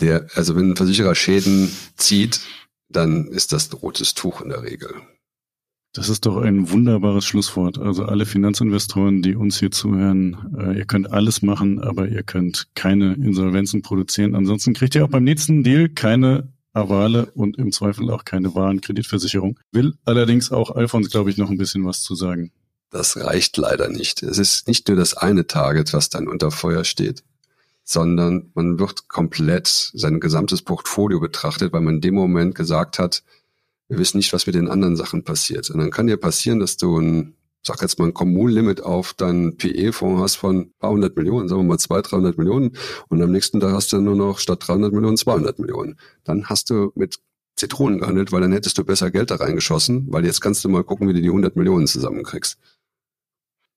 Der, 0.00 0.26
also 0.34 0.56
wenn 0.56 0.70
ein 0.70 0.76
Versicherer 0.76 1.14
Schäden 1.14 1.70
zieht, 1.96 2.40
dann 2.88 3.28
ist 3.28 3.52
das 3.52 3.70
ein 3.70 3.76
rotes 3.76 4.14
Tuch 4.14 4.40
in 4.40 4.48
der 4.48 4.62
Regel. 4.62 5.00
Das 5.94 6.08
ist 6.08 6.26
doch 6.26 6.38
ein 6.38 6.72
wunderbares 6.72 7.24
Schlusswort. 7.24 7.78
Also 7.78 8.04
alle 8.04 8.26
Finanzinvestoren, 8.26 9.22
die 9.22 9.36
uns 9.36 9.60
hier 9.60 9.70
zuhören, 9.70 10.36
äh, 10.58 10.76
ihr 10.76 10.86
könnt 10.86 11.12
alles 11.12 11.40
machen, 11.40 11.80
aber 11.80 12.08
ihr 12.08 12.24
könnt 12.24 12.66
keine 12.74 13.14
Insolvenzen 13.14 13.82
produzieren. 13.82 14.34
Ansonsten 14.34 14.74
kriegt 14.74 14.96
ihr 14.96 15.04
auch 15.04 15.08
beim 15.08 15.22
nächsten 15.22 15.62
Deal 15.62 15.88
keine 15.88 16.52
Avale 16.72 17.26
und 17.36 17.58
im 17.58 17.70
Zweifel 17.70 18.10
auch 18.10 18.24
keine 18.24 18.56
Warenkreditversicherung. 18.56 19.60
Will 19.70 19.94
allerdings 20.04 20.50
auch 20.50 20.72
Alfons, 20.72 21.10
glaube 21.10 21.30
ich, 21.30 21.38
noch 21.38 21.48
ein 21.48 21.58
bisschen 21.58 21.84
was 21.84 22.02
zu 22.02 22.16
sagen. 22.16 22.50
Das 22.90 23.16
reicht 23.16 23.56
leider 23.56 23.88
nicht. 23.88 24.24
Es 24.24 24.38
ist 24.38 24.66
nicht 24.66 24.88
nur 24.88 24.96
das 24.96 25.16
eine 25.16 25.46
Target, 25.46 25.92
was 25.92 26.08
dann 26.08 26.26
unter 26.26 26.50
Feuer 26.50 26.82
steht, 26.82 27.22
sondern 27.84 28.50
man 28.54 28.80
wird 28.80 29.06
komplett 29.06 29.68
sein 29.94 30.18
gesamtes 30.18 30.62
Portfolio 30.62 31.20
betrachtet, 31.20 31.72
weil 31.72 31.82
man 31.82 31.96
in 31.96 32.00
dem 32.00 32.14
Moment 32.14 32.56
gesagt 32.56 32.98
hat, 32.98 33.22
wir 33.88 33.98
wissen 33.98 34.16
nicht, 34.16 34.32
was 34.32 34.46
mit 34.46 34.54
den 34.54 34.68
anderen 34.68 34.96
Sachen 34.96 35.24
passiert. 35.24 35.70
Und 35.70 35.78
dann 35.78 35.90
kann 35.90 36.06
dir 36.06 36.16
passieren, 36.16 36.60
dass 36.60 36.76
du 36.76 36.98
ein, 36.98 37.34
sag 37.62 37.82
jetzt 37.82 37.98
mal 37.98 38.06
ein 38.06 38.14
Kommunlimit 38.14 38.82
auf 38.82 39.14
deinen 39.14 39.56
PE-Fonds 39.56 40.22
hast 40.22 40.36
von 40.36 40.56
ein 40.56 40.72
paar 40.78 40.90
hundert 40.90 41.16
Millionen, 41.16 41.48
sagen 41.48 41.62
wir 41.62 41.68
mal 41.68 41.78
zwei, 41.78 42.00
dreihundert 42.02 42.38
Millionen. 42.38 42.76
Und 43.08 43.22
am 43.22 43.30
nächsten 43.30 43.60
Tag 43.60 43.72
hast 43.72 43.92
du 43.92 44.00
nur 44.00 44.16
noch 44.16 44.38
statt 44.38 44.66
300 44.66 44.92
Millionen 44.92 45.16
200 45.16 45.58
Millionen. 45.58 45.98
Dann 46.24 46.46
hast 46.46 46.70
du 46.70 46.92
mit 46.94 47.18
Zitronen 47.56 48.00
gehandelt, 48.00 48.32
weil 48.32 48.40
dann 48.40 48.52
hättest 48.52 48.78
du 48.78 48.84
besser 48.84 49.10
Geld 49.10 49.30
da 49.30 49.36
reingeschossen, 49.36 50.06
weil 50.10 50.24
jetzt 50.24 50.40
kannst 50.40 50.64
du 50.64 50.68
mal 50.68 50.82
gucken, 50.82 51.08
wie 51.08 51.12
du 51.12 51.22
die 51.22 51.28
100 51.28 51.56
Millionen 51.56 51.86
zusammenkriegst. 51.86 52.58